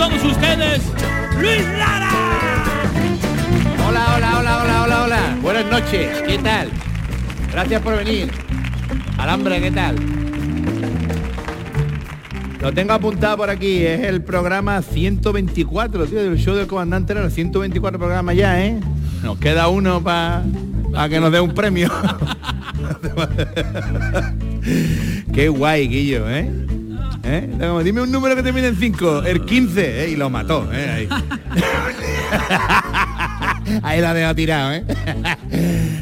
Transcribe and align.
Todos 0.00 0.24
ustedes, 0.24 0.80
Luis 1.38 1.62
Lara. 1.76 2.08
Hola, 3.86 4.14
hola, 4.16 4.38
hola, 4.38 4.62
hola, 4.62 4.82
hola, 4.82 5.02
hola. 5.04 5.38
Buenas 5.42 5.66
noches, 5.66 6.22
¿qué 6.26 6.38
tal? 6.38 6.70
Gracias 7.52 7.82
por 7.82 7.98
venir. 7.98 8.30
Alambre, 9.18 9.60
¿qué 9.60 9.70
tal? 9.70 9.96
Lo 12.62 12.72
tengo 12.72 12.94
apuntado 12.94 13.36
por 13.36 13.50
aquí, 13.50 13.84
es 13.84 14.00
el 14.00 14.22
programa 14.22 14.80
124, 14.80 16.06
tío, 16.06 16.22
del 16.22 16.38
show 16.38 16.54
del 16.54 16.66
comandante 16.66 17.12
era 17.12 17.22
el 17.22 17.30
124 17.30 17.98
programa 17.98 18.32
ya, 18.32 18.64
¿eh? 18.64 18.80
Nos 19.22 19.36
queda 19.36 19.68
uno 19.68 20.02
para 20.02 20.44
que 21.10 21.20
nos 21.20 21.30
dé 21.30 21.40
un 21.42 21.52
premio. 21.52 21.90
Qué 25.34 25.50
guay, 25.50 25.88
Guillo, 25.88 26.30
¿eh? 26.30 26.50
¿Eh? 27.22 27.48
Dime 27.84 28.02
un 28.02 28.10
número 28.10 28.34
que 28.34 28.42
termine 28.42 28.68
en 28.68 28.76
5, 28.76 29.24
el 29.24 29.44
15, 29.44 30.04
¿eh? 30.04 30.10
y 30.10 30.16
lo 30.16 30.30
mató, 30.30 30.68
¿eh? 30.72 30.90
Ahí. 30.90 31.08
Ahí 33.82 34.00
la 34.00 34.14
dejo 34.14 34.34
tirado, 34.34 34.72
¿eh? 34.72 34.84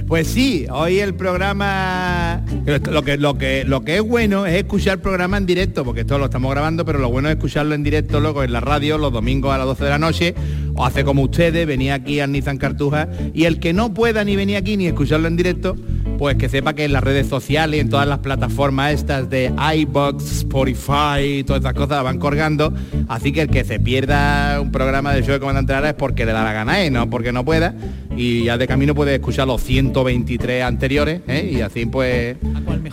Pues 0.06 0.28
sí, 0.28 0.66
hoy 0.70 1.00
el 1.00 1.14
programa 1.14 2.42
lo 2.64 3.02
que 3.02 3.18
lo 3.18 3.36
que 3.36 3.64
lo 3.64 3.84
que 3.84 3.96
es 3.96 4.02
bueno 4.02 4.46
es 4.46 4.54
escuchar 4.54 4.94
el 4.94 5.00
programa 5.00 5.36
en 5.36 5.44
directo, 5.44 5.84
porque 5.84 6.00
esto 6.00 6.18
lo 6.18 6.26
estamos 6.26 6.50
grabando, 6.50 6.84
pero 6.84 6.98
lo 6.98 7.10
bueno 7.10 7.28
es 7.28 7.36
escucharlo 7.36 7.74
en 7.74 7.82
directo 7.82 8.20
luego 8.20 8.42
en 8.42 8.52
la 8.52 8.60
radio 8.60 8.96
los 8.96 9.12
domingos 9.12 9.52
a 9.52 9.58
las 9.58 9.66
12 9.66 9.84
de 9.84 9.90
la 9.90 9.98
noche, 9.98 10.34
o 10.74 10.86
hace 10.86 11.04
como 11.04 11.22
ustedes, 11.22 11.66
venía 11.66 11.94
aquí 11.94 12.20
al 12.20 12.32
Nissan 12.32 12.56
Cartuja, 12.56 13.08
y 13.34 13.44
el 13.44 13.60
que 13.60 13.74
no 13.74 13.92
pueda 13.92 14.24
ni 14.24 14.34
venir 14.34 14.56
aquí 14.56 14.78
ni 14.78 14.86
escucharlo 14.86 15.28
en 15.28 15.36
directo, 15.36 15.76
pues 16.18 16.36
que 16.36 16.48
sepa 16.48 16.74
que 16.74 16.84
en 16.84 16.92
las 16.92 17.02
redes 17.04 17.28
sociales, 17.28 17.80
en 17.80 17.88
todas 17.88 18.06
las 18.06 18.18
plataformas 18.18 18.92
estas 18.92 19.30
de 19.30 19.52
iBox, 19.76 20.38
Spotify, 20.38 21.44
todas 21.46 21.60
estas 21.60 21.74
cosas 21.74 22.02
van 22.02 22.18
colgando. 22.18 22.72
Así 23.06 23.32
que 23.32 23.42
el 23.42 23.48
que 23.48 23.64
se 23.64 23.78
pierda 23.78 24.60
un 24.60 24.72
programa 24.72 25.14
de 25.14 25.22
show 25.22 25.32
de 25.32 25.40
Comandante 25.40 25.72
Lara 25.72 25.90
es 25.90 25.94
porque 25.94 26.26
le 26.26 26.32
da 26.32 26.42
la 26.42 26.52
gana, 26.52 26.82
¿eh? 26.82 26.90
no 26.90 27.08
porque 27.08 27.32
no 27.32 27.44
pueda. 27.44 27.74
Y 28.16 28.44
ya 28.44 28.58
de 28.58 28.66
camino 28.66 28.94
puede 28.94 29.14
escuchar 29.14 29.46
los 29.46 29.62
123 29.62 30.64
anteriores, 30.64 31.20
¿eh? 31.28 31.48
y 31.52 31.60
así 31.60 31.86
pues 31.86 32.36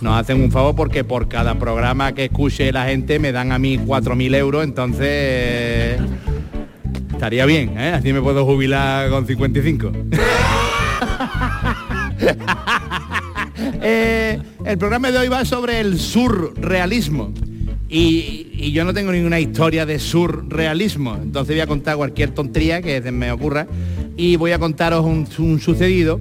nos 0.01 0.19
hacen 0.19 0.41
un 0.41 0.51
favor 0.51 0.75
porque 0.75 1.03
por 1.03 1.27
cada 1.27 1.55
programa 1.55 2.13
que 2.13 2.25
escuche 2.25 2.71
la 2.71 2.85
gente 2.85 3.17
me 3.17 3.31
dan 3.31 3.51
a 3.51 3.57
mí 3.57 3.79
4.000 3.79 4.35
euros, 4.35 4.63
entonces 4.63 5.99
estaría 7.11 7.45
bien, 7.47 7.75
¿eh? 7.77 7.93
así 7.95 8.13
me 8.13 8.21
puedo 8.21 8.45
jubilar 8.45 9.09
con 9.09 9.25
55. 9.25 9.91
Eh, 13.81 14.39
el 14.65 14.77
programa 14.77 15.11
de 15.11 15.17
hoy 15.17 15.27
va 15.27 15.45
sobre 15.45 15.79
el 15.79 15.99
surrealismo. 15.99 17.33
Y, 17.89 18.71
yo 18.71 18.83
no 18.83 18.93
tengo 18.93 19.11
ninguna 19.11 19.39
historia 19.39 19.85
de 19.85 19.99
surrealismo. 19.99 21.15
Entonces 21.21 21.55
voy 21.55 21.61
a 21.61 21.67
contar 21.67 21.97
cualquier 21.97 22.31
tontería 22.31 22.81
que 22.81 22.99
me 23.11 23.31
ocurra. 23.31 23.67
Y 24.17 24.35
voy 24.37 24.51
a 24.51 24.59
contaros 24.59 25.05
un, 25.05 25.27
un 25.37 25.59
sucedido. 25.59 26.19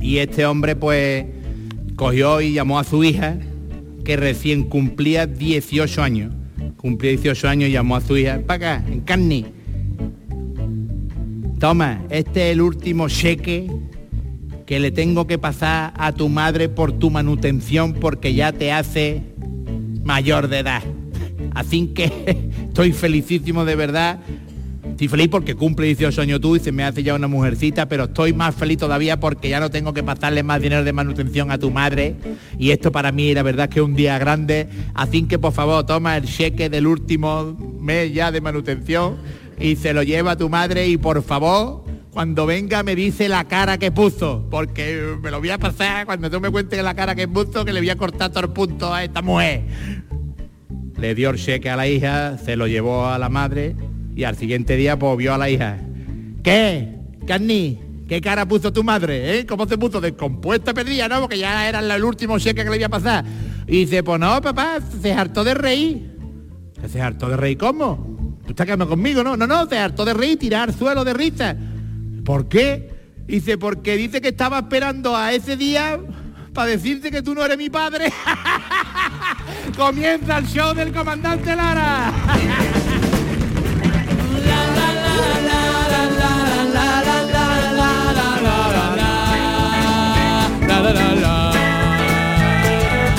Y 0.00 0.18
este 0.18 0.44
hombre 0.46 0.76
pues 0.76 1.24
cogió 1.96 2.40
y 2.40 2.52
llamó 2.52 2.78
a 2.78 2.84
su 2.84 3.04
hija, 3.04 3.38
que 4.04 4.16
recién 4.16 4.64
cumplía 4.64 5.26
18 5.26 6.02
años. 6.02 6.34
Cumplía 6.76 7.12
18 7.12 7.48
años 7.48 7.70
y 7.70 7.72
llamó 7.72 7.96
a 7.96 8.00
su 8.00 8.16
hija, 8.16 8.40
para 8.46 8.76
acá, 8.76 8.84
en 8.90 9.00
carne. 9.00 9.46
Toma, 11.58 12.04
este 12.10 12.48
es 12.48 12.52
el 12.52 12.60
último 12.60 13.08
cheque 13.08 13.70
que 14.66 14.80
le 14.80 14.90
tengo 14.90 15.26
que 15.26 15.38
pasar 15.38 15.92
a 15.96 16.12
tu 16.12 16.28
madre 16.28 16.68
por 16.68 16.92
tu 16.92 17.10
manutención 17.10 17.94
porque 17.94 18.34
ya 18.34 18.52
te 18.52 18.72
hace 18.72 19.22
mayor 20.02 20.48
de 20.48 20.60
edad. 20.60 20.82
Así 21.54 21.88
que 21.88 22.50
estoy 22.68 22.92
felicísimo 22.92 23.64
de 23.64 23.76
verdad. 23.76 24.20
Estoy 24.90 25.08
feliz 25.08 25.28
porque 25.28 25.54
cumple 25.56 25.86
18 25.86 26.22
años 26.22 26.40
tú 26.40 26.56
y 26.56 26.60
se 26.60 26.70
me 26.70 26.84
hace 26.84 27.02
ya 27.02 27.14
una 27.14 27.26
mujercita, 27.26 27.88
pero 27.88 28.04
estoy 28.04 28.32
más 28.32 28.54
feliz 28.54 28.78
todavía 28.78 29.18
porque 29.18 29.48
ya 29.48 29.58
no 29.58 29.70
tengo 29.70 29.92
que 29.92 30.04
pasarle 30.04 30.42
más 30.44 30.62
dinero 30.62 30.84
de 30.84 30.92
manutención 30.92 31.50
a 31.50 31.58
tu 31.58 31.70
madre. 31.70 32.14
Y 32.58 32.70
esto 32.70 32.92
para 32.92 33.10
mí 33.10 33.34
la 33.34 33.42
verdad 33.42 33.68
que 33.68 33.80
es 33.80 33.84
un 33.84 33.96
día 33.96 34.18
grande. 34.18 34.68
Así 34.94 35.24
que 35.24 35.38
por 35.38 35.52
favor 35.52 35.84
toma 35.84 36.16
el 36.16 36.24
cheque 36.24 36.70
del 36.70 36.86
último 36.86 37.56
mes 37.80 38.14
ya 38.14 38.30
de 38.30 38.40
manutención 38.40 39.16
y 39.58 39.76
se 39.76 39.92
lo 39.92 40.02
lleva 40.02 40.32
a 40.32 40.36
tu 40.36 40.48
madre 40.48 40.86
y 40.88 40.96
por 40.96 41.22
favor 41.22 41.83
cuando 42.14 42.46
venga 42.46 42.84
me 42.84 42.94
dice 42.94 43.28
la 43.28 43.42
cara 43.44 43.76
que 43.76 43.90
puso, 43.90 44.46
porque 44.48 45.16
me 45.20 45.32
lo 45.32 45.40
voy 45.40 45.50
a 45.50 45.58
pasar 45.58 46.06
cuando 46.06 46.30
tú 46.30 46.40
me 46.40 46.48
cuentes 46.48 46.80
la 46.82 46.94
cara 46.94 47.16
que 47.16 47.26
puso, 47.26 47.64
que 47.64 47.72
le 47.72 47.80
voy 47.80 47.90
a 47.90 47.96
cortar 47.96 48.30
todo 48.30 48.44
el 48.44 48.50
punto 48.50 48.94
a 48.94 49.02
esta 49.02 49.20
mujer. 49.20 49.64
Le 50.96 51.14
dio 51.16 51.30
el 51.30 51.36
cheque 51.38 51.68
a 51.68 51.76
la 51.76 51.88
hija, 51.88 52.38
se 52.38 52.54
lo 52.54 52.68
llevó 52.68 53.08
a 53.08 53.18
la 53.18 53.28
madre 53.28 53.74
y 54.14 54.22
al 54.22 54.36
siguiente 54.36 54.76
día 54.76 54.96
pues 54.96 55.18
vio 55.18 55.34
a 55.34 55.38
la 55.38 55.50
hija. 55.50 55.76
¿Qué? 56.44 56.94
Carni, 57.26 57.80
¿qué 58.08 58.20
cara 58.20 58.46
puso 58.46 58.72
tu 58.72 58.84
madre? 58.84 59.40
¿Eh? 59.40 59.44
¿Cómo 59.46 59.66
se 59.66 59.76
puso? 59.76 60.00
Descompuesta 60.00 60.72
perdida, 60.72 61.08
¿no? 61.08 61.20
Porque 61.20 61.38
ya 61.38 61.68
era 61.68 61.80
el 61.80 62.04
último 62.04 62.38
cheque 62.38 62.62
que 62.62 62.70
le 62.70 62.76
iba 62.76 62.86
a 62.86 62.90
pasar. 62.90 63.24
Y 63.66 63.86
dice, 63.86 64.04
pues 64.04 64.20
no, 64.20 64.40
papá, 64.40 64.78
se 65.02 65.12
hartó 65.12 65.42
de 65.42 65.54
reír. 65.54 66.16
¿Se 66.88 67.02
hartó 67.02 67.28
de 67.28 67.36
reír 67.36 67.58
cómo? 67.58 68.38
Tú 68.44 68.50
estás 68.50 68.66
quedando 68.66 68.88
conmigo, 68.88 69.24
¿no? 69.24 69.36
No, 69.36 69.48
no, 69.48 69.66
se 69.66 69.78
hartó 69.78 70.04
de 70.04 70.14
reír, 70.14 70.38
tirar 70.38 70.72
suelo 70.72 71.02
de 71.02 71.12
risa. 71.12 71.56
¿Por 72.24 72.48
qué? 72.48 72.90
Dice, 73.26 73.58
porque 73.58 73.96
dice 73.96 74.20
que 74.20 74.28
estaba 74.28 74.58
esperando 74.58 75.16
a 75.16 75.32
ese 75.32 75.56
día 75.56 75.98
para 76.52 76.70
decirte 76.70 77.10
que 77.10 77.22
tú 77.22 77.34
no 77.34 77.44
eres 77.44 77.58
mi 77.58 77.68
padre. 77.68 78.12
Comienza 79.76 80.38
el 80.38 80.46
show 80.46 80.74
del 80.74 80.92
comandante 80.92 81.54
Lara. 81.54 82.12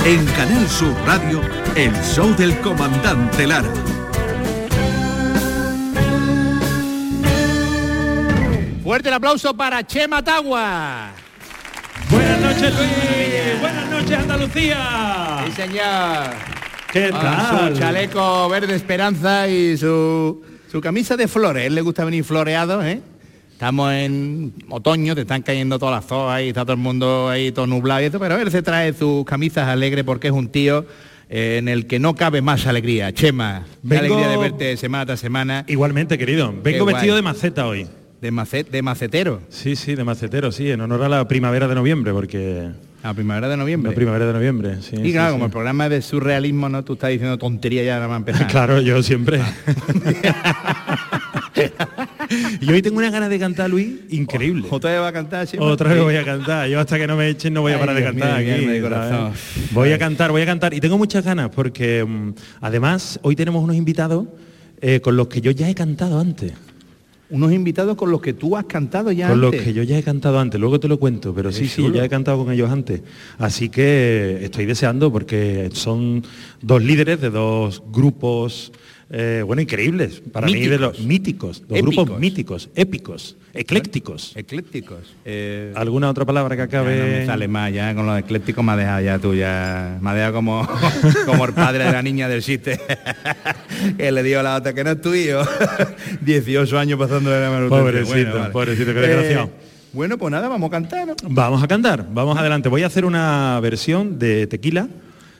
En 0.04 0.24
Canal 0.24 0.68
Sur 0.68 0.94
Radio, 1.04 1.40
el 1.74 1.92
show 2.04 2.32
del 2.36 2.56
comandante 2.60 3.44
Lara. 3.44 3.95
Fuerte 8.96 9.10
el 9.10 9.14
aplauso 9.16 9.54
para 9.54 9.86
Chema 9.86 10.24
Tagua. 10.24 11.10
Buenas 12.08 12.40
noches 12.40 12.74
Luis, 12.74 13.60
buenas 13.60 13.90
noches 13.90 14.18
Andalucía. 14.18 15.44
Sí, 15.44 15.52
señor. 15.52 16.30
¿Qué 16.90 17.10
tal? 17.10 17.74
Su 17.74 17.78
chaleco 17.78 18.48
verde 18.48 18.74
esperanza 18.74 19.48
y 19.48 19.76
su, 19.76 20.42
su 20.72 20.80
camisa 20.80 21.14
de 21.14 21.28
flores. 21.28 21.66
Él 21.66 21.74
le 21.74 21.82
gusta 21.82 22.06
venir 22.06 22.24
floreado, 22.24 22.82
¿eh? 22.82 23.02
Estamos 23.52 23.92
en 23.92 24.54
otoño, 24.70 25.14
te 25.14 25.20
están 25.20 25.42
cayendo 25.42 25.78
todas 25.78 26.02
las 26.02 26.10
hojas 26.10 26.40
y 26.40 26.48
está 26.48 26.62
todo 26.62 26.72
el 26.72 26.78
mundo 26.78 27.28
ahí 27.28 27.52
todo 27.52 27.66
nublado 27.66 28.00
y 28.00 28.04
eso, 28.04 28.18
pero 28.18 28.38
él 28.38 28.50
se 28.50 28.62
trae 28.62 28.94
sus 28.94 29.26
camisas 29.26 29.68
alegres 29.68 30.04
porque 30.04 30.28
es 30.28 30.32
un 30.32 30.48
tío 30.48 30.86
eh, 31.28 31.56
en 31.58 31.68
el 31.68 31.86
que 31.86 31.98
no 31.98 32.14
cabe 32.14 32.40
más 32.40 32.66
alegría. 32.66 33.12
Chema, 33.12 33.66
qué 33.66 33.78
Vengo- 33.82 34.14
alegría 34.16 34.28
de 34.28 34.36
verte 34.38 34.76
semana 34.78 35.04
tras 35.04 35.20
semana. 35.20 35.66
Igualmente, 35.68 36.16
querido. 36.16 36.54
Vengo 36.62 36.86
vestido 36.86 37.14
de 37.14 37.20
maceta 37.20 37.66
hoy. 37.66 37.86
De, 38.26 38.32
macet, 38.32 38.68
de 38.68 38.82
macetero, 38.82 39.40
Sí, 39.50 39.76
sí, 39.76 39.94
de 39.94 40.02
macetero, 40.02 40.50
sí, 40.50 40.68
en 40.68 40.80
honor 40.80 41.04
a 41.04 41.08
la 41.08 41.28
primavera 41.28 41.68
de 41.68 41.76
noviembre, 41.76 42.12
porque... 42.12 42.70
a 43.04 43.14
primavera 43.14 43.48
de 43.48 43.56
noviembre. 43.56 43.92
La 43.92 43.94
primavera 43.94 44.26
de 44.26 44.32
noviembre, 44.32 44.82
sí. 44.82 44.96
y 45.00 45.12
claro, 45.12 45.28
sí. 45.28 45.32
como 45.34 45.44
el 45.44 45.52
programa 45.52 45.84
es 45.84 45.90
de 45.90 46.02
surrealismo, 46.02 46.68
¿no? 46.68 46.84
Tú 46.84 46.94
estás 46.94 47.10
diciendo 47.10 47.38
tontería 47.38 47.84
ya 47.84 47.94
nada 47.94 48.08
más 48.08 48.16
empezar. 48.16 48.46
Claro, 48.50 48.80
yo 48.80 49.00
siempre. 49.04 49.40
y 52.60 52.72
hoy 52.72 52.82
tengo 52.82 52.98
una 52.98 53.10
ganas 53.10 53.30
de 53.30 53.38
cantar, 53.38 53.70
Luis, 53.70 53.94
increíble. 54.10 54.66
¿Otra 54.70 54.90
vez 54.90 55.00
va 55.00 55.06
a 55.06 55.12
cantar, 55.12 55.46
Chema? 55.46 55.66
Otra 55.66 55.92
vez 55.92 56.02
voy 56.02 56.16
a 56.16 56.24
cantar. 56.24 56.68
Yo 56.68 56.80
hasta 56.80 56.98
que 56.98 57.06
no 57.06 57.16
me 57.16 57.28
echen 57.28 57.54
no 57.54 57.60
voy 57.60 57.74
a 57.74 57.78
parar 57.78 57.94
de 57.94 58.02
cantar. 58.02 58.42
Voy 59.70 59.92
a 59.92 59.98
cantar, 59.98 60.32
voy 60.32 60.42
a 60.42 60.46
cantar. 60.46 60.74
Y 60.74 60.80
tengo 60.80 60.98
muchas 60.98 61.24
ganas 61.24 61.50
porque 61.50 62.04
mm, 62.04 62.30
además 62.60 63.20
hoy 63.22 63.36
tenemos 63.36 63.62
unos 63.62 63.76
invitados 63.76 64.26
eh, 64.80 65.00
con 65.00 65.16
los 65.16 65.28
que 65.28 65.40
yo 65.40 65.52
ya 65.52 65.70
he 65.70 65.76
cantado 65.76 66.18
antes. 66.18 66.65
Unos 67.28 67.52
invitados 67.52 67.96
con 67.96 68.10
los 68.10 68.20
que 68.20 68.32
tú 68.32 68.56
has 68.56 68.66
cantado 68.66 69.10
ya 69.10 69.28
Con 69.28 69.40
los 69.40 69.50
que 69.50 69.72
yo 69.72 69.82
ya 69.82 69.98
he 69.98 70.02
cantado 70.02 70.38
antes, 70.38 70.60
luego 70.60 70.78
te 70.78 70.86
lo 70.86 70.98
cuento, 70.98 71.34
pero 71.34 71.50
sí, 71.50 71.66
sí, 71.66 71.82
chulo. 71.82 71.96
ya 71.96 72.04
he 72.04 72.08
cantado 72.08 72.44
con 72.44 72.52
ellos 72.52 72.70
antes. 72.70 73.02
Así 73.38 73.68
que 73.68 74.38
estoy 74.42 74.66
deseando 74.66 75.10
porque 75.10 75.70
son 75.72 76.22
dos 76.62 76.82
líderes 76.82 77.20
de 77.20 77.30
dos 77.30 77.82
grupos 77.90 78.72
eh, 79.10 79.42
bueno, 79.46 79.62
increíbles. 79.62 80.22
Para 80.32 80.46
mí 80.46 80.66
de 80.66 80.78
los 80.78 81.00
míticos, 81.00 81.62
Épicos. 81.68 81.82
grupos 81.82 82.18
míticos, 82.18 82.70
épicos, 82.74 83.36
eclécticos. 83.56 84.36
Eclécticos. 84.36 85.14
Eh, 85.24 85.72
¿Alguna 85.74 86.10
otra 86.10 86.24
palabra 86.24 86.56
que 86.56 86.60
ya 86.70 86.78
no 86.78 86.82
acabe? 86.84 87.20
me 87.20 87.26
sale 87.26 87.48
más, 87.48 87.72
ya 87.72 87.94
con 87.94 88.06
los 88.06 88.18
eclécticos 88.18 88.64
me 88.64 88.72
ha 88.72 88.76
dejado 88.76 89.00
ya 89.00 89.18
tú, 89.18 89.34
ya 89.34 89.98
me 90.00 90.10
ha 90.10 90.14
dejado 90.14 90.34
como, 90.34 90.68
como 91.26 91.44
el 91.44 91.52
padre 91.52 91.84
de 91.84 91.92
la 91.92 92.02
niña 92.02 92.28
del 92.28 92.42
chiste, 92.42 92.80
que 93.96 94.12
le 94.12 94.22
dio 94.22 94.42
la 94.42 94.56
otra, 94.56 94.72
que 94.72 94.84
no 94.84 94.90
es 94.90 95.00
tu 95.00 95.14
hijo, 95.14 95.40
18 96.20 96.78
años 96.78 96.98
pasando 96.98 97.30
de 97.30 97.40
la 97.40 97.50
manutención. 97.50 97.84
Pobrecito, 97.84 98.52
pobrecito, 98.52 98.94
qué 98.94 99.00
desgraciado. 99.00 99.50
bueno, 99.92 100.18
pues 100.18 100.30
nada, 100.30 100.48
vamos 100.48 100.68
a 100.68 100.70
cantar, 100.70 101.06
¿no? 101.06 101.14
Vamos 101.28 101.62
a 101.62 101.68
cantar, 101.68 102.06
vamos 102.12 102.38
adelante. 102.38 102.68
Voy 102.68 102.82
a 102.82 102.86
hacer 102.86 103.04
una 103.04 103.58
versión 103.60 104.18
de 104.18 104.46
Tequila. 104.46 104.88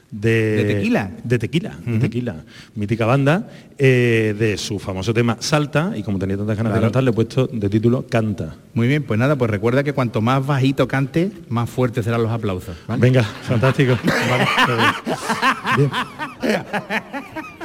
De, 0.09 0.63
¿De 0.63 0.73
Tequila? 0.75 1.11
De 1.23 1.37
Tequila, 1.37 1.75
de 1.85 1.99
Tequila, 1.99 2.35
mítica 2.75 3.05
banda, 3.05 3.49
eh, 3.77 4.33
de 4.39 4.57
su 4.57 4.79
famoso 4.79 5.13
tema 5.13 5.35
Salta, 5.41 5.93
y 5.95 6.03
como 6.03 6.17
tenía 6.17 6.37
tantas 6.37 6.55
ganas 6.55 6.73
de 6.73 6.79
cantar, 6.79 7.03
le 7.03 7.09
he 7.09 7.13
puesto 7.13 7.47
de 7.47 7.69
título 7.69 8.05
Canta. 8.07 8.55
Muy 8.73 8.87
bien, 8.87 9.03
pues 9.03 9.19
nada, 9.19 9.35
pues 9.35 9.51
recuerda 9.51 9.83
que 9.83 9.91
cuanto 9.91 10.21
más 10.21 10.45
bajito 10.45 10.87
cante, 10.87 11.31
más 11.49 11.69
fuertes 11.69 12.05
serán 12.05 12.23
los 12.23 12.31
aplausos. 12.31 12.77
¿vale? 12.87 13.01
Venga, 13.01 13.23
fantástico. 13.23 13.97
Vale, 14.29 14.43
está 14.43 14.95
bien. 15.75 15.91
Bien. 16.41 17.56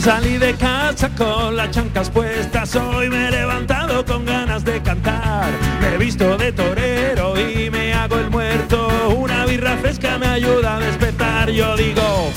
Salí 0.00 0.38
de 0.38 0.54
casa 0.54 1.10
con 1.16 1.56
las 1.56 1.72
chancas 1.72 2.08
puestas, 2.08 2.74
hoy 2.76 3.10
me 3.10 3.28
he 3.28 3.30
levantado 3.32 4.04
con 4.04 4.24
ganas 4.24 4.64
de 4.64 4.80
cantar. 4.80 5.50
Me 5.80 5.94
he 5.94 5.98
visto 5.98 6.38
de 6.38 6.52
torero 6.52 7.34
y 7.38 7.68
me 7.68 7.92
hago 7.92 8.16
el 8.16 8.30
muerto. 8.30 8.88
Una 9.16 9.44
birra 9.44 9.76
fresca 9.78 10.16
me 10.16 10.26
ayuda 10.26 10.76
a 10.76 10.80
despertar, 10.80 11.50
yo 11.50 11.76
digo. 11.76 12.30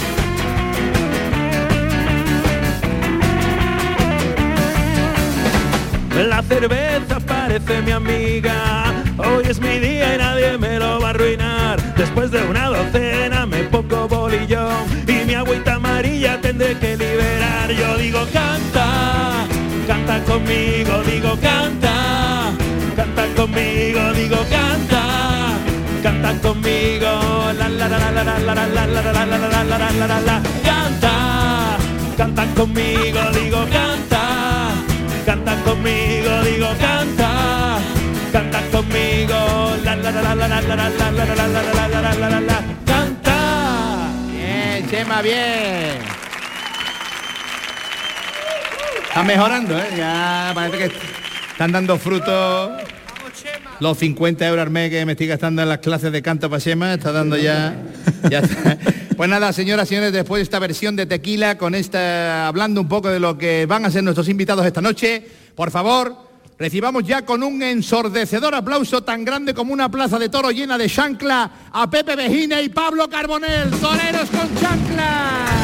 La 6.28 6.42
cerveza 6.44 7.20
parece 7.26 7.82
mi 7.84 7.92
amiga. 7.92 8.92
Hoy 9.18 9.46
es 9.48 9.60
mi 9.60 9.80
día 9.80 10.16
y 10.16 10.18
nadie 10.18 10.58
me 10.58 10.80
lo 10.80 11.00
va 11.00 11.08
a 11.08 11.10
arruinar. 11.12 11.96
Después 11.96 12.32
de 12.32 12.42
una 12.44 12.68
docena 12.68 13.46
me 13.46 13.64
pongo 13.66 14.08
bolillón 14.08 14.86
y 15.08 15.26
mi 15.26 15.34
agüita 15.36 15.76
amarilla 15.76 16.40
tendré 16.42 16.78
que 16.78 16.98
Yo 17.78 17.98
digo 17.98 18.28
canta, 18.34 19.48
canta 19.88 20.22
conmigo, 20.24 21.02
digo 21.04 21.38
canta, 21.40 22.52
canta 22.96 23.26
conmigo, 23.36 24.14
digo 24.14 24.38
canta, 24.50 25.04
canta 26.04 26.34
conmigo. 26.42 27.54
La 27.58 27.70
la 27.70 27.88
la 27.88 27.98
la 27.98 28.12
la 28.12 28.24
la 28.24 28.40
la 28.40 28.54
la 28.54 28.66
la 28.66 29.02
la 29.02 29.26
la 29.26 29.36
la 29.38 29.64
la 29.64 29.92
la 29.92 30.08
la 30.08 30.20
la 30.20 30.42
canta, 30.64 31.78
canta 32.18 32.46
conmigo, 32.56 33.22
digo 33.34 33.66
canta. 33.72 34.22
Canta 35.26 35.56
conmigo, 35.64 36.42
digo 36.44 36.68
canta, 36.80 37.78
canta 38.34 38.62
conmigo, 38.72 39.76
la 39.84 39.96
la 39.96 40.12
la 40.12 40.22
la 40.22 40.36
la 40.36 40.48
la 40.48 40.62
la 40.62 40.90
la 40.90 40.90
la 40.90 41.26
la 41.26 41.36
la 41.36 41.46
la 41.46 42.02
la 42.02 42.14
la 42.14 42.30
la 42.30 42.40
la 42.42 42.60
canta. 42.86 43.38
Bien, 44.30 44.90
Chema, 44.90 45.22
bien. 45.22 46.21
Está 49.22 49.34
mejorando, 49.36 49.78
¿eh? 49.78 49.88
Ya 49.96 50.52
parece 50.56 50.78
que 50.80 50.92
están 51.52 51.72
dando 51.72 52.00
frutos. 52.00 52.72
Los 53.80 54.00
50 54.00 54.48
euros 54.48 54.64
al 54.64 54.72
mes 54.72 54.90
que 54.90 55.06
me 55.06 55.12
estoy 55.12 55.28
gastando 55.28 55.62
en 55.62 55.70
las 55.70 55.78
clases 55.78 56.12
de 56.12 56.24
canto 56.24 56.50
para 56.50 56.60
Chema, 56.60 56.96
está 56.96 57.12
dando 57.12 57.38
ya... 57.38 57.76
ya 58.30 58.40
está. 58.40 58.78
Pues 59.16 59.30
nada, 59.30 59.54
señoras 59.54 59.86
y 59.86 59.90
señores, 59.90 60.14
después 60.14 60.40
de 60.40 60.44
esta 60.44 60.58
versión 60.58 60.96
de 60.96 61.06
Tequila, 61.06 61.56
con 61.56 61.76
esta, 61.76 62.48
hablando 62.48 62.82
un 62.82 62.88
poco 62.88 63.10
de 63.10 63.20
lo 63.20 63.38
que 63.38 63.68
van 63.68 63.86
a 63.86 63.92
ser 63.92 64.04
nuestros 64.04 64.28
invitados 64.28 64.66
esta 64.66 64.82
noche, 64.82 65.24
por 65.54 65.70
favor, 65.70 66.18
recibamos 66.58 67.04
ya 67.04 67.24
con 67.24 67.44
un 67.44 67.62
ensordecedor 67.62 68.56
aplauso 68.56 69.04
tan 69.04 69.24
grande 69.24 69.54
como 69.54 69.74
una 69.74 69.92
plaza 69.92 70.18
de 70.18 70.30
toro 70.30 70.50
llena 70.50 70.76
de 70.76 70.90
chancla 70.90 71.52
a 71.72 71.88
Pepe 71.88 72.16
Vejina 72.16 72.60
y 72.62 72.70
Pablo 72.70 73.08
Carbonell, 73.08 73.70
toreros 73.70 74.28
con 74.32 74.56
chancla. 74.56 75.61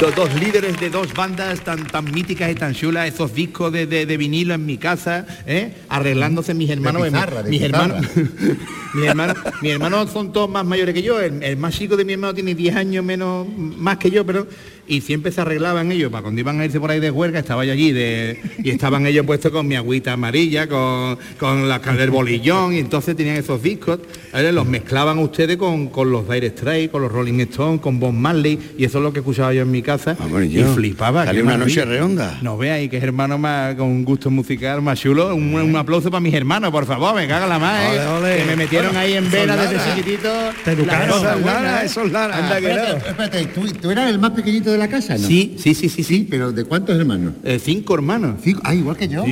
Los 0.00 0.14
dos 0.14 0.34
líderes 0.34 0.78
de 0.78 0.90
dos 0.90 1.14
bandas 1.14 1.60
tan, 1.60 1.86
tan 1.86 2.04
míticas 2.12 2.50
y 2.52 2.54
tan 2.54 2.74
chulas, 2.74 3.08
esos 3.08 3.32
discos 3.34 3.72
de, 3.72 3.86
de- 3.86 4.04
de 4.04 4.16
vinilo 4.18 4.52
en 4.52 4.66
mi 4.66 4.76
casa, 4.76 5.26
¿eh? 5.46 5.72
arreglándose 5.88 6.52
mis 6.52 6.68
hermanos. 6.68 7.02
pizarra, 7.08 7.42
de 7.42 7.50
mis, 7.50 7.62
pizarra. 7.62 7.84
hermanos 7.84 8.06
mis 8.94 9.04
hermanos 9.06 9.36
mis 9.62 9.72
hermanos 9.72 10.10
son 10.12 10.32
todos 10.34 10.50
más 10.50 10.66
mayores 10.66 10.94
que 10.94 11.02
yo. 11.02 11.18
El, 11.18 11.42
el 11.42 11.56
más 11.56 11.74
chico 11.74 11.96
de 11.96 12.04
mi 12.04 12.12
hermano 12.12 12.34
tiene 12.34 12.54
10 12.54 12.76
años 12.76 13.02
menos 13.04 13.46
más 13.56 13.96
que 13.96 14.10
yo, 14.10 14.26
pero 14.26 14.46
y 14.88 15.00
siempre 15.00 15.32
se 15.32 15.40
arreglaban 15.40 15.90
ellos 15.92 16.10
para 16.10 16.22
cuando 16.22 16.40
iban 16.40 16.60
a 16.60 16.64
irse 16.64 16.80
por 16.80 16.90
ahí 16.90 17.00
de 17.00 17.10
huelga, 17.10 17.38
estaba 17.38 17.64
yo 17.64 17.72
allí 17.72 17.92
de, 17.92 18.40
y 18.62 18.70
estaban 18.70 19.06
ellos 19.06 19.26
puestos 19.26 19.50
con 19.52 19.66
mi 19.66 19.74
agüita 19.76 20.12
amarilla, 20.12 20.68
con, 20.68 21.18
con 21.38 21.68
la 21.68 21.78
del 21.78 22.10
bolillón, 22.10 22.74
y 22.74 22.78
entonces 22.78 23.16
tenían 23.16 23.36
esos 23.36 23.62
discos, 23.62 24.00
¿vale? 24.32 24.52
los 24.52 24.66
mezclaban 24.66 25.18
ustedes 25.18 25.56
con, 25.56 25.88
con 25.88 26.10
los 26.10 26.28
Dire 26.28 26.50
Straits, 26.50 26.90
con 26.90 27.02
los 27.02 27.12
Rolling 27.12 27.40
Stones, 27.40 27.80
con 27.80 27.98
Bob 28.00 28.12
Marley, 28.12 28.58
y 28.76 28.84
eso 28.84 28.98
es 28.98 29.04
lo 29.04 29.12
que 29.12 29.20
escuchaba 29.20 29.52
yo 29.54 29.62
en 29.62 29.70
mi 29.70 29.82
casa, 29.82 30.16
Vamos, 30.18 30.44
y 30.44 30.50
yo. 30.50 30.74
flipaba. 30.74 31.24
Salió 31.24 31.42
una 31.44 31.56
noche 31.56 31.84
redonda. 31.84 32.38
No 32.42 32.58
veáis 32.58 32.90
que 32.90 32.98
es 32.98 33.02
hermano 33.02 33.38
más 33.38 33.74
con 33.76 33.86
un 33.88 34.04
gusto 34.04 34.30
musical 34.30 34.82
más 34.82 35.00
chulo. 35.00 35.34
Un, 35.34 35.54
un 35.54 35.76
aplauso 35.76 36.10
para 36.10 36.20
mis 36.20 36.34
hermanos, 36.34 36.70
por 36.70 36.86
favor, 36.86 37.14
me 37.14 37.26
caga 37.26 37.46
la 37.46 37.58
más, 37.58 37.84
¿eh? 37.84 37.98
Ole, 37.98 38.06
ole. 38.08 38.36
Que 38.36 38.44
me 38.44 38.56
metieron 38.56 38.88
Bueno, 38.92 39.00
ahí 39.00 39.12
en 39.14 39.30
vena 39.30 39.56
desde 39.56 39.78
chiquitito. 39.90 40.28
Te 40.64 40.72
educaron. 40.72 41.44
Lara, 41.44 41.82
¿eh? 41.82 41.86
eso 41.86 42.02
es 42.02 42.12
Lara. 42.12 42.36
Anda 42.36 42.60
que 42.60 42.66
Espérate, 42.66 43.08
espérate, 43.08 43.46
¿tú, 43.46 43.66
tú 43.80 43.90
eras 43.90 44.10
el 44.10 44.18
más 44.18 44.30
pequeñito 44.32 44.70
de 44.72 44.75
la 44.76 44.88
casa, 44.88 45.16
¿no? 45.18 45.26
Sí, 45.26 45.56
sí, 45.58 45.74
sí, 45.74 45.88
sí, 45.88 46.02
sí. 46.02 46.26
Pero 46.28 46.52
¿de 46.52 46.64
cuántos 46.64 46.98
hermanos? 46.98 47.34
Eh, 47.44 47.58
cinco 47.62 47.94
hermanos. 47.94 48.36
Cinco. 48.42 48.60
Ah, 48.64 48.74
igual 48.74 48.96
que 48.96 49.08
yo. 49.08 49.24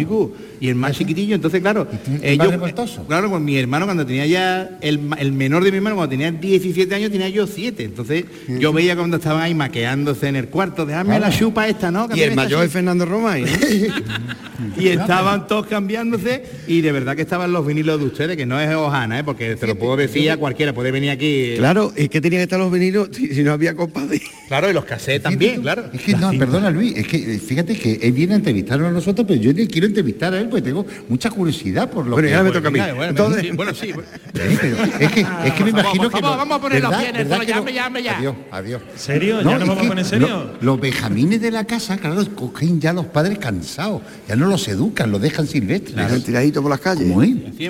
Y 0.64 0.68
el 0.70 0.76
más 0.76 0.96
chiquitillo, 0.96 1.34
entonces 1.34 1.60
claro, 1.60 1.86
¿Y 1.92 1.96
tú, 1.96 2.12
el 2.22 2.24
ellos- 2.24 2.38
más 2.46 2.50
revoltoso? 2.52 3.04
claro, 3.06 3.28
con 3.28 3.44
mi 3.44 3.58
hermano 3.58 3.84
cuando 3.84 4.06
tenía 4.06 4.24
ya, 4.24 4.78
el, 4.80 4.98
el 5.18 5.32
menor 5.32 5.62
de 5.62 5.70
mi 5.70 5.76
hermano 5.76 5.96
cuando 5.96 6.10
tenía 6.10 6.32
17 6.32 6.94
años 6.94 7.10
tenía 7.10 7.28
yo 7.28 7.46
7. 7.46 7.84
Entonces 7.84 8.24
yo 8.48 8.72
veía 8.72 8.96
cuando 8.96 9.18
estaban 9.18 9.42
ahí 9.42 9.54
maqueándose 9.54 10.26
en 10.26 10.36
el 10.36 10.48
cuarto, 10.48 10.86
déjame 10.86 11.18
la 11.20 11.30
chupa 11.30 11.68
esta, 11.68 11.90
¿no? 11.90 12.08
Y 12.14 12.20
el 12.22 12.34
mayor 12.34 12.60
es 12.64 12.68
chupa". 12.70 12.72
Fernando 12.72 13.04
Romay. 13.04 13.42
¿no? 13.42 13.48
y 14.82 14.88
estaban 14.88 15.46
todos 15.46 15.66
cambiándose 15.66 16.44
y 16.66 16.80
de 16.80 16.92
verdad 16.92 17.14
que 17.16 17.22
estaban 17.22 17.52
los 17.52 17.66
vinilos 17.66 18.00
de 18.00 18.06
ustedes, 18.06 18.36
que 18.36 18.46
no 18.46 18.58
es 18.58 18.74
Ojana, 18.74 19.18
¿eh? 19.18 19.24
porque 19.24 19.56
se 19.58 19.66
lo 19.66 19.76
puedo 19.76 19.96
decir 19.96 20.30
a 20.30 20.36
cualquiera, 20.38 20.72
puede 20.72 20.90
venir 20.90 21.10
aquí. 21.10 21.54
claro, 21.58 21.92
es 21.94 22.08
que 22.08 22.20
tenía 22.20 22.38
que 22.38 22.44
estar 22.44 22.58
los 22.58 22.72
vinilos 22.72 23.08
si, 23.12 23.34
si 23.34 23.42
no 23.42 23.52
había 23.52 23.74
compadre. 23.74 24.22
Claro, 24.48 24.70
y 24.70 24.72
los 24.72 24.84
cassettes 24.84 25.22
también, 25.24 25.60
claro. 25.62 25.84
Es 25.92 26.00
que 26.00 26.12
no, 26.14 26.30
perdona 26.38 26.70
Luis, 26.70 26.96
es 26.96 27.06
que 27.06 27.34
eh, 27.34 27.38
fíjate 27.38 27.76
que 27.76 27.98
él 28.02 28.12
viene 28.12 28.34
a 28.34 28.36
entrevistarnos 28.36 28.88
a 28.88 28.92
nosotros, 28.92 29.26
pero 29.28 29.40
yo 29.40 29.52
le 29.52 29.66
quiero 29.66 29.86
entrevistar 29.86 30.32
a 30.34 30.40
él 30.40 30.48
porque 30.54 30.68
tengo 30.68 30.86
mucha 31.08 31.30
curiosidad 31.30 31.90
por 31.90 32.04
lo 32.06 32.12
Bueno, 32.12 32.28
que... 32.28 32.34
ya 32.34 32.42
me 32.42 32.50
toca 32.50 32.68
a 32.68 32.70
mí. 32.70 32.78
Bueno, 32.80 33.04
Entonces- 33.04 33.42
sí, 33.42 33.50
bueno, 33.52 33.74
sí. 33.74 33.92
bueno. 33.94 34.08
Sí, 34.34 34.58
pero 34.60 34.76
es 35.00 35.12
que, 35.12 35.20
es 35.44 35.52
que 35.54 35.64
me 35.64 35.70
imagino 35.70 36.10
que... 36.10 36.20
lo- 36.20 36.28
vamos 36.36 36.58
a 36.58 36.60
poner 36.60 36.82
los 36.82 36.94
pies 36.94 37.08
en 37.10 37.16
el 37.16 37.24
¿verdad 37.24 37.36
suelo, 37.36 37.46
que 37.46 37.52
ya, 37.52 37.58
hombre, 37.58 37.74
ya, 37.74 37.86
hombre, 37.86 38.02
ya. 38.02 38.16
Adiós, 38.18 38.34
adiós. 38.50 38.82
¿Serio? 38.96 39.38
¿Ya 39.42 39.44
nos 39.58 39.62
es 39.62 39.68
vamos 39.68 39.86
con 39.88 39.98
en 39.98 40.04
serio? 40.04 40.28
lo- 40.28 40.50
los 40.60 40.80
benjamines 40.80 41.40
de 41.40 41.50
la 41.50 41.64
casa, 41.64 41.96
claro, 41.98 42.22
cogen 42.34 42.80
ya 42.80 42.92
los 42.92 43.06
padres 43.06 43.38
cansados, 43.38 44.02
ya 44.28 44.36
no 44.36 44.46
los 44.46 44.66
educan, 44.68 45.10
los 45.10 45.20
dejan 45.20 45.46
silvestres. 45.46 45.96
Dejan 45.96 46.22
tiradito 46.22 46.62
por 46.62 46.70
las 46.70 46.80
calles. 46.80 47.08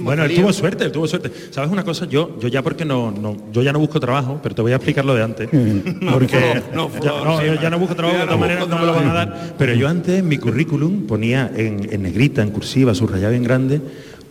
Bueno, 0.02 0.24
él 0.24 0.34
tuvo 0.34 0.52
suerte, 0.52 0.84
él 0.84 0.92
tuvo 0.92 1.06
suerte. 1.06 1.30
¿Sabes 1.50 1.70
una 1.70 1.84
cosa? 1.84 2.06
Yo, 2.06 2.38
yo 2.40 2.48
ya 2.48 2.62
porque 2.62 2.84
no, 2.84 3.10
no, 3.10 3.36
yo 3.52 3.62
ya 3.62 3.72
no 3.72 3.78
busco 3.78 3.98
trabajo, 4.00 4.40
pero 4.42 4.54
te 4.54 4.62
voy 4.62 4.72
a 4.72 4.76
explicar 4.76 5.04
lo 5.04 5.14
de 5.14 5.22
antes. 5.22 5.48
Porque 6.12 6.62
no, 6.74 6.90
ya, 7.00 7.10
no, 7.24 7.40
sí, 7.40 7.46
yo 7.46 7.54
ya 7.60 7.70
no 7.70 7.78
busco 7.78 7.94
trabajo, 7.94 8.18
de 8.18 8.24
todas 8.24 8.36
no 8.36 8.40
maneras 8.40 8.68
no 8.68 8.78
me 8.78 8.86
lo 8.86 8.94
van 8.94 9.08
a 9.08 9.12
dar. 9.14 9.54
Pero 9.58 9.74
yo 9.74 9.88
antes 9.88 10.18
en 10.20 10.28
mi 10.28 10.38
currículum 10.38 11.06
ponía 11.06 11.50
en, 11.54 11.88
en 11.92 12.02
negrita, 12.02 12.42
en 12.42 12.50
cursiva, 12.64 12.94
subrayado 12.94 13.32
bien 13.32 13.42
grande, 13.42 13.80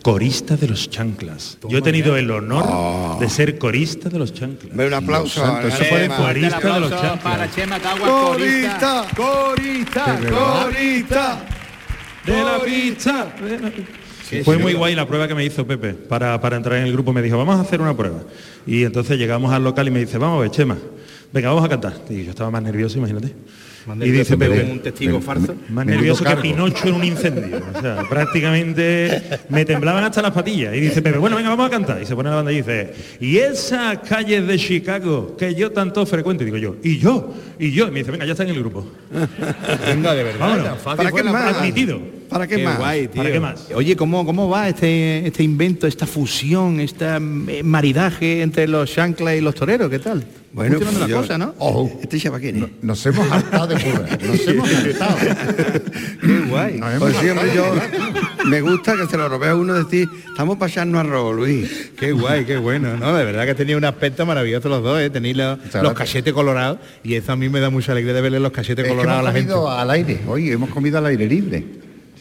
corista 0.02 0.56
de 0.56 0.66
los 0.66 0.90
chanclas. 0.90 1.56
Yo 1.68 1.78
he 1.78 1.82
tenido 1.82 2.16
el 2.16 2.28
honor 2.32 3.18
de 3.20 3.30
ser 3.30 3.58
corista 3.58 4.08
de 4.08 4.18
los 4.18 4.34
chanclas. 4.34 4.74
Ve 4.76 4.88
un 4.88 4.94
aplauso 4.94 5.40
Dios 5.40 5.52
santo, 5.52 5.66
a 5.66 5.68
eso 5.68 5.78
Chema. 5.78 5.90
puede 5.90 6.08
Fuerte 6.08 6.40
el 6.40 6.50
Corista 6.50 6.74
de 6.74 6.80
los 6.80 6.92
aplauso 6.92 7.06
chanclas. 7.06 7.32
para 7.32 7.50
Chema 7.50 7.78
Cagua, 7.78 8.08
corista. 8.08 9.06
Corista, 9.16 10.20
corista. 10.28 11.44
De 12.26 12.42
la 12.42 12.58
pizza. 12.64 13.26
Fue 14.44 14.58
muy 14.58 14.72
guay 14.72 14.96
la 14.96 15.06
prueba 15.06 15.28
que 15.28 15.34
me 15.36 15.44
hizo 15.44 15.64
Pepe 15.64 15.94
para, 15.94 16.40
para 16.40 16.56
entrar 16.56 16.78
en 16.78 16.86
el 16.86 16.92
grupo. 16.92 17.12
Me 17.12 17.22
dijo, 17.22 17.38
vamos 17.38 17.56
a 17.56 17.60
hacer 17.60 17.80
una 17.80 17.96
prueba. 17.96 18.20
Y 18.66 18.82
entonces 18.82 19.16
llegamos 19.16 19.52
al 19.52 19.62
local 19.62 19.86
y 19.86 19.90
me 19.92 20.00
dice, 20.00 20.18
vamos 20.18 20.38
a 20.38 20.40
ver, 20.42 20.50
Chema, 20.50 20.76
venga, 21.32 21.50
vamos 21.50 21.64
a 21.64 21.68
cantar. 21.68 21.94
Y 22.10 22.24
yo 22.24 22.30
estaba 22.30 22.50
más 22.50 22.62
nervioso, 22.62 22.98
imagínate. 22.98 23.32
Y 24.00 24.10
dice 24.10 24.36
Pepe, 24.36 24.62
un 24.70 24.80
testigo 24.80 25.20
me- 25.20 25.54
más 25.70 25.86
nervioso 25.86 26.24
que. 26.24 26.36
Pinocho 26.36 26.88
en 26.88 26.94
un 26.94 27.04
incendio. 27.04 27.60
O 27.76 27.80
sea, 27.80 28.02
prácticamente 28.08 29.22
me 29.48 29.64
temblaban 29.64 30.04
hasta 30.04 30.22
las 30.22 30.32
patillas. 30.32 30.74
Y 30.74 30.80
dice 30.80 31.02
Pepe, 31.02 31.18
bueno, 31.18 31.36
venga, 31.36 31.50
vamos 31.50 31.66
a 31.66 31.70
cantar. 31.70 32.00
Y 32.02 32.06
se 32.06 32.14
pone 32.14 32.30
la 32.30 32.36
banda 32.36 32.52
y 32.52 32.56
dice, 32.56 32.94
y 33.20 33.36
esas 33.38 33.98
calles 33.98 34.46
de 34.46 34.58
Chicago 34.58 35.36
que 35.36 35.54
yo 35.54 35.70
tanto 35.72 36.04
frecuento. 36.06 36.42
Y 36.42 36.46
digo 36.46 36.56
yo, 36.56 36.76
y 36.82 36.98
yo, 36.98 37.34
y 37.58 37.70
yo. 37.72 37.88
Y 37.88 37.90
me 37.90 37.98
dice, 38.00 38.10
venga, 38.10 38.24
ya 38.24 38.32
está 38.32 38.44
en 38.44 38.50
el 38.50 38.58
grupo. 38.60 38.86
Venga, 39.86 40.14
de 40.14 40.24
verdad. 40.24 40.40
Vámonos. 40.40 40.64
tan 40.64 40.78
fácil 40.78 40.96
¿Para 41.10 41.12
qué 41.12 41.22
más? 41.30 41.56
Admitido. 41.56 42.00
¿Para 42.28 42.46
qué, 42.46 42.56
Qué 42.56 42.64
más? 42.64 42.78
guay, 42.78 43.08
tío. 43.08 43.22
¿Para 43.22 43.32
qué 43.32 43.40
más? 43.40 43.68
Oye, 43.74 43.96
¿cómo, 43.96 44.24
¿cómo 44.26 44.48
va 44.48 44.68
este, 44.68 45.26
este 45.26 45.42
invento, 45.42 45.86
esta 45.86 46.06
fusión, 46.06 46.80
este 46.80 47.18
maridaje 47.20 48.42
entre 48.42 48.66
los 48.68 48.92
chanclas 48.92 49.36
y 49.36 49.40
los 49.40 49.54
toreros? 49.54 49.88
¿Qué 49.90 49.98
tal? 49.98 50.24
Bueno, 50.52 50.78
pues 50.78 50.98
la 51.00 51.08
yo- 51.08 51.16
cosa, 51.16 51.36
¿no? 51.36 51.52
Ojo, 51.58 51.98
Este 52.00 52.16
chapaquín. 52.18 52.74
nos 52.80 53.04
hemos 53.06 53.28
hartado 53.30 53.66
de 53.66 53.74
curra, 53.82 54.06
nos 54.24 54.46
hemos 54.46 54.72
hartado. 54.72 55.16
Qué 56.20 56.38
guay. 56.48 56.80
Pues 57.00 57.16
siempre 57.16 57.50
yo 57.54 57.74
me 58.46 58.60
gusta 58.60 58.94
que 58.96 59.06
se 59.06 59.16
lo 59.16 59.28
robé 59.28 59.48
a 59.48 59.56
uno 59.56 59.74
decir, 59.74 60.08
estamos 60.28 60.56
echarnos 60.64 61.00
arroz, 61.00 61.34
Luis. 61.34 61.90
Qué 61.98 62.12
guay, 62.12 62.44
qué 62.44 62.56
bueno, 62.56 62.96
¿no? 62.96 63.14
De 63.16 63.24
verdad 63.24 63.46
que 63.46 63.54
tenéis 63.56 63.78
un 63.78 63.84
aspecto 63.84 64.24
maravilloso 64.26 64.68
los 64.68 64.82
dos, 64.82 65.00
¿eh? 65.00 65.10
Tenéis 65.10 65.36
los, 65.36 65.58
los 65.82 65.92
cachetes 65.92 66.32
colorados 66.32 66.78
y 67.02 67.14
eso 67.14 67.32
a 67.32 67.36
mí 67.36 67.48
me 67.48 67.58
da 67.58 67.70
mucha 67.70 67.90
alegría 67.92 68.14
de 68.14 68.20
verle 68.20 68.38
los 68.38 68.52
cachetes 68.52 68.84
Es 68.84 68.90
que 68.90 68.96
colorados 68.96 69.20
a 69.20 69.22
la 69.24 69.32
gente. 69.32 69.52
al 69.54 69.90
aire, 69.90 70.20
hoy 70.28 70.50
hemos 70.52 70.70
comido 70.70 70.98
al 70.98 71.06
aire 71.06 71.26
libre. 71.26 71.64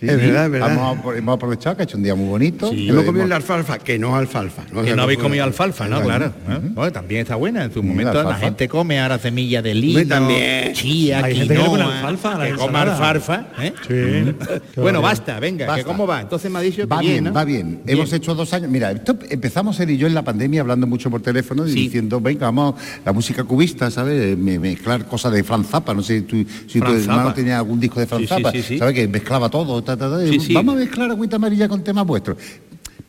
Sí, 0.03 0.09
Es 0.09 0.17
verdad, 0.17 0.45
es 0.45 0.51
verdad. 0.51 0.71
Hemos, 0.73 0.97
apro- 0.97 1.17
hemos 1.17 1.35
aprovechado 1.35 1.75
que 1.77 1.83
ha 1.83 1.85
hecho 1.85 1.97
un 1.97 2.03
día 2.03 2.13
muy 2.15 2.27
bonito. 2.27 2.69
Sí. 2.71 2.89
Hemos 2.89 3.05
comido 3.05 3.25
la 3.25 3.37
alfalfa, 3.37 3.77
que 3.79 3.97
no 3.97 4.15
alfalfa. 4.15 4.63
Que 4.65 4.89
se 4.89 4.95
no 4.95 5.03
habéis 5.03 5.19
comido 5.19 5.43
alfalfa, 5.45 5.87
¿no? 5.87 6.01
Claro. 6.01 6.25
¿eh? 6.49 6.59
Bueno, 6.73 6.91
también 6.91 7.21
está 7.21 7.35
buena. 7.35 7.63
En 7.63 7.71
su 7.73 7.81
la 7.81 7.87
momento 7.87 8.13
la, 8.13 8.19
alfalfa. 8.21 8.39
gente 8.45 8.67
come 8.67 8.99
ahora 8.99 9.17
semilla 9.19 9.61
de 9.61 9.73
lino, 9.73 10.05
también. 10.07 10.73
chía, 10.73 11.23
Hay 11.23 11.35
gente 11.35 11.55
que 11.55 11.61
quinoa, 11.61 11.95
alfalfa 11.99 12.37
la 12.37 12.45
que 12.45 12.51
alfalfa. 12.51 13.45
¿eh? 13.59 13.73
Sí. 13.81 14.35
Qué 14.73 14.81
Bueno, 14.81 15.01
basta, 15.01 15.39
venga, 15.39 15.65
que 15.65 15.71
Basta. 15.71 15.85
cómo 15.85 16.05
va. 16.05 16.21
Entonces 16.21 16.51
me 16.51 16.59
ha 16.59 16.61
dicho 16.61 16.81
que 16.81 16.85
Va 16.87 16.99
bien, 16.99 17.23
¿no? 17.23 17.33
va 17.33 17.45
bien. 17.45 17.81
Hemos 17.87 18.11
hecho 18.11 18.35
dos 18.35 18.51
años. 18.53 18.69
Mira, 18.69 18.91
esto 18.91 19.17
empezamos 19.29 19.79
él 19.79 19.91
y 19.91 19.97
yo 19.97 20.07
en 20.07 20.13
la 20.13 20.23
pandemia 20.23 20.61
hablando 20.61 20.85
mucho 20.85 21.09
por 21.09 21.21
teléfono 21.21 21.65
y 21.67 21.71
diciendo, 21.71 22.19
venga, 22.19 22.47
vamos, 22.47 22.75
la 23.05 23.13
música 23.13 23.43
cubista, 23.43 23.89
¿sabes? 23.89 24.37
Me- 24.37 24.59
mezclar 24.59 25.05
cosas 25.05 25.31
de 25.31 25.43
Franz 25.43 25.67
Zappa. 25.69 25.93
No 25.93 26.01
sé 26.03 26.19
si 26.19 26.21
tu, 26.25 26.45
si 26.67 26.79
tu 26.81 26.91
hermano 26.91 27.33
tenía 27.33 27.57
algún 27.57 27.79
disco 27.79 27.99
de 27.99 28.07
Franz 28.07 28.21
Sí, 28.23 28.27
sí, 28.27 28.33
Zappa, 28.35 28.51
sí, 28.51 28.61
sí. 28.63 28.77
¿sabes? 28.77 28.93
Que 28.95 29.07
mezclaba 29.07 29.49
todo. 29.49 29.83
Ta, 29.97 30.09
ta, 30.09 30.17
ta, 30.17 30.25
y 30.25 30.31
Sí, 30.39 30.39
sí. 30.47 30.53
Vamos 30.53 30.75
a 30.75 30.79
mezclar 30.79 31.09
agüita 31.11 31.35
amarilla 31.37 31.67
con 31.67 31.83
temas 31.83 32.05
vuestros. 32.05 32.37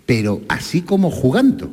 Pero 0.07 0.43
así 0.49 0.83
como 0.83 1.11
jugando. 1.11 1.71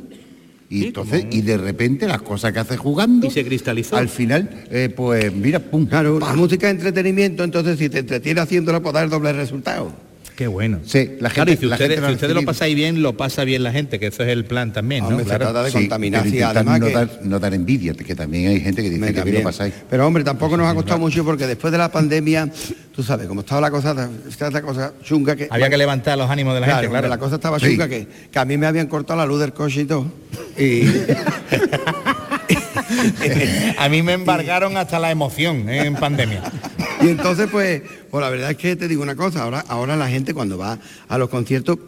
Y 0.70 0.78
Sí, 0.80 0.86
entonces, 0.86 1.20
como- 1.24 1.34
y 1.34 1.40
de 1.42 1.58
repente 1.58 2.06
las 2.08 2.22
cosas 2.22 2.52
que 2.52 2.58
hace 2.60 2.76
jugando. 2.78 3.26
Y 3.26 3.30
se 3.30 3.44
cristalizó. 3.44 3.96
Al 3.96 4.08
final, 4.08 4.48
eh, 4.70 4.92
pues 4.96 5.32
mira, 5.34 5.58
pum. 5.58 5.84
Claro, 5.86 6.18
la 6.18 6.32
música 6.34 6.68
es 6.68 6.74
entretenimiento, 6.76 7.44
entonces 7.44 7.78
si 7.78 7.90
te 7.90 7.98
entretiene 7.98 8.40
haciéndola, 8.40 8.80
pues 8.80 8.94
da 8.94 9.02
el 9.02 9.10
doble 9.10 9.32
resultado. 9.34 9.92
Qué 10.36 10.46
bueno. 10.46 10.78
Sí, 10.84 11.10
la 11.20 11.28
Claro, 11.28 11.50
gente- 11.50 11.52
y 11.52 11.56
si 11.58 11.66
la 11.66 11.74
ustedes, 11.76 11.90
gente 11.90 12.00
lo 12.00 12.08
si 12.08 12.14
ustedes 12.14 12.34
lo 12.34 12.42
pasáis 12.44 12.74
bien, 12.74 13.02
lo 13.02 13.16
pasa 13.16 13.44
bien 13.44 13.62
la 13.62 13.70
gente, 13.70 13.98
que 14.00 14.06
eso 14.06 14.22
es 14.22 14.30
el 14.30 14.44
plan 14.46 14.72
también, 14.72 15.02
¿no? 15.02 15.08
Hombre, 15.10 15.24
se 15.24 15.28
Claro. 15.28 15.44
trata 15.52 15.62
de 15.62 15.70
Sí, 15.70 16.40
además 16.42 16.80
no, 16.80 16.86
que- 16.86 16.92
dar, 16.92 17.08
no 17.22 17.38
dar 17.38 17.52
envidia, 17.54 17.92
que 17.94 18.14
también 18.14 18.48
hay 18.48 18.60
gente 18.60 18.82
que 18.82 18.88
dice 18.88 19.00
Venga, 19.00 19.22
que 19.24 19.30
bien 19.30 19.42
lo 19.42 19.48
pasáis. 19.50 19.74
Pero 19.90 20.06
hombre, 20.06 20.24
tampoco 20.24 20.56
nos 20.56 20.66
ha 20.66 20.74
costado 20.74 20.98
mucho 20.98 21.22
porque 21.24 21.46
después 21.46 21.70
de 21.70 21.76
la 21.78 21.92
pandemia, 21.92 22.48
tú 22.94 23.02
sabes, 23.02 23.26
como 23.28 23.42
estaba 23.42 23.60
la 23.60 23.70
cosa, 23.70 24.08
está 24.28 24.50
la 24.50 24.62
cosa 24.62 24.94
chunga 25.04 25.36
que. 25.36 25.48
Había 25.50 25.68
que 25.68 25.76
levantar 25.76 26.16
los 26.16 26.30
ánimos 26.30 26.54
de 26.54 26.60
la 26.60 26.66
Claro, 26.66 26.80
gente, 26.80 26.92
claro. 26.92 27.08
la 27.08 27.18
cosa 27.18 27.34
estaba 27.34 27.58
Sí. 27.60 27.66
chunga 27.66 27.88
que, 27.88 28.06
que 28.30 28.38
a 28.38 28.44
mí 28.46 28.56
me 28.56 28.66
habían 28.66 28.86
cortado 28.86 29.18
la 29.20 29.26
luz 29.26 29.38
del 29.40 29.52
coche 29.52 29.82
y 29.82 29.84
todo. 29.84 30.10
Y, 30.58 30.82
A 33.78 33.88
mí 33.88 34.02
me 34.02 34.12
embargaron 34.14 34.76
hasta 34.76 34.98
la 34.98 35.10
emoción 35.10 35.68
¿eh? 35.68 35.84
en 35.86 35.94
pandemia. 35.94 36.42
y 37.00 37.08
entonces, 37.08 37.48
pues, 37.50 37.82
pues 38.12 38.22
la 38.22 38.28
verdad 38.30 38.50
es 38.50 38.56
que 38.58 38.76
te 38.76 38.86
digo 38.88 39.02
una 39.02 39.16
cosa, 39.16 39.42
ahora, 39.42 39.64
ahora 39.68 39.96
la 39.96 40.06
gente 40.08 40.34
cuando 40.34 40.58
va 40.58 40.78
a 41.08 41.16
los 41.18 41.30
conciertos 41.30 41.78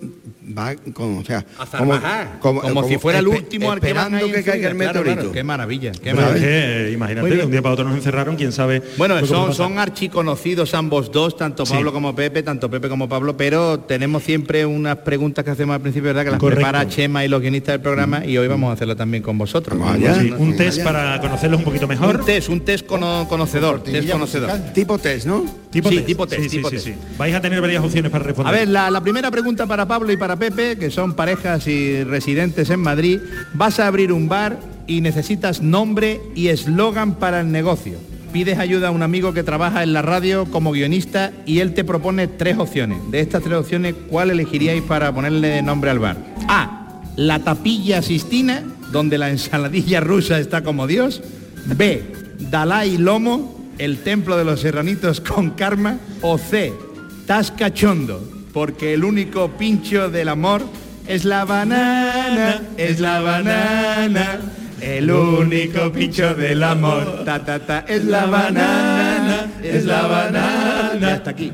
va 0.57 0.75
con, 0.95 1.19
o 1.19 1.25
sea, 1.25 1.45
A 1.59 2.39
como, 2.41 2.61
como 2.63 2.89
si 2.89 2.97
fuera 2.99 3.19
el 3.19 3.29
último 3.29 3.71
al 3.71 3.79
esperando 3.79 4.27
que 4.33 4.43
caiga 4.43 4.69
el 4.69 4.75
meteorito. 4.75 5.15
claro, 5.17 5.33
Qué 5.33 5.45
maravilla, 5.45 5.93
qué 5.93 6.15
maravilla. 6.15 6.47
que, 6.47 6.91
imagínate, 6.95 7.29
de 7.37 7.45
un 7.45 7.51
día 7.51 7.61
para 7.63 7.75
otro 7.75 7.85
nos 7.85 7.95
encerraron, 7.97 8.37
quién 8.37 8.53
sabe. 8.53 8.83
Bueno, 8.97 9.25
son, 9.27 9.53
son 9.55 9.79
archiconocidos 9.79 10.73
ambos 10.75 11.13
dos, 11.13 11.37
tanto 11.37 11.67
Sí. 11.67 11.73
Pablo 11.75 11.93
como 11.93 12.15
Pepe, 12.15 12.43
tanto 12.43 12.71
Pepe 12.71 12.89
como 12.89 13.07
Pablo, 13.09 13.37
pero 13.37 13.81
tenemos 13.81 14.23
siempre 14.23 14.65
unas 14.67 14.97
preguntas 14.99 15.45
que 15.45 15.51
hacemos 15.51 15.75
al 15.75 15.83
principio, 15.83 16.09
¿verdad? 16.09 16.25
Que 16.25 16.31
las 16.31 16.41
Correcto. 16.41 16.63
prepara 16.63 16.89
Chema 16.89 17.23
y 17.25 17.29
los 17.29 17.41
guionistas 17.43 17.75
del 17.75 17.81
programa 17.83 18.25
y 18.25 18.39
hoy 18.39 18.49
vamos 18.49 18.71
a 18.71 18.73
hacerlo 18.75 18.97
también 18.97 19.23
con 19.23 19.37
vosotros. 19.37 19.79
Vamos 19.79 19.95
allá. 19.97 20.21
Sí, 20.21 20.31
un 20.37 20.57
test 20.57 20.79
allá. 20.81 20.85
para 20.85 21.21
conocerlos 21.21 21.59
un 21.59 21.65
poquito 21.65 21.87
mejor. 21.87 22.17
Un 22.21 22.25
test, 22.25 22.49
un 22.49 22.61
test 22.63 22.87
cono- 22.87 23.27
conocedor, 23.29 23.83
test 23.83 24.11
conocedor. 24.11 24.49
musical. 24.51 24.73
Tipo 24.73 24.99
test, 24.99 25.27
¿no? 25.27 25.45
Tipo 25.71 25.89
Sí, 25.89 25.97
test. 25.97 26.07
Tipo 26.15 26.27
test, 26.27 26.43
Sí, 26.43 26.49
sí, 26.49 26.57
tipo 26.57 26.71
sí, 26.71 26.77
test. 26.77 26.87
sí. 26.89 26.95
Vais 27.19 27.35
a 27.35 27.41
tener 27.41 27.61
varias 27.61 27.85
opciones 27.85 28.11
para 28.11 28.25
A 28.25 28.27
responder. 28.27 28.55
ver, 28.55 28.69
la, 28.69 28.91
la 28.91 29.01
primera 29.01 29.31
pregunta 29.31 29.67
para 29.67 29.87
Pablo 29.87 30.13
y 30.13 30.17
para 30.17 30.37
Pepe, 30.37 30.77
que 30.79 30.91
son 30.91 31.15
parejas 31.15 31.67
y 31.69 32.03
residentes 32.05 32.71
en 32.71 32.81
Madrid. 32.81 33.21
Vas 33.55 33.79
a 33.81 33.87
abrir 33.87 34.13
un 34.13 34.29
bar 34.29 34.59
y 34.87 35.01
necesitas 35.01 35.63
nombre 35.63 36.21
y 36.35 36.49
eslogan 36.49 37.15
para 37.15 37.41
el 37.41 37.51
negocio. 37.53 37.99
Pides 38.33 38.59
ayuda 38.59 38.89
a 38.89 38.91
un 38.91 39.03
amigo 39.05 39.33
que 39.33 39.45
trabaja 39.45 39.83
en 39.85 39.93
la 39.93 40.03
radio 40.03 40.47
como 40.47 40.73
guionista 40.73 41.31
y 41.47 41.61
él 41.61 41.73
te 41.73 41.85
propone 41.85 42.27
tres 42.27 42.59
opciones. 42.59 42.99
De 43.13 43.21
estas 43.21 43.43
tres 43.45 43.55
opciones, 43.57 43.95
¿cuál 44.09 44.31
elegiríais 44.31 44.83
para 44.83 45.15
ponerle 45.15 45.63
nombre 45.63 45.91
al 45.91 46.01
bar? 46.01 46.17
A. 46.49 47.01
La 47.17 47.39
tapilla 47.45 48.03
Sistina, 48.03 48.65
donde 48.91 49.19
la 49.19 49.31
ensaladilla 49.31 50.01
rusa 50.01 50.41
está 50.41 50.65
como 50.65 50.89
Dios. 50.89 51.23
B. 51.65 52.03
Dalai 52.51 52.99
Lomo, 52.99 53.64
el 53.79 53.99
templo 53.99 54.37
de 54.37 54.45
los 54.45 54.61
serranitos 54.61 55.21
con 55.21 55.51
karma. 55.51 55.99
O 56.23 56.39
C. 56.39 56.73
Estás 57.21 57.51
cachondo, 57.51 58.23
porque 58.53 58.93
el 58.95 59.05
único 59.05 59.51
pincho 59.53 60.11
del 60.11 60.29
amor 60.29 60.63
es 61.07 61.25
la 61.25 61.45
banana, 61.45 62.61
es 62.77 63.01
la 63.01 63.21
banana. 63.21 64.41
El 64.81 65.11
único 65.11 65.91
pincho 65.93 66.35
del 66.35 66.63
amor, 66.63 67.23
ta 67.25 67.43
ta 67.43 67.59
ta, 67.61 67.79
es 67.89 68.05
la 68.05 68.27
banana, 68.27 69.51
es 69.63 69.85
la 69.87 70.03
banana. 70.03 70.99
Y 71.01 71.05
hasta 71.05 71.31
aquí. 71.31 71.53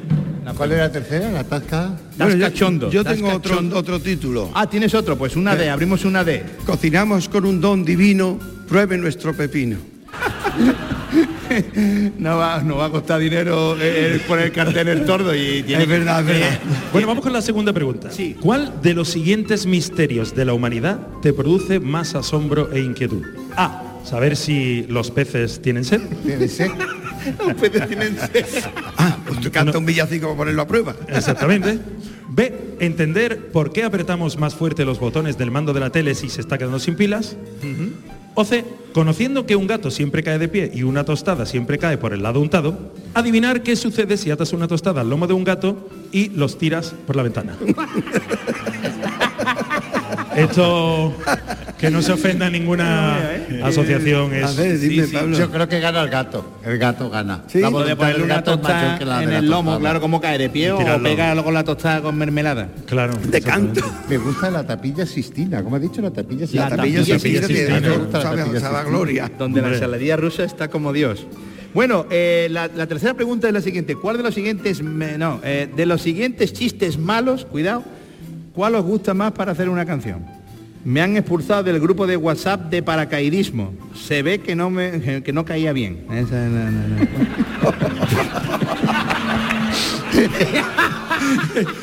¿Cuál 0.57 0.73
era 0.73 0.85
la 0.85 0.93
tercera? 0.93 1.31
¿La 1.31 1.45
tasca? 1.45 1.93
Bueno, 2.19 2.35
yo- 2.35 2.47
cachondo. 2.47 2.91
Yo 2.91 3.05
tengo 3.05 3.29
otro, 3.33 3.61
otro 3.75 4.00
título. 4.00 4.50
Ah, 4.53 4.69
tienes 4.69 4.93
otro, 4.95 5.17
pues 5.17 5.37
una 5.37 5.55
D, 5.55 5.71
abrimos 5.71 6.05
una 6.05 6.25
D. 6.25 6.43
Cocinamos 6.67 7.29
con 7.29 7.45
un 7.45 7.61
don 7.61 7.85
divino, 7.85 8.37
pruebe 8.69 8.99
nuestro 8.99 9.33
pepino. 9.33 9.77
No 12.19 12.37
va, 12.37 12.62
no 12.62 12.76
va 12.76 12.87
a 12.87 12.90
costar 12.90 13.21
dinero 13.21 13.76
eh, 13.76 14.17
eh, 14.17 14.21
poner 14.29 14.47
el 14.47 14.52
cartel 14.52 14.88
en 14.88 14.99
el 14.99 15.05
tordo 15.05 15.35
y 15.35 15.62
tiene 15.64 15.83
Es 15.83 15.88
verdad, 15.88 16.21
es 16.21 16.26
verdad. 16.26 16.61
Bueno, 16.93 17.09
vamos 17.09 17.25
con 17.25 17.33
la 17.33 17.43
segunda 17.43 17.73
pregunta. 17.73 18.11
Sí. 18.11 18.37
¿Cuál 18.40 18.81
de 18.83 18.95
los 18.95 19.09
siguientes 19.09 19.67
misterios 19.67 20.35
de 20.35 20.45
la 20.45 20.52
humanidad 20.55 21.00
te 21.23 21.33
produce 21.33 21.81
más 21.81 22.14
asombro 22.14 22.73
e 22.73 22.81
inquietud? 22.81 23.25
A. 23.57 23.83
Saber 24.05 24.37
si 24.37 24.85
los 24.88 25.11
peces 25.11 25.61
tienen 25.61 25.85
sed. 25.85 26.00
Debe 26.25 26.49
ser. 26.49 26.71
Los 27.47 27.55
peces 27.55 27.87
tienen 27.87 28.17
sed. 28.17 28.47
Ah, 28.97 29.19
pues 29.26 29.40
tú 29.40 29.50
canta 29.50 29.76
un 29.76 29.85
villancico 29.85 30.29
para 30.29 30.38
ponerlo 30.38 30.62
a 30.62 30.67
prueba. 30.67 30.97
Exactamente. 31.07 31.79
B. 32.31 32.76
Entender 32.81 33.49
por 33.49 33.73
qué 33.73 33.85
apretamos 33.85 34.38
más 34.38 34.55
fuerte 34.55 34.87
los 34.87 34.99
botones 34.99 35.37
del 35.37 35.50
mando 35.50 35.75
de 35.75 35.81
la 35.81 35.90
tele 35.90 36.14
si 36.14 36.31
se 36.31 36.40
está 36.40 36.57
quedando 36.57 36.79
sin 36.79 36.95
pilas. 36.95 37.37
C. 38.45 38.65
Conociendo 38.93 39.47
que 39.47 39.55
un 39.55 39.67
gato 39.67 39.91
siempre 39.91 40.23
cae 40.23 40.39
de 40.39 40.49
pie 40.49 40.71
y 40.75 40.83
una 40.83 41.05
tostada 41.05 41.47
siempre 41.47 41.79
cae 41.79 41.97
por 41.97 42.13
el 42.13 42.23
lado 42.23 42.41
untado, 42.41 42.93
adivinar 43.15 43.63
qué 43.63 43.77
sucede 43.77 44.17
si 44.17 44.31
atas 44.31 44.53
una 44.53 44.67
tostada 44.67 45.03
al 45.03 45.11
lomo 45.11 45.27
de 45.29 45.35
un 45.35 45.45
gato 45.45 45.89
y 46.11 46.31
los 46.31 46.59
tiras 46.59 46.95
por 47.07 47.17
la 47.17 47.23
ventana. 47.23 47.57
Esto, 50.37 51.13
que 51.79 51.91
no 51.91 52.03
se 52.03 52.13
ofenda 52.13 52.49
ninguna 52.49 53.19
asociación, 53.65 54.33
A 54.33 54.39
es... 54.51 54.57
ver, 54.57 54.79
dime, 54.79 55.07
sí, 55.07 55.13
Pablo. 55.13 55.37
Yo 55.37 55.51
creo 55.51 55.69
que 55.69 55.81
gana 55.81 56.03
el 56.03 56.09
gato. 56.11 56.45
El 56.65 56.79
gato 56.79 57.11
gana. 57.11 57.43
Sí. 57.49 57.61
La 57.61 57.69
voluntad 57.69 57.97
ponerle 57.97 58.23
una 58.25 58.35
gato 58.37 58.53
es 58.55 58.57
mayor 58.59 58.69
tostada 58.77 58.99
que 58.99 59.05
la 59.05 59.19
de 59.19 59.25
en 59.25 59.33
el 59.33 59.51
lomo, 59.51 59.79
claro, 59.81 60.01
como 60.01 60.21
cae 60.21 60.39
de 60.39 60.49
pie 60.51 60.73
o 60.73 60.79
tirarlo. 60.79 61.03
pega 61.03 61.43
con 61.43 61.55
la 61.55 61.65
tostada 61.65 62.01
con 62.01 62.17
mermelada. 62.17 62.69
Claro. 62.87 63.15
De 63.17 63.41
canto. 63.41 63.81
Me 64.09 64.19
gusta 64.19 64.51
la 64.51 64.65
tapilla 64.65 65.05
Sistina. 65.05 65.63
¿Cómo 65.63 65.77
ha 65.77 65.81
dicho 65.81 66.01
la 66.01 66.11
tapilla 66.11 66.41
Sistina? 66.43 66.71
La 66.71 66.77
tapilla 66.77 66.99
tapilla 67.01 67.19
Sistina 67.47 67.81
Me 67.81 67.91
gusta 67.99 68.19
la 68.35 68.45
tapilla 68.45 68.83
gloria. 68.85 69.31
Donde 69.39 69.63
la 69.63 69.69
ensaladilla 69.69 70.17
rusa 70.17 70.45
está 70.45 70.69
como 70.69 70.93
Dios. 70.93 71.27
Bueno, 71.75 72.07
eh, 72.11 72.49
la, 72.51 72.69
la 72.69 72.87
tercera 72.87 73.15
pregunta 73.15 73.47
es 73.47 73.55
la 73.55 73.61
siguiente. 73.61 73.95
¿Cuál 73.95 74.17
de 74.17 74.25
los 74.25 74.35
siguientes, 74.35 74.83
me- 74.83 75.17
no, 75.19 75.41
eh, 75.45 75.69
de 75.75 75.87
los 75.87 76.03
siguientes 76.03 76.53
chistes 76.53 76.99
malos, 76.99 77.45
cuidado, 77.45 77.85
cuál 78.54 78.75
os 78.75 78.85
gusta 78.85 79.14
más 79.14 79.33
para 79.33 79.52
hacer 79.52 79.69
una 79.69 79.85
canción? 79.87 80.25
Me 80.85 81.02
han 81.02 81.16
expulsado 81.16 81.62
del 81.62 81.78
grupo 81.78 82.07
de 82.07 82.16
WhatsApp 82.16 82.71
de 82.71 82.83
paracaidismo. 82.83 83.75
Se 83.95 84.23
ve 84.23 84.40
que 84.40 84.57
no 84.57 84.71
me, 84.71 85.23
que 85.23 85.33
no 85.33 85.45
caía 85.45 85.73
bien. 85.75 86.07
Esa, 86.11 86.37
no, 86.47 86.71
no, 86.71 86.73
no. 86.88 86.97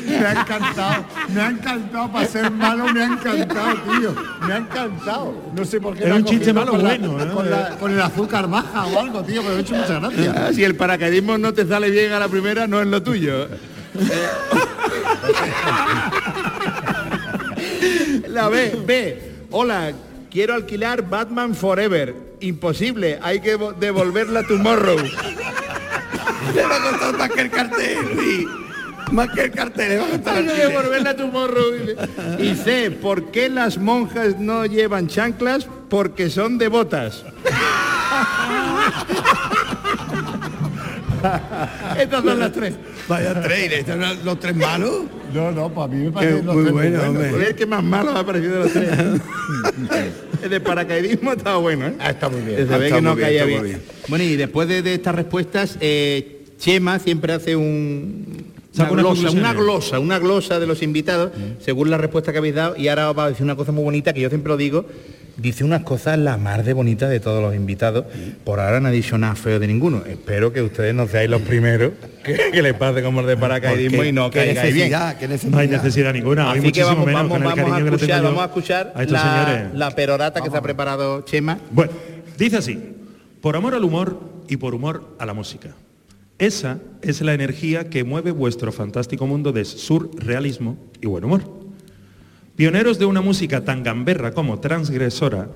me 0.08 0.16
ha 0.26 0.32
encantado, 0.40 1.04
me 1.32 1.40
ha 1.40 1.48
encantado 1.50 2.12
para 2.12 2.26
ser 2.26 2.50
malo, 2.50 2.92
me 2.92 3.02
ha 3.02 3.06
encantado, 3.06 3.76
tío. 3.82 4.14
Me 4.46 4.52
ha 4.52 4.56
encantado. 4.58 5.34
No 5.54 5.64
sé 5.64 5.80
por 5.80 5.96
qué. 5.96 6.04
Era 6.04 6.16
un 6.16 6.24
chiste 6.24 6.52
malo 6.52 6.72
con 6.72 6.82
la- 6.82 6.88
bueno, 6.90 7.24
¿no? 7.24 7.34
con, 7.34 7.50
la- 7.50 7.70
con 7.78 7.92
el 7.92 8.00
azúcar 8.00 8.48
baja 8.48 8.86
o 8.86 8.98
algo, 8.98 9.22
tío, 9.22 9.40
pero 9.42 9.52
me 9.54 9.58
ha 9.58 9.62
hecho 9.62 9.74
mucha 9.76 10.00
gracia. 10.00 10.46
Ah, 10.48 10.52
si 10.52 10.64
el 10.64 10.74
paracaidismo 10.74 11.38
no 11.38 11.54
te 11.54 11.64
sale 11.66 11.90
bien 11.90 12.12
a 12.12 12.18
la 12.18 12.26
primera, 12.28 12.66
no 12.66 12.80
es 12.80 12.86
lo 12.88 13.00
tuyo. 13.02 13.46
La 18.28 18.48
B, 18.48 18.76
B. 18.86 19.18
Hola, 19.50 19.92
quiero 20.30 20.54
alquilar 20.54 21.08
Batman 21.08 21.54
Forever. 21.54 22.14
Imposible, 22.40 23.18
hay 23.22 23.40
que 23.40 23.58
vo- 23.58 23.74
devolverla 23.74 24.42
tomorrow. 24.44 24.96
Le 26.54 26.62
va 26.64 26.76
a 26.76 26.90
costar 26.90 27.16
más 27.18 27.30
que 27.30 27.40
el 27.40 27.50
cartel, 27.50 27.98
Luis. 28.14 28.46
Más 29.12 29.28
que 29.30 29.40
el 29.42 29.50
cartel, 29.50 29.88
le 29.88 29.96
va 29.98 30.06
a 30.06 30.10
costar 30.10 30.36
Hay 30.38 30.46
que 30.46 30.52
devolverla 30.66 31.16
tomorrow. 31.16 31.72
Y 32.38 32.54
C, 32.54 32.90
¿por 32.90 33.30
qué 33.30 33.48
las 33.48 33.78
monjas 33.78 34.38
no 34.38 34.66
llevan 34.66 35.08
chanclas? 35.08 35.66
Porque 35.88 36.30
son 36.30 36.58
devotas. 36.58 37.24
Estas 41.98 42.22
son 42.24 42.38
las 42.38 42.52
tres. 42.52 42.74
Vaya 43.08 43.40
tres, 43.42 43.72
¿estos 43.72 43.96
eran 43.96 44.24
los 44.24 44.38
tres 44.38 44.54
malos? 44.54 45.02
No, 45.34 45.50
no, 45.52 45.72
para 45.74 45.88
mí 45.88 46.04
me 46.04 46.10
parece 46.12 46.42
los 46.42 46.54
muy 46.54 46.62
tres 46.64 46.72
bueno, 46.72 46.90
buenos. 46.98 47.08
hombre. 47.08 47.30
Joder, 47.30 47.54
qué 47.56 47.66
más 47.66 47.82
malo 47.84 48.12
me 48.12 48.18
ha 48.20 48.24
parecido 48.26 48.52
de 48.54 48.58
los 48.60 48.72
tres. 48.72 48.90
El 50.42 50.50
de 50.50 50.60
paracaidismo 50.60 51.32
estaba 51.32 51.56
bueno, 51.58 51.86
¿eh? 51.88 51.94
Ah, 51.98 52.10
está 52.10 52.28
muy 52.28 52.40
bien. 52.42 52.56
Se 52.58 52.64
ve 52.78 52.86
Está 52.86 52.96
que 52.96 53.02
no 53.02 53.10
muy 53.10 53.18
bien, 53.18 53.28
caía 53.28 53.38
está 53.40 53.46
bien. 53.46 53.60
muy 53.60 53.68
bien. 53.70 53.82
Bueno, 54.08 54.24
y 54.24 54.36
después 54.36 54.68
de, 54.68 54.82
de 54.82 54.94
estas 54.94 55.14
respuestas, 55.14 55.76
eh, 55.80 56.42
Chema 56.58 56.98
siempre 56.98 57.32
hace 57.32 57.56
un... 57.56 58.46
Una 58.78 58.92
unas 58.92 59.02
glosa, 59.02 59.30
una 59.32 59.52
glosa, 59.54 59.98
una 59.98 60.18
glosa 60.20 60.60
de 60.60 60.66
los 60.68 60.82
invitados, 60.82 61.32
según 61.60 61.90
la 61.90 61.98
respuesta 61.98 62.30
que 62.30 62.38
habéis 62.38 62.54
dado, 62.54 62.76
y 62.76 62.86
ahora 62.86 63.10
os 63.10 63.18
va 63.18 63.24
a 63.24 63.28
decir 63.30 63.42
una 63.42 63.56
cosa 63.56 63.72
muy 63.72 63.82
bonita 63.82 64.12
que 64.12 64.20
yo 64.20 64.28
siempre 64.28 64.50
lo 64.50 64.56
digo, 64.56 64.86
dice 65.38 65.64
unas 65.64 65.82
cosas 65.82 66.18
la 66.18 66.36
más 66.36 66.66
de 66.66 66.72
bonitas 66.72 67.08
de 67.08 67.20
todos 67.20 67.40
los 67.40 67.54
invitados, 67.54 68.04
por 68.44 68.60
ahora 68.60 68.80
no 68.80 68.88
ha 68.88 68.90
dicho 68.90 69.16
nada 69.16 69.34
feo 69.36 69.58
de 69.58 69.66
ninguno. 69.66 70.02
Espero 70.04 70.52
que 70.52 70.60
ustedes 70.60 70.94
no 70.94 71.06
seáis 71.06 71.30
los 71.30 71.42
primeros 71.42 71.92
que, 72.24 72.50
que 72.52 72.62
les 72.62 72.74
pase 72.74 73.02
como 73.02 73.20
el 73.20 73.26
de 73.26 73.36
paracaidismo 73.36 74.04
y 74.04 74.12
no 74.12 74.30
caigáis 74.30 74.74
bien. 74.74 74.92
No 75.50 75.58
hay 75.58 75.68
necesidad 75.68 76.12
ninguna, 76.12 76.50
Así 76.50 76.60
que 76.60 76.66
muchísimo 76.66 76.90
vamos, 76.90 77.06
menos 77.06 77.28
vamos, 77.28 77.44
vamos, 77.44 77.72
a 77.72 77.76
que 77.82 77.94
escuchar, 77.94 78.22
vamos 78.22 78.42
a 78.42 78.46
escuchar 78.46 78.92
a 78.94 79.04
la, 79.04 79.70
la 79.72 79.90
perorata 79.92 80.40
que 80.40 80.50
se 80.50 80.56
ha 80.56 80.62
preparado 80.62 81.22
Chema. 81.22 81.58
Bueno, 81.70 81.92
dice 82.36 82.56
así, 82.56 82.78
por 83.40 83.56
amor 83.56 83.74
al 83.74 83.84
humor 83.84 84.20
y 84.48 84.56
por 84.56 84.74
humor 84.74 85.16
a 85.18 85.26
la 85.26 85.34
música. 85.34 85.70
Esa 86.38 86.78
es 87.02 87.20
la 87.20 87.34
energía 87.34 87.90
que 87.90 88.04
mueve 88.04 88.30
vuestro 88.30 88.70
fantástico 88.70 89.26
mundo 89.26 89.52
de 89.52 89.64
surrealismo 89.64 90.76
y 91.00 91.06
buen 91.06 91.24
humor. 91.24 91.57
Pioneros 92.58 92.98
de 92.98 93.06
una 93.06 93.20
música 93.20 93.60
tan 93.60 93.84
gamberra 93.84 94.32
como 94.32 94.58
transgresora, 94.58 95.48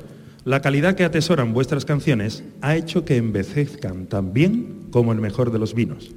la 0.45 0.63
calidad 0.63 0.95
que 0.95 1.03
atesoran 1.03 1.53
vuestras 1.53 1.85
canciones 1.85 2.45
ha 2.61 2.77
hecho 2.77 3.05
que 3.05 3.17
envejezcan 3.17 4.07
tan 4.07 4.33
bien 4.33 4.87
como 4.93 5.11
el 5.11 5.21
mejor 5.21 5.51
de 5.51 5.59
los 5.59 5.75
vinos, 5.75 6.13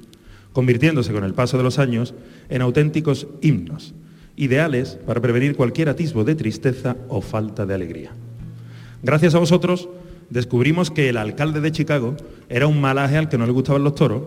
convirtiéndose 0.52 1.12
con 1.12 1.24
el 1.24 1.34
paso 1.34 1.56
de 1.56 1.64
los 1.64 1.80
años 1.80 2.14
en 2.48 2.62
auténticos 2.62 3.26
himnos, 3.42 3.94
ideales 4.36 4.96
para 5.04 5.20
prevenir 5.20 5.56
cualquier 5.56 5.88
atisbo 5.88 6.22
de 6.22 6.36
tristeza 6.36 6.96
o 7.08 7.20
falta 7.20 7.66
de 7.66 7.74
alegría. 7.74 8.12
Gracias 9.02 9.34
a 9.34 9.40
vosotros 9.40 9.88
descubrimos 10.30 10.92
que 10.92 11.08
el 11.08 11.16
alcalde 11.16 11.60
de 11.60 11.72
Chicago 11.72 12.14
era 12.48 12.68
un 12.68 12.80
malaje 12.80 13.16
al 13.16 13.28
que 13.28 13.38
no 13.38 13.46
le 13.46 13.52
gustaban 13.52 13.82
los 13.82 13.96
toros 13.96 14.22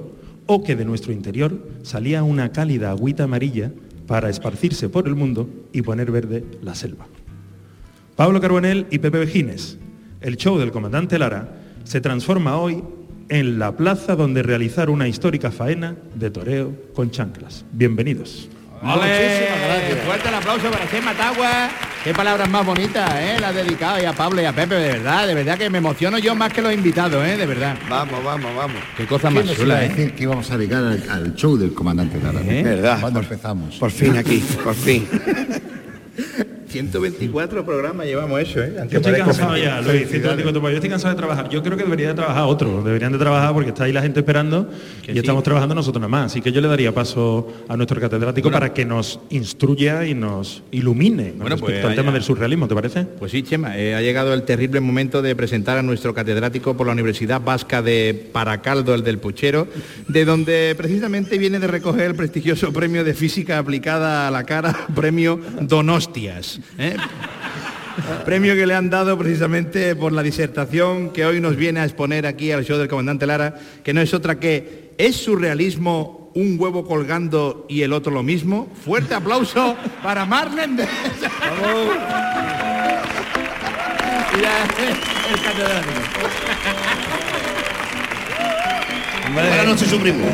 o 0.46 0.62
que 0.62 0.76
de 0.76 0.84
nuestro 0.84 1.14
interior 1.14 1.58
salía 1.84 2.22
una 2.24 2.52
cálida 2.52 2.90
agüita 2.90 3.24
amarilla 3.24 3.72
para 4.10 4.28
esparcirse 4.28 4.90
por 4.90 5.08
el 5.08 5.14
mundo 5.14 5.48
y 5.72 5.84
poner 5.84 6.10
verde 6.10 6.44
la 6.64 6.74
selva. 6.74 7.06
Pablo 8.16 8.42
Carbonell 8.42 8.88
y 8.90 8.98
Pepe 8.98 9.20
Vejines, 9.20 9.78
el 10.20 10.36
show 10.36 10.58
del 10.58 10.72
comandante 10.72 11.20
Lara, 11.20 11.62
se 11.84 12.02
transforma 12.02 12.58
hoy 12.58 12.84
en 13.30 13.60
la 13.60 13.78
plaza 13.78 14.16
donde 14.16 14.42
realizar 14.42 14.90
una 14.90 15.08
histórica 15.08 15.52
faena 15.52 15.96
de 16.16 16.32
toreo 16.32 16.74
con 16.96 17.12
chanclas. 17.12 17.66
Bienvenidos. 17.72 18.50
Muchísimas 18.82 19.60
gracias. 19.66 20.00
Fuerte 20.06 20.30
el 20.30 20.36
aplauso 20.36 20.72
para 20.72 20.90
Chema 20.90 21.14
Tagua. 21.14 21.70
Qué 22.04 22.14
palabras 22.14 22.50
más 22.50 22.66
bonitas, 22.66 23.12
¿eh? 23.16 23.38
Las 23.42 23.54
dedicado 23.54 24.02
y 24.02 24.06
a 24.06 24.14
Pablo 24.14 24.42
y 24.42 24.46
a 24.46 24.54
Pepe, 24.54 24.76
de 24.76 24.94
verdad, 24.94 25.28
de 25.28 25.36
verdad 25.36 25.58
que 25.58 25.70
me 25.70 25.80
emociono 25.80 26.18
yo 26.18 26.34
más 26.34 26.54
que 26.54 26.62
los 26.62 26.74
invitados, 26.74 27.28
¿eh? 27.28 27.36
De 27.36 27.46
verdad. 27.46 27.76
Vamos, 27.90 28.24
vamos, 28.24 28.56
vamos. 28.56 28.78
Qué 28.96 29.06
cosa 29.06 29.30
¿Quién 29.30 29.46
más 29.46 29.56
chula, 29.56 29.84
¿eh? 29.84 29.90
decir 29.90 30.14
que 30.14 30.24
íbamos 30.24 30.50
a 30.50 30.58
dedicar 30.58 30.78
al, 30.78 31.04
al 31.10 31.36
show 31.36 31.58
del 31.58 31.74
comandante 31.74 32.18
Lara? 32.24 32.40
¿Eh? 32.42 32.64
¿Verdad? 32.64 33.02
Cuando 33.02 33.20
empezamos. 33.20 33.76
Por 33.76 33.92
fin 33.92 34.18
aquí, 34.18 34.38
por 34.64 34.76
fin. 34.76 35.08
124 36.70 37.66
programas 37.66 38.06
llevamos 38.06 38.40
eso, 38.40 38.62
¿eh? 38.62 38.76
Aunque 38.80 38.94
Yo 38.94 39.00
estoy 39.00 39.14
cansado 39.14 39.58
ya, 39.58 39.82
Luis, 39.82 40.08
124, 40.10 40.62
pues 40.62 40.72
yo 40.72 40.76
estoy 40.78 40.90
cansado 40.90 41.14
de 41.14 41.18
trabajar. 41.18 41.50
Yo 41.50 41.64
creo 41.64 41.78
que 41.78 41.84
debería 41.84 42.10
de 42.10 42.14
trabajar 42.14 42.44
otro, 42.44 42.84
deberían 42.84 43.12
de 43.12 43.18
trabajar 43.18 43.54
porque 43.54 43.70
está 43.70 43.86
ahí 43.86 43.92
la 43.92 44.02
gente 44.02 44.20
esperando 44.20 44.70
y 45.04 45.12
sí. 45.14 45.18
estamos 45.18 45.44
trabajando 45.44 45.76
nosotros 45.76 46.02
nada 46.02 46.10
más. 46.10 46.32
Así 46.32 46.42
que 46.42 46.52
yo 46.52 46.62
le 46.62 46.68
daría 46.68 46.94
paso 46.94 47.52
a 47.68 47.76
nuestro 47.76 48.00
catedrático 48.00 48.52
para 48.52 48.74
que 48.74 48.86
nos 48.86 49.20
instruya 49.30 50.06
y 50.06 50.14
nos 50.14 50.62
ilumine 50.72 51.32
con 51.32 51.40
Bueno, 51.40 51.58
pues 51.58 51.72
respecto 51.72 51.88
al 51.88 51.94
allá. 51.94 52.02
tema 52.02 52.12
del 52.12 52.24
surrealismo, 52.24 52.68
¿te 52.68 52.76
parece? 52.76 53.04
Pues 53.04 53.32
sí, 53.32 53.44
Chema, 53.44 53.78
eh, 53.78 53.96
ha 53.96 54.02
llegado 54.02 54.34
el 54.34 54.44
terrible 54.44 54.80
momento 54.80 55.22
de 55.22 55.36
presentar 55.36 55.78
a 55.78 55.82
nuestro 55.82 56.14
catedrático 56.14 56.78
por 56.78 56.88
la 56.88 56.94
Universidad 56.94 57.42
Vasca 57.42 57.82
de 57.82 58.30
Paracaldo, 58.32 58.94
el 58.94 59.04
del 59.04 59.18
Puchero, 59.18 59.68
de 60.08 60.26
donde 60.26 60.76
precisamente 60.78 61.38
viene 61.38 61.60
de 61.60 61.68
recoger 61.68 62.02
el 62.02 62.16
prestigioso 62.16 62.72
premio 62.72 63.04
de 63.04 63.14
física 63.14 63.58
aplicada 63.58 64.28
a 64.28 64.32
la 64.32 64.44
cara, 64.44 64.88
premio 64.96 65.40
Donostias. 65.62 66.59
¿Eh? 66.78 66.96
Premio 68.26 68.56
que 68.56 68.66
le 68.66 68.76
han 68.76 68.90
dado 68.90 69.18
precisamente 69.18 69.96
por 69.96 70.12
la 70.14 70.24
disertación 70.24 71.12
que 71.12 71.26
hoy 71.26 71.42
nos 71.42 71.56
viene 71.56 71.82
a 71.82 71.84
exponer 71.84 72.26
aquí 72.26 72.52
al 72.52 72.66
show 72.66 72.78
del 72.78 72.88
comandante 72.88 73.28
Lara, 73.28 73.56
que 73.84 73.94
no 73.94 74.02
es 74.02 74.14
otra 74.14 74.40
que 74.40 74.94
¿es 74.98 75.16
surrealismo 75.16 76.32
un 76.36 76.58
huevo 76.60 76.86
colgando 76.86 77.66
y 77.68 77.82
el 77.82 77.94
otro 77.94 78.12
lo 78.12 78.24
mismo? 78.24 78.68
Fuerte 78.86 79.16
aplauso 79.16 79.76
para 80.04 80.26
Marlene. 80.26 80.88
Buenas 89.34 89.66
noches, 89.66 89.88
su 89.90 90.00
primo. 90.00 90.26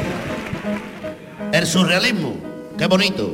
El 1.51 1.65
surrealismo, 1.65 2.35
qué 2.77 2.85
bonito. 2.87 3.33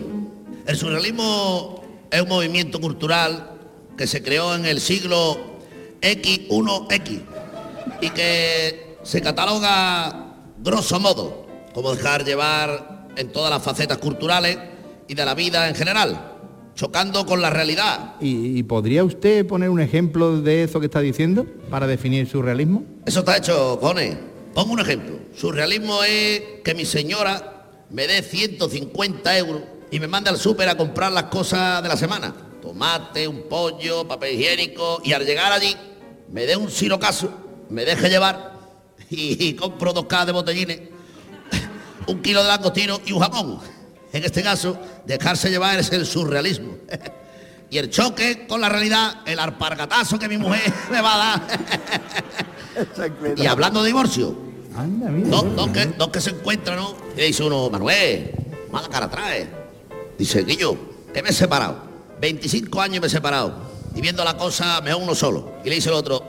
El 0.66 0.76
surrealismo 0.76 1.81
es 2.12 2.22
un 2.22 2.28
movimiento 2.28 2.80
cultural 2.80 3.52
que 3.98 4.06
se 4.06 4.22
creó 4.22 4.56
en 4.56 4.66
el 4.66 4.82
siglo 4.82 5.38
X1X 6.02 7.22
y 8.02 8.10
que 8.10 8.98
se 9.04 9.22
cataloga, 9.22 10.36
grosso 10.60 11.00
modo, 11.00 11.48
como 11.74 11.96
dejar 11.96 12.26
llevar 12.26 13.08
en 13.16 13.32
todas 13.32 13.50
las 13.50 13.64
facetas 13.64 13.98
culturales 13.98 14.58
y 15.08 15.14
de 15.16 15.26
la 15.26 15.34
vida 15.34 15.68
en 15.70 15.76
general, 15.76 16.34
chocando 16.76 17.26
con 17.26 17.42
la 17.42 17.50
realidad, 17.50 18.16
¿Y, 18.20 18.58
y 18.58 18.64
podría 18.64 19.04
usted 19.04 19.46
poner 19.46 19.70
un 19.70 19.80
ejemplo 19.80 20.42
de 20.42 20.64
eso 20.64 20.80
que 20.80 20.86
está 20.88 21.00
diciendo 21.00 21.46
para 21.70 21.88
definir 21.88 22.28
surrealismo? 22.28 22.84
Eso 23.06 23.20
está 23.20 23.38
hecho, 23.38 23.80
cojones. 23.80 24.18
Pongo 24.54 24.74
un 24.74 24.80
ejemplo. 24.80 25.16
Surrealismo 25.36 26.04
es 26.04 26.42
que 26.64 26.74
mi 26.76 26.86
señora 26.86 27.68
me 27.90 28.08
dé 28.08 28.22
150 28.22 29.38
euros 29.38 29.62
y 29.92 30.00
me 30.00 30.08
mande 30.08 30.30
al 30.30 30.38
súper 30.38 30.70
a 30.70 30.76
comprar 30.76 31.12
las 31.12 31.26
cosas 31.26 31.84
de 31.84 31.90
la 31.90 31.98
semana. 31.98 32.34
Tomate, 32.62 33.28
un 33.28 33.44
pollo, 33.50 34.08
papel 34.08 34.40
higiénico 34.40 35.02
y 35.04 35.12
al 35.14 35.26
llegar 35.26 35.52
allí 35.52 35.76
me 36.30 36.46
dé 36.46 36.56
un 36.56 36.72
sirocaso, 36.72 37.30
me 37.70 37.84
deje 37.84 38.10
llevar 38.10 38.54
y, 39.10 39.50
y 39.50 39.54
compro 39.54 39.92
dos 39.92 40.06
cajas 40.06 40.28
de 40.28 40.32
botellines, 40.32 40.80
un 42.08 42.22
kilo 42.22 42.42
de 42.42 42.48
langostino 42.48 43.02
y 43.06 43.12
un 43.12 43.20
jamón. 43.20 43.60
En 44.14 44.24
este 44.24 44.42
caso, 44.42 44.78
dejarse 45.06 45.50
llevar 45.50 45.80
es 45.80 45.92
el 45.92 46.06
surrealismo. 46.06 46.78
Y 47.74 47.78
el 47.78 47.90
choque 47.90 48.46
con 48.48 48.60
la 48.60 48.68
realidad, 48.68 49.22
el 49.26 49.40
arpargatazo 49.40 50.20
que 50.20 50.28
mi 50.28 50.38
mujer 50.38 50.62
me 50.92 51.00
va 51.00 51.14
a 51.14 51.18
dar. 51.18 51.42
Y 53.38 53.46
hablando 53.46 53.82
de 53.82 53.88
divorcio, 53.88 54.36
Anda, 54.76 55.08
mira. 55.08 55.30
dos, 55.30 55.56
dos 55.56 55.70
que, 55.70 55.86
dos 55.86 56.10
que 56.10 56.20
se 56.20 56.32
encuentran, 56.32 56.76
¿no? 56.76 56.94
Y 57.16 57.22
le 57.22 57.28
dice 57.28 57.44
uno, 57.44 57.70
Manuel, 57.70 58.32
mala 58.74 58.90
cara 58.90 59.10
trae. 59.10 59.61
Dice, 60.22 60.44
Guillo, 60.44 60.78
que 61.12 61.24
me 61.24 61.30
he 61.30 61.34
separado. 61.34 61.82
25 62.22 62.80
años 62.80 63.02
me 63.02 63.08
he 63.08 63.10
separado. 63.10 63.56
Y 63.96 64.02
viendo 64.02 64.24
la 64.24 64.38
cosa, 64.38 64.80
mejor 64.82 65.02
uno 65.02 65.16
solo. 65.16 65.54
Y 65.66 65.70
le 65.70 65.76
dice 65.76 65.90
el 65.90 65.96
otro, 65.96 66.24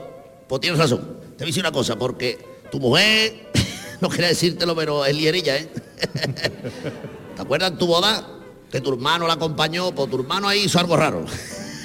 pues 0.47 0.61
tienes 0.61 0.79
razón. 0.79 1.01
Te 1.37 1.43
voy 1.43 1.43
a 1.43 1.45
decir 1.45 1.61
una 1.61 1.71
cosa, 1.71 1.95
porque 1.95 2.43
tu 2.71 2.79
mujer, 2.79 3.51
no 4.01 4.09
quería 4.09 4.29
decírtelo, 4.29 4.75
pero 4.75 5.05
es 5.05 5.15
lierilla, 5.15 5.57
¿eh? 5.57 5.69
¿Te 7.35 7.41
acuerdas 7.43 7.77
tu 7.77 7.85
boda? 7.85 8.27
Que 8.71 8.81
tu 8.81 8.91
hermano 8.93 9.27
la 9.27 9.33
acompañó, 9.33 9.93
pues 9.93 10.09
tu 10.09 10.19
hermano 10.21 10.47
ahí 10.47 10.63
hizo 10.63 10.79
algo 10.79 10.97
raro. 10.97 11.23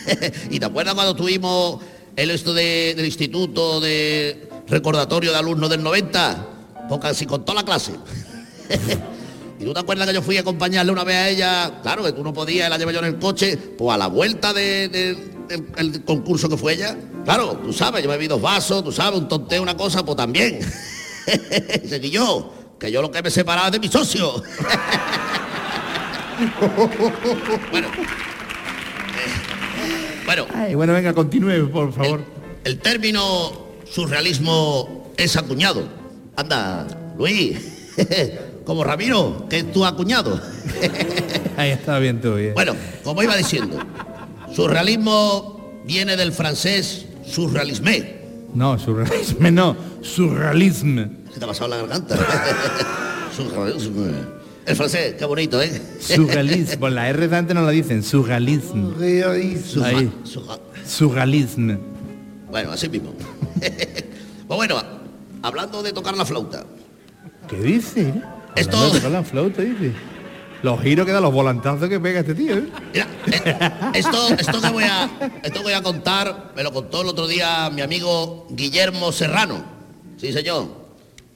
¿Y 0.51 0.59
te 0.59 0.65
acuerdas 0.65 0.95
cuando 0.95 1.15
tuvimos 1.15 1.83
el 2.17 2.31
esto 2.31 2.55
de- 2.55 2.95
del 2.97 3.05
instituto 3.05 3.81
de 3.81 4.49
recordatorio 4.67 5.31
de 5.31 5.37
alumnos 5.37 5.69
del 5.69 5.83
90? 5.83 6.47
Pues 6.89 7.01
casi 7.03 7.27
con 7.27 7.45
toda 7.45 7.57
la 7.57 7.65
clase. 7.67 7.93
¿Y 9.61 9.65
tú 9.65 9.73
te 9.75 9.81
acuerdas 9.81 10.07
que 10.07 10.15
yo 10.15 10.23
fui 10.23 10.37
a 10.37 10.41
acompañarle 10.41 10.93
una 10.93 11.03
vez 11.05 11.17
a 11.17 11.29
ella? 11.29 11.81
Claro, 11.83 12.05
que 12.05 12.13
tú 12.13 12.23
no 12.23 12.33
podías, 12.33 12.71
la 12.71 12.79
llevé 12.79 12.93
yo 12.93 13.01
en 13.01 13.07
el 13.07 13.19
coche, 13.19 13.57
pues 13.57 13.93
a 13.95 13.99
la 13.99 14.07
vuelta 14.07 14.53
de- 14.53 14.89
de- 14.89 15.15
del 15.49 15.67
el 15.77 16.05
concurso 16.05 16.49
que 16.49 16.57
fue 16.57 16.75
ella. 16.75 16.97
Claro, 17.25 17.57
tú 17.65 17.73
sabes, 17.73 18.03
yo 18.05 18.09
me 18.11 18.17
vi 18.19 18.29
dos 18.29 18.41
vasos, 18.41 18.85
tú 18.85 18.93
sabes, 18.93 19.19
un 19.19 19.27
tonteo, 19.29 19.63
una 19.63 19.77
cosa, 19.77 20.05
pues 20.05 20.17
también. 20.17 20.61
Que 21.29 22.09
yo, 22.11 22.55
que 22.81 22.91
yo 22.91 23.03
lo 23.03 23.11
que 23.11 23.23
me 23.23 23.31
separaba 23.31 23.71
de 23.71 23.79
mi 23.79 23.89
socio. 23.89 24.43
bueno. 27.71 27.89
Bueno, 30.25 30.47
Ay, 30.55 30.75
bueno, 30.75 30.93
venga, 30.93 31.13
continúe, 31.13 31.69
por 31.71 31.93
favor. 31.93 32.23
el 32.65 32.79
término 32.79 33.67
surrealismo 33.91 35.13
es 35.17 35.37
acuñado. 35.37 35.89
Anda, 36.37 36.87
Luis, 37.19 37.59
como 38.69 38.85
Ramiro, 38.85 39.47
que 39.49 39.61
es 39.61 39.73
tu 39.73 39.83
acuñado. 39.87 40.39
Ahí 41.57 41.71
está 41.71 41.99
bien 41.99 42.21
tú, 42.21 42.35
bien. 42.35 42.53
Bueno, 42.53 42.75
como 43.03 43.23
iba 43.23 43.35
diciendo, 43.35 43.79
surrealismo 44.55 45.81
viene 45.87 46.19
del 46.19 46.33
francés 46.33 47.07
surrealisme. 47.27 48.17
No, 48.53 48.79
surrealismo 48.79 49.51
no, 49.51 49.75
surrealismo. 50.03 51.03
¿Qué 51.33 51.39
te 51.39 51.45
ha 51.47 51.49
pasado 51.49 51.71
la 51.71 51.79
garganta? 51.79 52.15
Surrealisme. 53.35 54.13
El 54.67 54.77
francés, 54.77 55.15
qué 55.19 55.25
bonito, 55.25 55.63
¿eh? 55.63 55.81
Surrealismo. 55.99 56.81
Pues 56.81 56.93
la 56.93 57.09
R 57.09 57.27
de 57.27 57.37
antes 57.37 57.55
no 57.55 57.63
la 57.63 57.71
dicen, 57.71 58.03
Ahí. 59.83 60.13
surra- 60.27 60.61
Surrealismo. 60.87 61.79
Bueno, 62.51 62.73
así 62.73 62.91
mismo. 62.91 63.15
pues 63.61 64.57
bueno, 64.57 64.77
hablando 65.43 65.83
de 65.83 65.95
tocar 65.95 66.15
la 66.19 66.27
flauta. 66.27 66.67
¿Qué 67.49 67.57
dice? 67.57 68.13
Eh? 68.57 69.11
La 69.11 69.23
flauta, 69.23 69.63
dice. 69.63 69.93
Los 70.63 70.81
giros 70.81 71.07
que 71.07 71.13
da, 71.13 71.21
los 71.21 71.33
volantazos 71.33 71.89
que 71.89 72.01
pega 72.01 72.21
este 72.21 72.35
tío, 72.35 72.59
¿eh? 72.59 72.69
Mira, 72.93 73.07
eh, 73.27 73.91
esto, 73.95 74.29
esto 74.35 74.61
que 74.61 74.71
voy 74.71 74.85
a, 74.85 75.09
esto 75.45 75.63
voy 75.63 75.73
a 75.73 75.83
contar, 75.83 76.53
me 76.57 76.65
lo 76.65 76.73
contó 76.73 77.03
el 77.03 77.09
otro 77.09 77.29
día 77.29 77.71
mi 77.71 77.81
amigo 77.81 78.47
Guillermo 78.51 79.13
Serrano. 79.13 79.65
Sí, 80.17 80.33
señor. 80.33 80.67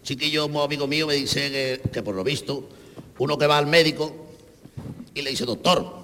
Chiquillo, 0.03 0.49
muy 0.49 0.65
amigo 0.65 0.89
mío, 0.89 1.07
me 1.07 1.15
dice 1.15 1.51
que, 1.53 1.91
que 1.91 2.03
por 2.03 2.17
lo 2.17 2.25
visto, 2.25 2.69
uno 3.19 3.39
que 3.39 3.47
va 3.47 3.59
al 3.59 3.69
médico 3.69 4.13
y 5.15 5.23
le 5.23 5.31
dice, 5.31 5.45
doctor, 5.45 6.03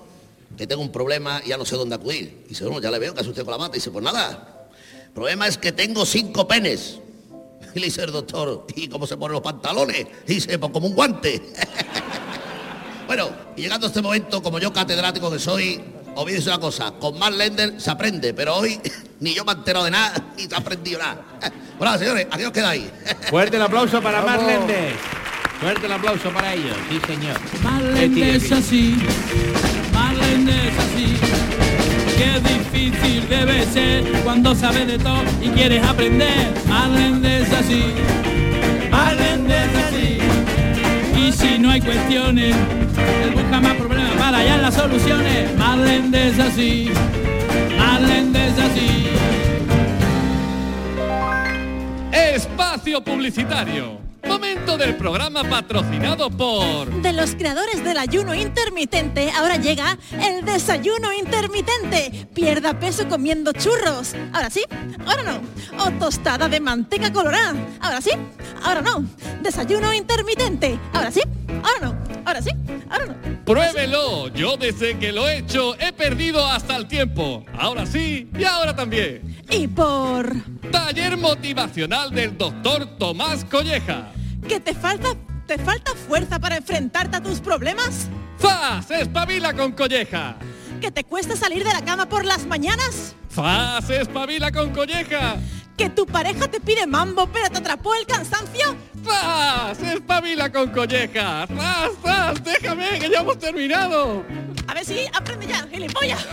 que 0.57 0.66
tengo 0.66 0.83
un 0.83 0.92
problema 0.92 1.40
y 1.44 1.49
ya 1.49 1.57
no 1.57 1.64
sé 1.64 1.77
dónde 1.77 1.97
acudir. 1.97 2.42
Y 2.47 2.51
dice, 2.51 2.64
bueno, 2.64 2.81
ya 2.81 2.90
le 2.90 2.99
veo 2.99 3.14
que 3.14 3.23
usted 3.23 3.44
con 3.44 3.53
la 3.53 3.59
mata. 3.59 3.77
Y 3.77 3.79
dice, 3.79 3.90
pues 3.90 4.05
nada, 4.05 4.68
el 5.07 5.11
problema 5.12 5.49
es 5.49 5.59
que 5.59 5.73
tengo 5.73 6.07
cinco 6.07 6.47
penes. 6.47 7.01
Y 7.74 7.81
le 7.81 7.87
dice 7.87 8.02
el 8.02 8.12
doctor, 8.12 8.66
¿y 8.74 8.88
cómo 8.88 9.07
se 9.07 9.16
ponen 9.16 9.35
los 9.35 9.42
pantalones? 9.42 10.07
Y 10.26 10.35
dice, 10.35 10.59
pues 10.59 10.72
como 10.72 10.87
un 10.87 10.94
guante. 10.94 11.42
Bueno, 13.09 13.31
y 13.57 13.62
llegando 13.62 13.87
a 13.87 13.88
este 13.88 14.02
momento, 14.02 14.42
como 14.42 14.59
yo 14.59 14.70
catedrático 14.70 15.31
que 15.31 15.38
soy, 15.38 15.81
os 16.14 16.24
voy 16.24 16.33
a 16.33 16.35
decir 16.35 16.50
una 16.50 16.61
cosa, 16.61 16.92
con 17.00 17.18
más 17.18 17.33
Lender 17.33 17.81
se 17.81 17.90
aprende, 17.90 18.35
pero 18.35 18.57
hoy 18.57 18.78
ni 19.20 19.33
yo 19.33 19.46
me 19.46 19.52
he 19.52 19.54
enterado 19.54 19.87
de 19.87 19.92
nada, 19.92 20.33
ni 20.37 20.42
se 20.42 20.54
ha 20.54 20.59
aprendido 20.59 20.98
nada. 20.98 21.24
Bueno, 21.78 21.96
señores, 21.96 22.26
aquí 22.28 22.42
os 22.42 22.50
quedáis. 22.50 22.87
Fuerte 23.31 23.54
el 23.54 23.62
aplauso 23.62 24.02
para 24.02 24.20
Marlendes. 24.20 24.94
Fuerte 25.61 25.87
el 25.87 25.92
aplauso 25.92 26.28
para 26.31 26.52
ellos, 26.52 26.76
sí 26.90 27.00
señor. 27.07 27.37
Marlene 27.62 28.35
es 28.35 28.50
así, 28.50 28.96
Marlene 29.92 30.68
es 30.68 30.78
así. 30.78 31.67
Qué 32.18 32.40
difícil 32.40 33.28
debe 33.28 33.64
ser 33.66 34.02
cuando 34.24 34.52
sabes 34.52 34.88
de 34.88 34.98
todo 34.98 35.22
y 35.40 35.50
quieres 35.50 35.85
aprender. 35.85 36.52
Marlene 36.68 37.42
es 37.42 37.52
así, 37.52 37.85
Marlene 38.90 39.54
es 39.54 39.76
así. 39.85 40.18
Y 41.16 41.33
si 41.33 41.59
no 41.61 41.70
hay 41.70 41.81
cuestiones, 41.81 42.57
él 43.22 43.31
busca 43.35 43.61
más 43.61 43.74
problemas 43.76 44.16
para 44.16 44.38
hallar 44.38 44.59
las 44.59 44.74
soluciones. 44.74 45.57
Marlene 45.57 46.28
es 46.31 46.38
así, 46.40 46.90
Marlene 47.78 48.48
es 48.48 48.59
así. 48.59 49.07
Espacio 52.11 53.00
Publicitario. 53.00 54.08
Momento 54.26 54.76
del 54.76 54.96
programa 54.96 55.44
patrocinado 55.44 56.31
por... 56.31 56.90
De 57.02 57.12
los 57.12 57.35
creadores 57.35 57.83
del 57.85 57.98
ayuno 57.98 58.35
intermitente, 58.35 59.31
ahora 59.31 59.57
llega 59.57 59.96
el 60.20 60.44
desayuno 60.44 61.12
intermitente. 61.12 62.26
Pierda 62.35 62.78
peso 62.78 63.09
comiendo 63.09 63.52
churros. 63.52 64.14
Ahora 64.33 64.50
sí, 64.50 64.64
ahora 65.07 65.22
no. 65.22 65.85
O 65.85 65.90
tostada 65.98 66.48
de 66.48 66.61
manteca 66.61 67.12
colorada. 67.12 67.54
Ahora 67.81 68.00
sí, 68.00 68.11
ahora 68.62 68.83
no. 68.83 69.04
Desayuno 69.42 69.94
intermitente. 69.94 70.78
Ahora 70.92 71.11
sí, 71.11 71.20
ahora 71.62 71.81
no. 71.81 71.98
Ahora 72.24 72.42
sí, 72.42 72.50
ahora 72.90 73.07
no. 73.07 73.44
Pruébelo. 73.44 74.28
Yo 74.28 74.57
desde 74.57 74.98
que 74.98 75.12
lo 75.12 75.26
he 75.28 75.38
hecho 75.38 75.74
he 75.81 75.92
perdido 75.92 76.44
hasta 76.46 76.76
el 76.76 76.87
tiempo. 76.87 77.44
Ahora 77.59 77.87
sí 77.87 78.28
y 78.38 78.44
ahora 78.44 78.76
también. 78.76 79.38
Y 79.50 79.66
por 79.68 80.35
Taller 80.70 81.16
motivacional 81.16 82.11
del 82.11 82.37
doctor 82.37 82.98
Tomás 82.98 83.44
Colleja. 83.46 84.08
Que 84.46 84.61
te 84.61 84.74
falta, 84.74 85.09
te 85.46 85.59
falta 85.59 85.92
fuerza 85.94 86.38
para 86.38 86.57
enfrentarte 86.57 87.16
a 87.16 87.22
tus 87.22 87.40
problemas. 87.40 88.09
¡Fas! 88.38 88.90
¡Espabila 88.90 89.53
con 89.55 89.72
Colleja! 89.72 90.37
¿Que 90.81 90.90
te 90.92 91.05
cuesta 91.05 91.35
salir 91.37 91.64
de 91.64 91.72
la 91.72 91.83
cama 91.85 92.09
por 92.09 92.24
las 92.24 92.46
mañanas? 92.46 93.14
¡Fas! 93.29 93.88
¡Espabila 93.90 94.53
con 94.53 94.70
Colleja! 94.70 95.37
¿Que 95.77 95.90
tu 95.90 96.07
pareja 96.07 96.48
te 96.48 96.61
pide 96.61 96.87
mambo 96.87 97.29
pero 97.33 97.51
te 97.51 97.59
atrapó 97.59 97.94
el 97.94 98.07
cansancio? 98.07 98.77
¡Fas! 99.05 99.81
¡Espabila 99.83 100.51
con 100.51 100.70
Colleja! 100.70 101.46
¡Fas! 101.46 101.90
¡Fas! 102.03 102.44
¡Déjame 102.44 102.98
que 102.98 103.09
ya 103.11 103.20
hemos 103.20 103.38
terminado! 103.38 104.24
A 104.66 104.74
ver 104.74 104.85
si 104.85 105.07
aprende 105.12 105.46
ya, 105.46 105.66
gilipollas. 105.70 106.24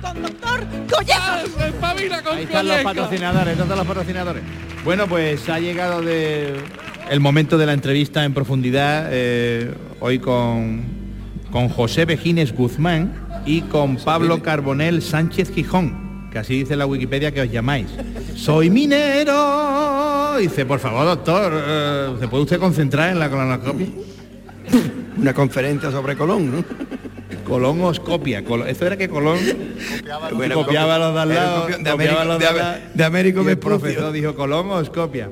Con 0.00 0.22
doctor 0.22 0.66
Colleja. 0.92 1.42
¡Espabila 1.42 2.22
con 2.22 2.36
Ahí 2.36 2.44
están 2.44 2.66
los 2.66 2.76
Colleja! 2.76 2.82
patrocinadores, 2.84 3.58
¿dónde 3.58 3.74
están 3.74 3.78
los 3.78 3.86
patrocinadores? 3.86 4.42
Bueno, 4.84 5.06
pues 5.06 5.48
ha 5.48 5.58
llegado 5.58 6.00
de 6.02 6.62
el 7.10 7.20
momento 7.20 7.56
de 7.58 7.66
la 7.66 7.72
entrevista 7.72 8.24
en 8.24 8.34
profundidad, 8.34 9.08
eh, 9.10 9.72
hoy 10.00 10.18
con, 10.18 10.82
con 11.50 11.68
José 11.68 12.04
Bejines 12.04 12.52
Guzmán 12.54 13.12
y 13.46 13.62
con 13.62 13.96
Pablo 13.96 14.42
Carbonel 14.42 15.00
Sánchez 15.02 15.52
Gijón, 15.54 16.28
que 16.30 16.38
así 16.38 16.54
dice 16.58 16.76
la 16.76 16.86
Wikipedia 16.86 17.32
que 17.32 17.40
os 17.42 17.50
llamáis. 17.50 17.86
Soy 18.36 18.68
minero. 18.70 20.36
Dice, 20.38 20.66
por 20.66 20.78
favor, 20.78 21.04
doctor, 21.06 21.52
eh, 21.66 22.08
¿se 22.20 22.28
puede 22.28 22.42
usted 22.44 22.58
concentrar 22.58 23.10
en 23.10 23.18
la 23.18 23.30
colonoscopia? 23.30 23.86
Una 25.18 25.34
conferencia 25.34 25.90
sobre 25.90 26.14
Colón, 26.16 26.50
¿no? 26.56 26.64
Colonoscopia. 27.44 28.44
Colo- 28.44 28.66
Esto 28.66 28.86
era 28.86 28.96
que 28.96 29.08
Colón 29.08 29.38
Bueno, 30.36 30.54
copiaba 30.56 30.98
los 30.98 31.14
de 31.14 31.20
al 31.20 31.28
lado, 31.30 31.62
copia- 31.62 31.78
de 31.78 31.90
copiaba 31.90 32.22
Américo- 32.22 32.24
los 32.28 32.38
de 32.38 32.46
al 32.46 32.52
Am- 32.52 32.58
lado, 32.60 32.78
de 32.94 33.04
Américo 33.04 33.38
y 33.38 33.40
el 33.40 33.46
Vespucio. 33.56 33.78
profesor 33.80 34.12
dijo 34.12 34.34
colonoscopia. 34.34 35.30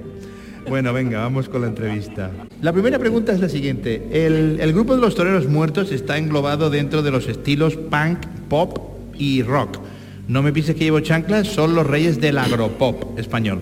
Bueno, 0.68 0.92
venga, 0.92 1.20
vamos 1.20 1.48
con 1.48 1.62
la 1.62 1.68
entrevista. 1.68 2.30
La 2.60 2.72
primera 2.72 2.98
pregunta 2.98 3.32
es 3.32 3.40
la 3.40 3.48
siguiente. 3.48 4.08
El, 4.10 4.58
el 4.60 4.72
grupo 4.72 4.96
de 4.96 5.00
los 5.00 5.14
toreros 5.14 5.46
muertos 5.46 5.92
está 5.92 6.18
englobado 6.18 6.70
dentro 6.70 7.02
de 7.02 7.10
los 7.12 7.28
estilos 7.28 7.76
punk, 7.76 8.26
pop 8.48 8.78
y 9.16 9.42
rock. 9.42 9.78
No 10.26 10.42
me 10.42 10.52
pienses 10.52 10.74
que 10.74 10.84
llevo 10.84 11.00
chanclas, 11.00 11.46
son 11.46 11.74
los 11.76 11.86
reyes 11.86 12.20
del 12.20 12.38
agropop 12.38 13.16
español. 13.16 13.60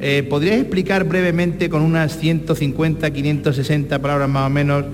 Eh, 0.00 0.26
¿Podrías 0.28 0.56
explicar 0.56 1.04
brevemente 1.04 1.70
con 1.70 1.80
unas 1.80 2.18
150, 2.18 3.08
560 3.08 4.00
palabras 4.00 4.28
más 4.28 4.48
o 4.48 4.50
menos 4.50 4.84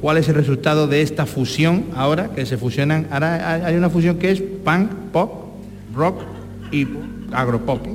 cuál 0.00 0.16
es 0.16 0.28
el 0.28 0.34
resultado 0.34 0.88
de 0.88 1.02
esta 1.02 1.24
fusión 1.24 1.84
ahora 1.94 2.30
que 2.34 2.44
se 2.46 2.56
fusionan? 2.56 3.06
Ahora 3.12 3.64
hay 3.64 3.76
una 3.76 3.90
fusión 3.90 4.18
que 4.18 4.32
es 4.32 4.42
punk, 4.42 4.90
pop, 5.12 5.30
rock 5.94 6.20
y 6.72 6.84
agropop. 7.30 7.86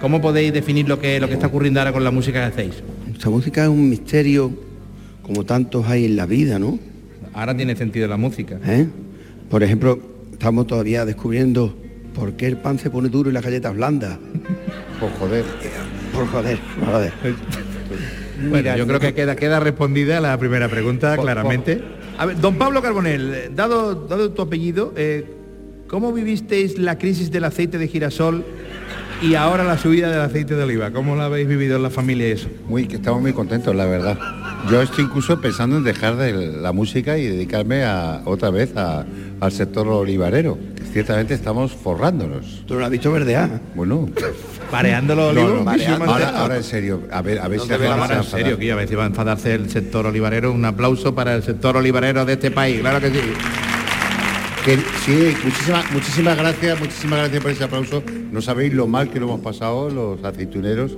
¿Cómo 0.00 0.20
podéis 0.20 0.52
definir 0.52 0.88
lo 0.88 0.98
que, 0.98 1.20
lo 1.20 1.28
que 1.28 1.34
está 1.34 1.48
ocurriendo 1.48 1.80
ahora 1.80 1.92
con 1.92 2.04
la 2.04 2.10
música 2.10 2.40
que 2.40 2.46
hacéis? 2.46 2.82
Esta 3.12 3.30
música 3.30 3.64
es 3.64 3.68
un 3.68 3.88
misterio 3.88 4.52
como 5.22 5.44
tantos 5.44 5.86
hay 5.86 6.06
en 6.06 6.16
la 6.16 6.26
vida, 6.26 6.58
¿no? 6.58 6.78
Ahora 7.34 7.56
tiene 7.56 7.76
sentido 7.76 8.08
la 8.08 8.16
música. 8.16 8.58
¿Eh? 8.66 8.86
Por 9.50 9.62
ejemplo, 9.62 9.98
estamos 10.32 10.66
todavía 10.66 11.04
descubriendo 11.04 11.76
por 12.14 12.32
qué 12.34 12.46
el 12.46 12.56
pan 12.56 12.78
se 12.78 12.90
pone 12.90 13.08
duro 13.08 13.30
y 13.30 13.32
las 13.32 13.44
galletas 13.44 13.74
blandas. 13.74 14.18
Por 15.00 15.10
joder. 15.12 15.44
Por 16.12 16.26
joder, 16.26 16.58
por 16.80 16.88
joder. 16.88 17.12
Bueno, 18.50 18.76
yo 18.76 18.84
creo 18.84 18.98
que 18.98 19.14
queda, 19.14 19.36
queda 19.36 19.60
respondida 19.60 20.20
la 20.20 20.36
primera 20.36 20.68
pregunta 20.68 21.14
Por- 21.14 21.24
claramente. 21.24 21.80
A 22.18 22.26
ver, 22.26 22.40
don 22.40 22.56
Pablo 22.58 22.82
Carbonel, 22.82 23.52
dado, 23.54 23.94
dado 23.94 24.32
tu 24.32 24.42
apellido, 24.42 24.92
eh, 24.96 25.24
¿cómo 25.86 26.12
vivisteis 26.12 26.78
la 26.78 26.98
crisis 26.98 27.30
del 27.30 27.44
aceite 27.44 27.78
de 27.78 27.86
girasol 27.86 28.44
y 29.20 29.34
ahora 29.34 29.64
la 29.64 29.76
subida 29.78 30.10
del 30.10 30.20
aceite 30.20 30.54
de 30.54 30.62
oliva? 30.62 30.90
¿Cómo 30.92 31.16
la 31.16 31.24
habéis 31.26 31.48
vivido 31.48 31.76
en 31.76 31.82
la 31.82 31.90
familia 31.90 32.26
eso? 32.28 32.48
Muy, 32.68 32.86
que 32.86 32.96
estamos 32.96 33.20
muy 33.20 33.32
contentos, 33.32 33.74
la 33.74 33.84
verdad. 33.86 34.18
Yo 34.70 34.80
estoy 34.82 35.04
incluso 35.04 35.40
pensando 35.40 35.76
en 35.78 35.84
dejar 35.84 36.16
de 36.16 36.32
la 36.52 36.72
música 36.72 37.16
y 37.18 37.26
dedicarme 37.26 37.84
a, 37.84 38.22
otra 38.24 38.50
vez 38.50 38.76
a- 38.76 39.04
al 39.40 39.52
sector 39.52 39.86
olivarero. 39.88 40.58
ciertamente 40.92 41.34
estamos 41.34 41.72
forrándonos. 41.72 42.64
Tú 42.66 42.74
lo 42.74 42.84
has 42.84 42.90
visto 42.90 43.12
verdear. 43.12 43.60
Bueno, 43.74 44.08
Pareando 44.70 45.14
los 45.14 45.30
olivos. 45.30 45.54
no, 45.58 45.64
mareando. 45.64 46.04
ahora, 46.04 46.28
ahora 46.40 46.56
en 46.56 46.64
serio, 46.64 47.02
a 47.10 47.22
ver, 47.22 47.38
a 47.38 47.48
ver 47.48 47.58
No 47.58 47.64
si 47.64 47.70
la 47.70 47.76
Ahora 47.94 48.14
en 48.16 48.20
esa 48.20 48.30
serio, 48.38 48.58
que 48.58 48.72
a 48.72 48.74
ver 48.74 48.88
si 48.88 48.94
va 48.94 49.04
a 49.04 49.06
enfadarse 49.06 49.54
el 49.54 49.70
sector 49.70 50.06
olivarero. 50.06 50.52
Un 50.52 50.64
aplauso 50.64 51.14
para 51.14 51.34
el 51.34 51.42
sector 51.42 51.76
olivarero 51.76 52.24
de 52.24 52.32
este 52.34 52.50
país, 52.50 52.80
claro 52.80 53.00
que 53.00 53.10
sí. 53.10 53.20
Que, 54.68 54.76
sí, 54.76 55.34
muchísimas, 55.42 55.90
muchísimas 55.92 56.36
gracias, 56.36 56.78
muchísimas 56.78 57.20
gracias 57.20 57.42
por 57.42 57.50
ese 57.52 57.64
aplauso. 57.64 58.02
No 58.30 58.42
sabéis 58.42 58.74
lo 58.74 58.86
mal 58.86 59.08
que 59.08 59.18
lo 59.18 59.24
hemos 59.24 59.40
pasado 59.40 59.88
los 59.88 60.22
aceituneros 60.22 60.94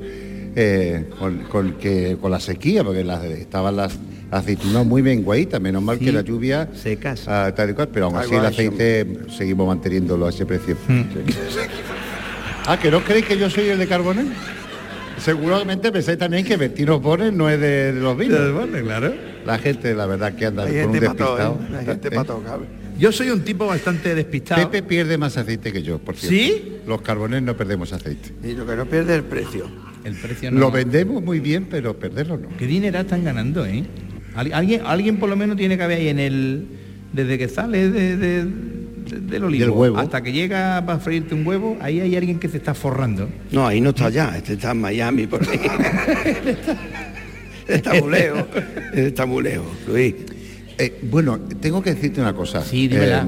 eh, 0.56 1.08
con, 1.16 1.44
con 1.44 1.72
que, 1.74 2.18
con 2.20 2.32
la 2.32 2.40
sequía, 2.40 2.82
porque 2.82 3.04
las, 3.04 3.22
estaban 3.22 3.76
las 3.76 3.96
aceitunas 4.32 4.84
muy 4.84 5.02
menguaditas, 5.02 5.60
menos 5.60 5.84
mal 5.84 6.00
que 6.00 6.10
la 6.10 6.22
lluvia 6.22 6.68
secas. 6.74 7.28
ah, 7.28 7.52
tal 7.54 7.70
y 7.70 7.74
cual, 7.74 7.90
pero 7.92 8.06
aún 8.06 8.16
así 8.16 8.34
el 8.34 8.44
aceite 8.44 9.06
seguimos 9.28 9.68
manteniéndolo 9.68 10.26
a 10.26 10.30
ese 10.30 10.44
precio. 10.46 10.76
Hmm. 10.88 11.02
ah, 12.66 12.76
¿que 12.76 12.90
no 12.90 13.04
creéis 13.04 13.26
que 13.26 13.38
yo 13.38 13.48
soy 13.48 13.68
el 13.68 13.78
de 13.78 13.86
Carbonel? 13.86 14.32
Seguramente 15.16 15.92
pensáis 15.92 16.18
también 16.18 16.44
que 16.44 16.56
Bertino 16.56 16.98
Bones 16.98 17.32
no 17.32 17.48
es 17.48 17.60
de, 17.60 17.92
de 17.92 18.00
los 18.00 18.18
vinos. 18.18 18.40
claro. 18.82 19.14
La 19.46 19.58
gente, 19.58 19.94
la 19.94 20.06
verdad, 20.06 20.34
que 20.34 20.46
anda 20.46 20.66
con 20.66 20.74
un 20.74 20.92
despistado. 20.92 21.60
¿eh? 21.70 21.76
Hay 21.78 21.86
gente 21.86 22.08
¿Eh? 22.08 22.10
para 22.10 22.24
todo, 22.24 22.42
cabrón. 22.42 22.79
Yo 23.00 23.10
soy 23.12 23.30
un 23.30 23.40
tipo 23.42 23.66
bastante 23.66 24.14
despistado. 24.14 24.70
Pepe 24.70 24.86
pierde 24.86 25.16
más 25.16 25.34
aceite 25.38 25.72
que 25.72 25.82
yo, 25.82 25.98
por 25.98 26.16
cierto. 26.16 26.36
¿Sí? 26.36 26.76
Los 26.86 27.00
carbones 27.00 27.42
no 27.42 27.56
perdemos 27.56 27.94
aceite. 27.94 28.30
Y 28.46 28.52
lo 28.52 28.66
que 28.66 28.76
no 28.76 28.84
pierde 28.84 29.14
es 29.14 29.18
el 29.20 29.24
precio. 29.24 29.66
El 30.04 30.14
precio 30.16 30.50
no. 30.50 30.60
Lo 30.60 30.70
vendemos 30.70 31.22
muy 31.22 31.40
bien, 31.40 31.66
pero 31.70 31.98
perderlo 31.98 32.36
no. 32.36 32.48
¿Qué 32.58 32.66
dinero 32.66 33.00
están 33.00 33.24
ganando, 33.24 33.64
eh? 33.64 33.84
Al- 34.34 34.52
Alguien, 34.52 34.82
alguien 34.84 35.16
por 35.16 35.30
lo 35.30 35.36
menos 35.36 35.56
tiene 35.56 35.78
que 35.78 35.82
haber 35.82 35.98
ahí 35.98 36.08
en 36.08 36.18
el. 36.18 36.66
Desde 37.12 37.38
que 37.38 37.48
sale 37.48 37.88
de- 37.90 38.16
de- 38.18 38.44
de- 38.44 39.20
del 39.20 39.44
olivo 39.44 39.64
Del 39.64 39.70
huevo. 39.74 39.98
hasta 39.98 40.22
que 40.22 40.32
llega 40.32 40.84
para 40.86 40.98
freírte 41.00 41.34
un 41.34 41.44
huevo, 41.46 41.76
ahí 41.80 41.98
hay 42.00 42.14
alguien 42.16 42.38
que 42.38 42.48
se 42.50 42.58
está 42.58 42.74
forrando. 42.74 43.28
No, 43.50 43.66
ahí 43.66 43.80
no 43.80 43.90
está 43.90 44.10
ya, 44.10 44.36
este 44.36 44.52
está 44.52 44.70
en 44.72 44.80
Miami 44.82 45.26
por 45.26 45.40
ahí. 45.48 45.58
está 47.68 47.94
muy 47.94 48.10
lejos, 48.12 48.44
este 48.92 49.06
está 49.08 49.24
muy 49.26 49.42
lejos, 49.42 49.66
Luis. 49.88 50.14
Eh, 50.80 50.98
bueno, 51.02 51.38
tengo 51.60 51.82
que 51.82 51.94
decirte 51.94 52.20
una 52.20 52.34
cosa. 52.34 52.64
Sí, 52.64 52.88
dímela. 52.88 53.22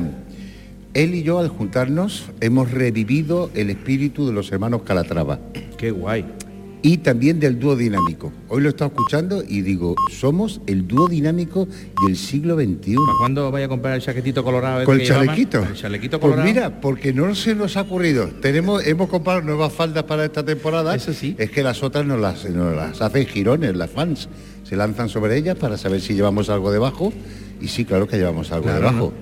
Eh, 0.94 1.04
él 1.04 1.14
y 1.14 1.22
yo 1.22 1.38
al 1.38 1.48
juntarnos 1.48 2.26
hemos 2.40 2.70
revivido 2.70 3.50
el 3.54 3.70
espíritu 3.70 4.26
de 4.26 4.32
los 4.32 4.50
hermanos 4.52 4.82
Calatrava 4.82 5.38
Qué 5.78 5.90
guay. 5.90 6.24
y 6.82 6.98
también 6.98 7.40
del 7.40 7.58
dúo 7.58 7.76
dinámico. 7.76 8.32
Hoy 8.48 8.60
lo 8.62 8.68
he 8.68 8.70
estado 8.70 8.90
escuchando 8.90 9.42
y 9.46 9.60
digo, 9.62 9.94
somos 10.10 10.60
el 10.66 10.86
dúo 10.88 11.08
dinámico 11.08 11.66
del 12.06 12.16
siglo 12.16 12.56
XXI. 12.56 12.96
¿Para 12.96 13.18
cuándo 13.20 13.50
vaya 13.50 13.66
a 13.66 13.68
comprar 13.68 13.94
el 13.94 14.02
chaquetito 14.02 14.42
colorado? 14.44 14.78
ese 14.78 14.86
Con 14.86 15.00
el 15.00 15.06
chalequito. 15.06 15.62
El 15.62 15.74
chalequito 15.74 16.18
pues 16.20 16.30
colorado. 16.32 16.48
mira, 16.54 16.80
porque 16.80 17.12
no 17.14 17.34
se 17.34 17.54
nos 17.54 17.76
ha 17.76 17.82
ocurrido. 17.82 18.28
Tenemos, 18.42 18.86
hemos 18.86 19.08
comprado 19.08 19.42
nuevas 19.42 19.72
faldas 19.72 20.04
para 20.04 20.24
esta 20.24 20.44
temporada. 20.44 20.94
Eso 20.94 21.12
sí. 21.12 21.36
Es 21.38 21.50
que 21.50 21.62
las 21.62 21.82
otras 21.82 22.04
nos 22.04 22.18
las, 22.20 22.48
nos 22.50 22.74
las 22.74 23.00
hacen 23.00 23.26
girones, 23.26 23.76
las 23.76 23.90
fans. 23.90 24.28
Se 24.72 24.76
lanzan 24.78 25.10
sobre 25.10 25.36
ellas 25.36 25.54
para 25.56 25.76
saber 25.76 26.00
si 26.00 26.14
llevamos 26.14 26.48
algo 26.48 26.72
debajo. 26.72 27.12
Y 27.60 27.68
sí, 27.68 27.84
claro 27.84 28.08
que 28.08 28.16
llevamos 28.16 28.50
algo 28.52 28.64
Claro, 28.64 28.78
debajo. 28.78 29.12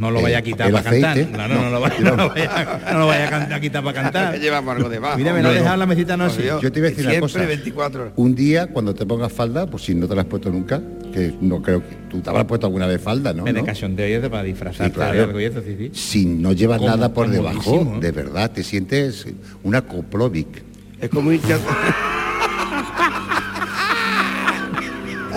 No 0.00 0.10
lo 0.10 0.18
Eh, 0.18 0.22
vaya 0.24 0.38
a 0.38 0.42
quitar 0.42 0.66
el 0.66 0.72
para 0.72 0.88
aceite, 0.90 1.06
cantar. 1.06 1.32
Claro, 1.46 1.62
no, 1.62 1.70
lo 1.70 1.80
vaya, 1.80 2.00
no 2.00 2.16
lo 2.16 2.28
vaya- 2.28 2.80
no 2.92 2.98
lo 2.98 3.06
vaya 3.06 3.54
a 3.54 3.60
quitar 3.60 3.84
para 3.84 4.02
cantar. 4.02 4.40
Llevamos 4.40 4.74
algo 4.74 4.88
debajo. 4.88 5.16
Mira, 5.16 5.32
me 5.32 5.44
lo 5.44 5.50
ha 5.50 5.52
dejado 5.52 5.76
la 5.76 5.86
mesita 5.86 6.16
no 6.16 6.24
así. 6.24 6.42
Yo 6.42 6.72
te 6.72 6.80
iba 6.80 6.88
a 6.88 6.90
decir 6.90 7.06
una 7.06 7.20
cosa. 7.20 7.38
24 7.46 8.02
horas. 8.02 8.14
Un 8.16 8.34
día, 8.34 8.66
cuando 8.66 8.96
te 8.96 9.06
pongas 9.06 9.32
falda, 9.32 9.70
pues 9.70 9.84
si 9.84 9.94
no 9.94 10.08
te 10.08 10.16
la 10.16 10.22
has 10.22 10.26
puesto 10.26 10.50
nunca, 10.50 10.82
que 11.14 11.32
no 11.40 11.62
creo 11.62 11.88
que 11.88 11.94
tú 12.10 12.20
te 12.20 12.28
habrás 12.28 12.46
puesto 12.46 12.66
alguna 12.66 12.88
vez 12.88 13.00
falda, 13.00 13.32
¿no? 13.32 13.44
Me 13.44 13.52
de 13.52 13.60
¿No? 13.60 13.64
cachondeo 13.64 14.08
y 14.08 14.12
eso 14.14 14.28
para 14.28 14.42
disfrazarte 14.42 14.86
Sí, 14.92 14.96
claro. 14.96 15.12
de 15.18 15.22
algo 15.22 15.40
y 15.40 15.44
eso, 15.44 15.62
sí, 15.64 15.76
sí. 15.78 15.90
Si 15.92 16.26
no 16.26 16.52
llevas 16.52 16.78
Como- 16.78 16.90
nada 16.90 17.14
por 17.14 17.28
debajo, 17.30 17.94
¿eh? 17.94 18.00
de 18.00 18.10
verdad, 18.10 18.50
te 18.50 18.64
sientes 18.64 19.24
una 19.62 19.82
coplovic. 19.82 20.64
Es 21.00 21.10
como 21.10 21.30
irte 21.30 21.54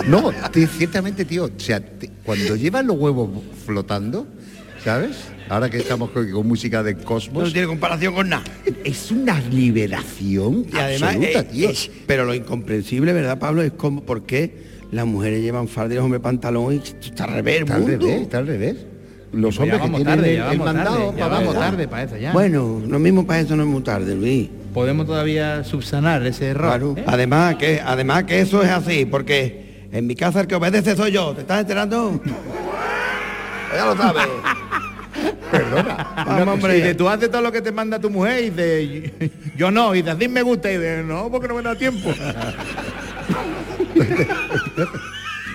No, 0.06 0.30
te- 0.52 0.66
ciertamente, 0.66 1.24
tío, 1.24 1.44
o 1.44 1.50
sea, 1.60 1.80
te- 1.80 2.10
cuando 2.24 2.56
llevas 2.56 2.84
los 2.84 2.96
huevos 2.98 3.30
flotando, 3.66 4.26
¿sabes? 4.84 5.16
Ahora 5.48 5.68
que 5.68 5.78
estamos 5.78 6.10
con, 6.10 6.30
con 6.30 6.46
música 6.46 6.82
de 6.82 6.94
No 6.94 7.04
Cosmos, 7.04 7.52
tiene 7.52 7.66
comparación 7.66 8.14
con 8.14 8.28
nada. 8.28 8.44
es 8.84 9.10
una 9.10 9.40
liberación 9.40 10.64
Y 10.72 10.76
además, 10.76 11.14
absoluta, 11.16 11.40
eh, 11.40 11.44
tío. 11.52 11.70
es- 11.70 11.90
pero 12.06 12.24
lo 12.24 12.34
incomprensible, 12.34 13.12
¿verdad, 13.12 13.38
Pablo? 13.38 13.62
Es 13.62 13.72
como 13.72 14.02
por 14.04 14.22
qué 14.24 14.70
las 14.92 15.06
mujeres 15.06 15.42
llevan 15.42 15.68
falda 15.68 15.94
y 15.94 15.96
los 15.96 16.04
hombres 16.04 16.22
pantalón 16.22 16.74
y 16.74 16.76
esto 16.78 16.96
está 17.06 17.24
al 17.24 17.32
revés, 17.34 17.60
Está 17.60 17.74
al 17.76 17.86
revés, 17.86 18.20
está 18.22 18.38
al 18.38 18.46
revés. 18.46 18.76
Los 19.32 19.56
Pues 19.56 19.58
hombres 19.60 19.74
que 19.80 19.86
vamos 19.86 19.96
tienen 20.02 20.16
tarde, 20.16 20.34
el, 20.52 20.58
mandado 20.58 21.10
tarde, 21.12 21.20
vamos 21.20 21.54
tarde 21.54 21.88
para 21.88 22.02
eso 22.02 22.16
ya. 22.16 22.32
Bueno, 22.32 22.82
lo 22.88 22.98
mismo 22.98 23.24
para 23.24 23.38
eso 23.40 23.54
no 23.54 23.62
es 23.62 23.68
muy 23.68 23.82
tarde, 23.82 24.16
Luis. 24.16 24.48
Podemos 24.74 25.06
todavía 25.06 25.62
subsanar 25.62 26.26
ese 26.26 26.46
error. 26.46 26.66
Claro. 26.68 26.94
¿eh? 26.96 27.04
Además 27.06 27.54
que, 27.56 27.80
además 27.84 28.24
que 28.24 28.40
eso 28.40 28.60
es 28.64 28.70
así, 28.70 29.04
porque 29.04 29.69
en 29.92 30.06
mi 30.06 30.14
casa 30.14 30.40
el 30.40 30.46
que 30.46 30.54
obedece 30.54 30.96
soy 30.96 31.12
yo. 31.12 31.32
¿Te 31.34 31.42
estás 31.42 31.60
enterando? 31.60 32.20
ya 33.76 33.84
lo 33.86 33.96
sabes. 33.96 34.26
Perdona. 35.50 36.06
Vamos, 36.26 36.46
Y 36.46 36.50
hombre. 36.50 36.74
dice, 36.74 36.94
tú 36.94 37.08
haces 37.08 37.30
todo 37.30 37.42
lo 37.42 37.50
que 37.50 37.60
te 37.60 37.72
manda 37.72 37.98
tu 37.98 38.08
mujer 38.10 38.44
y 38.44 38.50
dice, 38.50 39.30
yo 39.56 39.70
no, 39.70 39.94
y 39.94 39.98
dice, 39.98 40.10
así 40.10 40.28
me 40.28 40.42
gusta, 40.42 40.70
y 40.70 40.76
dice, 40.78 41.02
no, 41.04 41.28
porque 41.30 41.48
no 41.48 41.54
me 41.56 41.62
da 41.62 41.74
tiempo. 41.74 42.10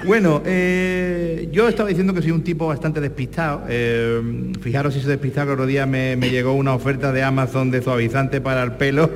bueno, 0.06 0.42
eh, 0.46 1.48
yo 1.52 1.70
estaba 1.70 1.88
diciendo 1.90 2.14
que 2.14 2.22
soy 2.22 2.32
un 2.32 2.44
tipo 2.44 2.68
bastante 2.68 3.00
despistado. 3.00 3.64
Eh, 3.70 4.52
fijaros 4.62 4.94
si 4.94 5.00
soy 5.00 5.10
despistado 5.12 5.48
que 5.48 5.54
otro 5.54 5.66
día 5.66 5.86
me, 5.86 6.16
me 6.18 6.30
llegó 6.30 6.54
una 6.54 6.74
oferta 6.74 7.12
de 7.14 7.24
Amazon 7.24 7.72
de 7.72 7.82
suavizante 7.82 8.42
para 8.42 8.64
el 8.64 8.74
pelo 8.74 9.10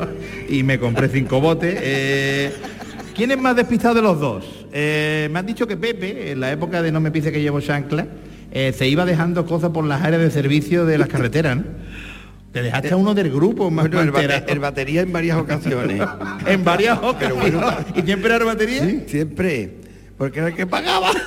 y 0.47 0.63
me 0.63 0.79
compré 0.79 1.09
cinco 1.09 1.41
botes. 1.41 1.77
Eh, 1.81 2.53
¿Quién 3.15 3.31
es 3.31 3.37
más 3.37 3.55
despistado 3.55 3.95
de 3.95 4.01
los 4.01 4.19
dos? 4.19 4.58
Eh, 4.71 5.27
me 5.31 5.39
han 5.39 5.45
dicho 5.45 5.67
que 5.67 5.77
Pepe, 5.77 6.31
en 6.31 6.39
la 6.39 6.51
época 6.51 6.81
de 6.81 6.91
no 6.91 6.99
me 6.99 7.11
pise 7.11 7.31
que 7.31 7.41
llevo 7.41 7.59
chancla, 7.61 8.07
eh, 8.51 8.73
se 8.75 8.87
iba 8.87 9.05
dejando 9.05 9.45
cosas 9.45 9.69
por 9.71 9.85
las 9.85 10.01
áreas 10.03 10.21
de 10.21 10.31
servicio 10.31 10.85
de 10.85 10.97
las 10.97 11.07
carreteras, 11.07 11.57
¿no? 11.57 11.63
Te 12.51 12.63
dejaste 12.63 12.91
a 12.93 12.95
uno 12.95 13.13
del 13.13 13.29
grupo 13.31 13.69
más 13.69 13.89
Bueno, 13.91 14.01
el, 14.01 14.11
bate- 14.11 14.43
el 14.51 14.59
batería 14.59 15.01
en 15.01 15.11
varias 15.13 15.37
ocasiones. 15.37 16.01
En 16.47 16.63
varias 16.63 16.97
ocasiones. 16.99 17.53
¿Y 17.95 18.01
siempre 18.01 18.33
era 18.35 18.43
batería? 18.45 18.83
Sí, 18.89 19.03
siempre. 19.07 19.75
Porque 20.17 20.39
era 20.39 20.47
el 20.47 20.55
que 20.55 20.65
pagaba. 20.65 21.11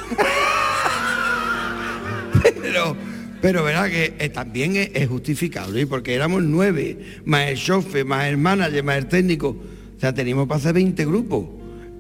pero, 2.61 2.97
pero 3.41 3.63
verá 3.65 3.89
que 3.89 4.15
eh, 4.19 4.29
también 4.31 4.77
es, 4.77 4.91
es 4.95 5.09
justificable, 5.09 5.87
porque 5.87 6.15
éramos 6.15 6.43
nueve, 6.43 6.99
más 7.25 7.49
el 7.49 7.57
chofer, 7.57 8.05
más 8.05 8.27
el 8.27 8.37
manager, 8.37 8.83
más 8.83 8.97
el 8.99 9.07
técnico. 9.07 9.49
O 9.97 10.01
sea, 10.01 10.13
teníamos 10.13 10.49
para 10.49 10.59
hacer 10.59 10.73
20 10.75 11.05
grupos. 11.07 11.45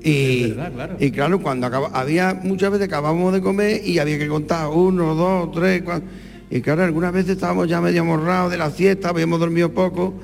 Y, 0.05 0.49
verdad, 0.51 0.73
claro. 0.73 0.97
y 0.99 1.11
claro, 1.11 1.41
cuando 1.41 1.67
acaba, 1.67 1.88
había 1.93 2.35
muchas 2.43 2.71
veces 2.73 2.87
acabábamos 2.88 3.33
de 3.33 3.41
comer 3.41 3.83
y 3.85 3.99
había 3.99 4.19
que 4.19 4.29
contar 4.29 4.69
uno, 4.69 5.15
dos, 5.15 5.53
tres, 5.53 5.83
cuatro. 5.83 6.09
Y 6.51 6.61
claro, 6.61 6.83
algunas 6.85 7.12
veces 7.12 7.31
estábamos 7.33 7.69
ya 7.69 7.81
medio 7.81 8.03
amorrados 8.03 8.51
de 8.51 8.59
la 8.59 8.71
siesta, 8.71 9.09
habíamos 9.11 9.41
dormido 9.41 9.73
poco. 9.73 10.15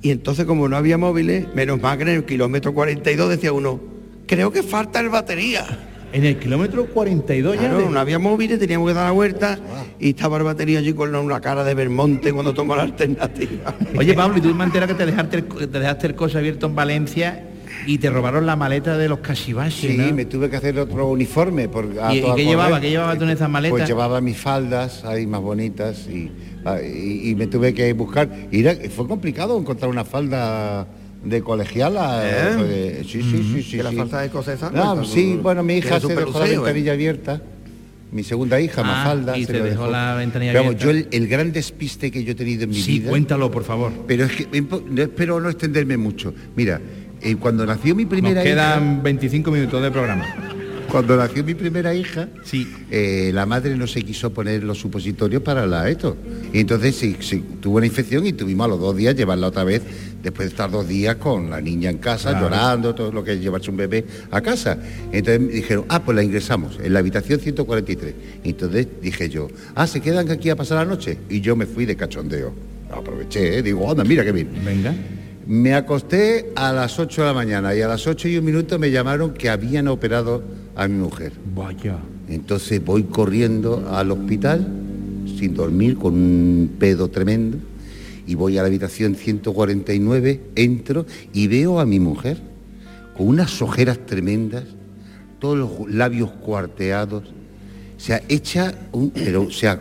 Y 0.00 0.10
entonces 0.12 0.44
como 0.46 0.68
no 0.68 0.76
había 0.76 0.96
móviles, 0.96 1.46
menos 1.54 1.80
mal 1.82 1.96
que 1.98 2.02
en 2.04 2.08
el 2.10 2.24
kilómetro 2.24 2.72
42 2.72 3.28
decía 3.28 3.52
uno, 3.52 3.80
creo 4.26 4.50
que 4.52 4.62
falta 4.62 5.00
el 5.00 5.08
batería. 5.08 5.66
En 6.10 6.24
el 6.24 6.38
kilómetro 6.38 6.86
42 6.86 7.56
ya. 7.56 7.60
Claro, 7.60 7.78
de- 7.80 7.90
no 7.90 7.98
había 8.00 8.18
móviles, 8.18 8.58
teníamos 8.58 8.88
que 8.88 8.94
dar 8.94 9.06
la 9.06 9.10
vuelta 9.10 9.58
y 9.98 10.10
estaba 10.10 10.38
el 10.38 10.44
batería 10.44 10.78
allí 10.78 10.94
con 10.94 11.14
una 11.14 11.40
cara 11.40 11.64
de 11.64 11.74
Belmonte 11.74 12.32
cuando 12.32 12.54
tomó 12.54 12.74
la 12.76 12.84
alternativa. 12.84 13.74
Oye, 13.96 14.14
Pablo, 14.14 14.38
y 14.38 14.40
tú 14.40 14.54
me 14.54 14.64
enteras 14.64 14.88
que 14.88 14.94
te 14.94 15.04
dejaste, 15.04 15.36
el, 15.38 15.44
te 15.44 15.66
dejaste 15.80 16.06
el 16.06 16.14
coche 16.14 16.38
abierto 16.38 16.66
en 16.68 16.74
Valencia 16.76 17.44
y 17.86 17.98
te 17.98 18.10
robaron 18.10 18.46
la 18.46 18.56
maleta 18.56 18.96
de 18.98 19.08
los 19.08 19.20
Kashibashi, 19.20 19.88
Sí, 19.88 19.96
¿no? 19.96 20.12
me 20.14 20.24
tuve 20.24 20.50
que 20.50 20.56
hacer 20.56 20.78
otro 20.78 21.08
uniforme. 21.08 21.68
Por, 21.68 21.88
a 22.00 22.14
¿Y- 22.14 22.20
toda 22.20 22.36
qué 22.36 22.44
llevaba? 22.44 22.80
¿Qué 22.80 22.90
llevaba 22.90 23.16
tú 23.16 23.24
en 23.24 23.30
esa 23.30 23.48
maleta? 23.48 23.72
Pues 23.72 23.88
llevaba 23.88 24.20
mis 24.20 24.36
faldas 24.36 25.04
ahí 25.04 25.26
más 25.26 25.40
bonitas 25.40 26.06
y, 26.08 26.30
ah, 26.64 26.78
y- 26.82 27.30
y 27.30 27.34
me 27.34 27.46
tuve 27.46 27.72
que 27.74 27.92
buscar. 27.92 28.28
Y 28.50 28.60
era- 28.60 28.76
fue 28.90 29.06
complicado 29.06 29.58
encontrar 29.58 29.90
una 29.90 30.04
falda 30.04 30.86
de 31.24 31.42
colegiala. 31.42 32.22
¿Eh? 32.24 32.54
porque- 32.56 33.02
sí, 33.04 33.22
sí, 33.22 33.42
sí, 33.54 33.62
sí. 33.62 33.76
¿Que 33.78 33.82
la 33.82 33.90
sí. 33.90 33.96
falta 33.96 34.20
de 34.20 34.28
cosas 34.30 34.54
esas? 34.56 34.72
No, 34.72 35.04
sí, 35.04 35.38
bueno, 35.42 35.62
mi 35.62 35.78
hija 35.78 35.98
se 36.00 36.14
dejó 36.14 36.38
la 36.38 36.46
¿eh? 36.46 36.50
ventanilla 36.56 36.92
abierta. 36.92 37.42
Mi 38.10 38.24
segunda 38.24 38.58
hija, 38.58 38.80
Ah, 38.80 38.84
Mafalda. 38.84 39.36
y 39.36 39.44
se 39.44 39.52
lo 39.52 39.64
dejó 39.64 39.86
la 39.86 40.14
ventanilla 40.14 40.52
Pero 40.52 40.64
vamos, 40.64 40.82
abierta. 40.82 41.02
yo 41.10 41.16
el, 41.16 41.22
el 41.22 41.28
gran 41.28 41.52
despiste 41.52 42.10
que 42.10 42.24
yo 42.24 42.32
he 42.32 42.34
tenido 42.34 42.62
en 42.62 42.70
mi 42.70 42.76
Sí, 42.76 43.00
vida. 43.00 43.10
cuéntalo, 43.10 43.50
por 43.50 43.64
favor. 43.64 43.92
Pero 44.06 44.24
es 44.24 44.32
que 44.32 44.62
no, 44.62 45.02
espero 45.02 45.38
no 45.40 45.50
extenderme 45.50 45.98
mucho. 45.98 46.32
Mira, 46.56 46.80
eh, 47.22 47.36
cuando 47.36 47.64
nació 47.66 47.94
mi 47.94 48.04
Nos 48.04 48.10
primera 48.10 48.42
hija. 48.42 48.50
quedan 48.50 49.02
25 49.02 49.50
minutos 49.50 49.82
de 49.82 49.90
programa. 49.90 50.24
Cuando 50.90 51.16
nació 51.18 51.44
mi 51.44 51.52
primera 51.54 51.94
hija, 51.94 52.28
Sí. 52.44 52.66
eh, 52.90 53.30
la 53.34 53.44
madre 53.44 53.76
no 53.76 53.86
se 53.86 54.00
quiso 54.02 54.32
poner 54.32 54.64
los 54.64 54.78
supositorios 54.78 55.42
para 55.42 55.66
la 55.66 55.86
esto. 55.90 56.16
Y 56.50 56.60
entonces 56.60 56.96
sí, 56.96 57.14
sí, 57.20 57.44
tuvo 57.60 57.76
una 57.76 57.84
infección 57.86 58.24
y 58.26 58.32
tuvimos 58.32 58.64
a 58.64 58.68
los 58.68 58.80
dos 58.80 58.96
días 58.96 59.14
llevarla 59.14 59.48
otra 59.48 59.64
vez, 59.64 59.82
después 60.22 60.46
de 60.48 60.50
estar 60.52 60.70
dos 60.70 60.88
días 60.88 61.16
con 61.16 61.50
la 61.50 61.60
niña 61.60 61.90
en 61.90 61.98
casa, 61.98 62.30
Claro. 62.30 62.46
llorando, 62.46 62.94
todo 62.94 63.12
lo 63.12 63.22
que 63.22 63.34
es 63.34 63.40
llevarse 63.40 63.70
un 63.70 63.76
bebé 63.76 64.06
a 64.30 64.40
casa. 64.40 64.78
Entonces 65.12 65.40
me 65.42 65.52
dijeron, 65.52 65.84
ah, 65.90 66.02
pues 66.02 66.16
la 66.16 66.22
ingresamos 66.22 66.78
en 66.82 66.90
la 66.94 67.00
habitación 67.00 67.38
143. 67.38 68.14
Y 68.44 68.48
entonces 68.50 68.86
dije 69.02 69.28
yo, 69.28 69.48
ah, 69.74 69.86
¿se 69.86 70.00
quedan 70.00 70.30
aquí 70.30 70.48
a 70.48 70.56
pasar 70.56 70.78
la 70.78 70.84
noche? 70.86 71.18
Y 71.28 71.42
yo 71.42 71.54
me 71.54 71.66
fui 71.66 71.84
de 71.84 71.96
cachondeo. 71.96 72.54
Aproveché, 72.90 73.58
¿eh? 73.58 73.62
digo, 73.62 73.90
anda, 73.90 74.04
mira 74.04 74.24
qué 74.24 74.32
bien. 74.32 74.48
Venga. 74.64 74.94
Me 75.48 75.72
acosté 75.72 76.52
a 76.56 76.74
las 76.74 76.98
8 76.98 77.22
de 77.22 77.26
la 77.26 77.32
mañana 77.32 77.74
y 77.74 77.80
a 77.80 77.88
las 77.88 78.06
8 78.06 78.28
y 78.28 78.36
un 78.36 78.44
minuto 78.44 78.78
me 78.78 78.90
llamaron 78.90 79.32
que 79.32 79.48
habían 79.48 79.88
operado 79.88 80.42
a 80.76 80.86
mi 80.88 80.98
mujer. 80.98 81.32
Vaya. 81.54 81.96
Entonces 82.28 82.84
voy 82.84 83.04
corriendo 83.04 83.88
al 83.90 84.10
hospital 84.10 84.68
sin 85.38 85.54
dormir 85.54 85.96
con 85.96 86.12
un 86.12 86.76
pedo 86.78 87.08
tremendo 87.08 87.56
y 88.26 88.34
voy 88.34 88.58
a 88.58 88.60
la 88.60 88.68
habitación 88.68 89.14
149, 89.14 90.42
entro 90.54 91.06
y 91.32 91.46
veo 91.46 91.80
a 91.80 91.86
mi 91.86 91.98
mujer 91.98 92.36
con 93.16 93.28
unas 93.28 93.62
ojeras 93.62 94.04
tremendas, 94.04 94.64
todos 95.38 95.56
los 95.56 95.90
labios 95.90 96.30
cuarteados, 96.30 97.24
o 97.24 98.00
sea, 98.00 98.22
hecha 98.28 98.74
un, 98.92 99.08
pero, 99.12 99.44
o 99.44 99.50
sea, 99.50 99.80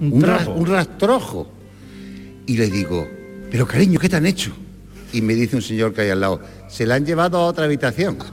Un 0.00 0.24
un 0.24 0.66
rastrojo. 0.66 1.46
Y 2.48 2.56
le 2.56 2.68
digo, 2.68 3.06
pero 3.48 3.64
cariño, 3.64 4.00
¿qué 4.00 4.08
te 4.08 4.16
han 4.16 4.26
hecho? 4.26 4.63
Y 5.14 5.22
me 5.22 5.34
dice 5.34 5.54
un 5.54 5.62
señor 5.62 5.94
que 5.94 6.02
hay 6.02 6.10
al 6.10 6.20
lado, 6.20 6.40
se 6.66 6.84
la 6.84 6.96
han 6.96 7.06
llevado 7.06 7.38
a 7.38 7.46
otra 7.46 7.64
habitación. 7.64 8.18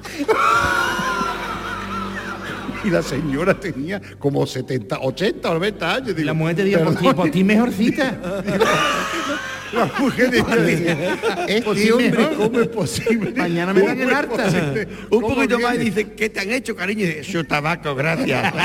Y 2.84 2.89
la 2.89 3.04
señora 3.04 3.60
tenía 3.60 4.02
como 4.17 4.44
70, 4.48 5.02
80 5.02 5.52
o 5.52 5.54
90 5.54 5.94
años. 5.94 6.15
Y 6.17 6.24
la 6.24 6.34
mujer 6.34 6.56
te 6.56 6.63
dijo, 6.63 6.84
por 6.84 6.96
ti, 6.96 7.13
por 7.13 7.30
ti 7.30 7.44
mejorcita. 7.44 8.17
La 9.72 9.86
mujer 9.86 10.32
sí, 10.32 10.38
este 11.48 11.94
hombre. 11.94 12.30
¿cómo 12.36 12.60
es 12.60 12.67
posible? 12.67 13.32
Mañana 13.34 13.74
me 13.74 13.82
dan 13.82 13.98
¿Cómo 13.98 14.10
el 14.10 14.15
harta. 14.15 14.50
Un 15.10 15.22
¿Cómo 15.22 15.36
poquito 15.36 15.60
más 15.60 15.76
y 15.76 15.78
dice, 15.78 16.12
¿qué 16.12 16.30
te 16.30 16.41
han 16.41 16.52
hecho, 16.52 16.76
cariño? 16.76 17.06
Y 17.06 17.08
dice, 17.08 17.24
su 17.24 17.44
tabaco, 17.46 17.96
gracias. 17.96 18.54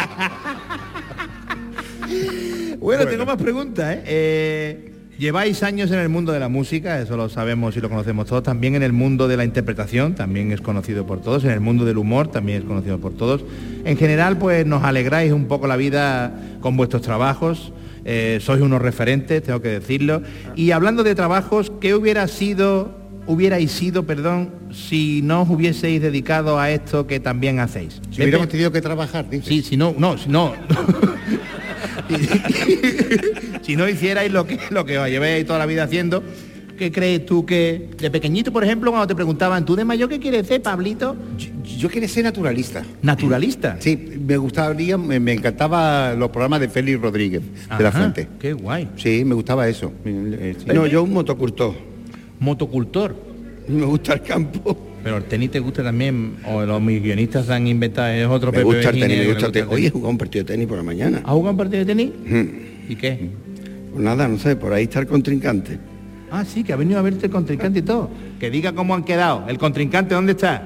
Bueno, 2.78 3.04
tengo 3.06 3.26
más 3.26 3.36
preguntas, 3.36 3.96
¿eh? 3.96 4.02
Eh, 4.06 4.95
Lleváis 5.18 5.62
años 5.62 5.90
en 5.92 5.98
el 5.98 6.10
mundo 6.10 6.32
de 6.32 6.40
la 6.40 6.50
música, 6.50 7.00
eso 7.00 7.16
lo 7.16 7.30
sabemos 7.30 7.74
y 7.74 7.80
lo 7.80 7.88
conocemos 7.88 8.26
todos, 8.26 8.42
también 8.42 8.74
en 8.74 8.82
el 8.82 8.92
mundo 8.92 9.28
de 9.28 9.38
la 9.38 9.44
interpretación, 9.44 10.14
también 10.14 10.52
es 10.52 10.60
conocido 10.60 11.06
por 11.06 11.22
todos, 11.22 11.42
en 11.44 11.52
el 11.52 11.60
mundo 11.60 11.86
del 11.86 11.96
humor 11.96 12.28
también 12.28 12.58
es 12.58 12.64
conocido 12.64 12.98
por 12.98 13.14
todos. 13.14 13.42
En 13.86 13.96
general, 13.96 14.36
pues 14.36 14.66
nos 14.66 14.84
alegráis 14.84 15.32
un 15.32 15.46
poco 15.46 15.66
la 15.68 15.76
vida 15.76 16.38
con 16.60 16.76
vuestros 16.76 17.00
trabajos, 17.00 17.72
eh, 18.04 18.40
sois 18.42 18.60
unos 18.60 18.82
referentes, 18.82 19.42
tengo 19.42 19.62
que 19.62 19.68
decirlo. 19.68 20.20
Y 20.54 20.72
hablando 20.72 21.02
de 21.02 21.14
trabajos, 21.14 21.72
¿qué 21.80 21.94
hubiera 21.94 22.28
sido, 22.28 22.94
hubierais 23.26 23.72
sido, 23.72 24.04
perdón, 24.04 24.50
si 24.70 25.22
no 25.22 25.42
os 25.42 25.48
hubieseis 25.48 26.02
dedicado 26.02 26.60
a 26.60 26.70
esto 26.70 27.06
que 27.06 27.20
también 27.20 27.58
hacéis? 27.58 28.02
Si 28.10 28.20
hubiéramos 28.20 28.50
tenido 28.50 28.70
que 28.70 28.82
trabajar, 28.82 29.30
dice. 29.30 29.48
Sí, 29.48 29.62
si 29.62 29.78
no, 29.78 29.94
no, 29.96 30.18
si 30.18 30.28
no. 30.28 30.52
si 33.62 33.76
no 33.76 33.88
hicierais 33.88 34.32
lo 34.32 34.46
que, 34.46 34.58
lo 34.70 34.84
que 34.84 34.98
os 34.98 35.08
llevéis 35.08 35.46
toda 35.46 35.58
la 35.58 35.66
vida 35.66 35.84
haciendo, 35.84 36.22
¿qué 36.78 36.92
crees 36.92 37.26
tú 37.26 37.44
que, 37.46 37.90
de 37.98 38.10
pequeñito, 38.10 38.52
por 38.52 38.64
ejemplo, 38.64 38.90
cuando 38.90 39.06
te 39.06 39.14
preguntaban, 39.14 39.64
¿tú 39.64 39.76
de 39.76 39.84
mayor 39.84 40.08
qué 40.08 40.18
quieres 40.18 40.46
ser, 40.46 40.62
Pablito? 40.62 41.16
Yo, 41.38 41.48
yo 41.78 41.88
quería 41.88 42.08
ser 42.08 42.24
naturalista. 42.24 42.84
Naturalista. 43.02 43.76
Sí, 43.80 43.96
me 43.96 44.36
gustaría, 44.36 44.96
me, 44.96 45.18
me 45.20 45.32
encantaba 45.32 46.14
los 46.14 46.30
programas 46.30 46.60
de 46.60 46.68
Félix 46.68 47.00
Rodríguez, 47.00 47.42
de 47.76 47.84
la 47.84 47.92
Fuente. 47.92 48.28
Qué 48.38 48.52
guay. 48.52 48.88
Sí, 48.96 49.24
me 49.24 49.34
gustaba 49.34 49.68
eso. 49.68 49.92
No, 50.66 50.86
yo 50.86 51.02
un 51.02 51.12
motocultor. 51.12 51.74
Motocultor. 52.38 53.16
Me 53.68 53.84
gusta 53.84 54.14
el 54.14 54.22
campo. 54.22 54.85
Pero 55.06 55.18
el 55.18 55.24
tenis 55.26 55.52
te 55.52 55.60
gusta 55.60 55.84
también, 55.84 56.34
o 56.46 56.62
los 56.66 56.82
mis 56.82 57.00
guionistas 57.00 57.48
han 57.48 57.68
inventado, 57.68 58.08
es 58.08 58.26
otro 58.26 58.50
Me 58.50 58.58
Pepe 58.58 58.64
gusta 58.64 58.90
el 58.90 58.98
tenis, 58.98 59.18
me 59.18 59.26
gusta 59.28 59.46
el 59.46 59.52
tenis. 59.52 59.68
Hoy 59.70 59.86
he 59.86 59.90
jugado 59.90 60.10
un 60.10 60.18
partido 60.18 60.44
de 60.44 60.52
tenis 60.52 60.66
por 60.66 60.76
la 60.78 60.82
mañana. 60.82 61.18
¿Has 61.18 61.30
jugado 61.30 61.50
un 61.52 61.56
partido 61.56 61.78
de 61.78 61.86
tenis? 61.86 62.10
Mm. 62.26 62.90
¿Y 62.90 62.96
qué? 62.96 63.30
Pues 63.92 64.02
nada, 64.04 64.26
no 64.26 64.36
sé, 64.36 64.56
por 64.56 64.72
ahí 64.72 64.82
está 64.82 64.98
el 64.98 65.06
contrincante. 65.06 65.78
Ah, 66.28 66.44
sí, 66.44 66.64
que 66.64 66.72
ha 66.72 66.76
venido 66.76 66.98
a 66.98 67.02
verte 67.02 67.26
el 67.26 67.30
contrincante 67.30 67.78
y 67.78 67.82
todo. 67.82 68.10
Que 68.40 68.50
diga 68.50 68.72
cómo 68.72 68.96
han 68.96 69.04
quedado. 69.04 69.44
El 69.46 69.58
contrincante, 69.58 70.12
¿dónde 70.16 70.32
está? 70.32 70.60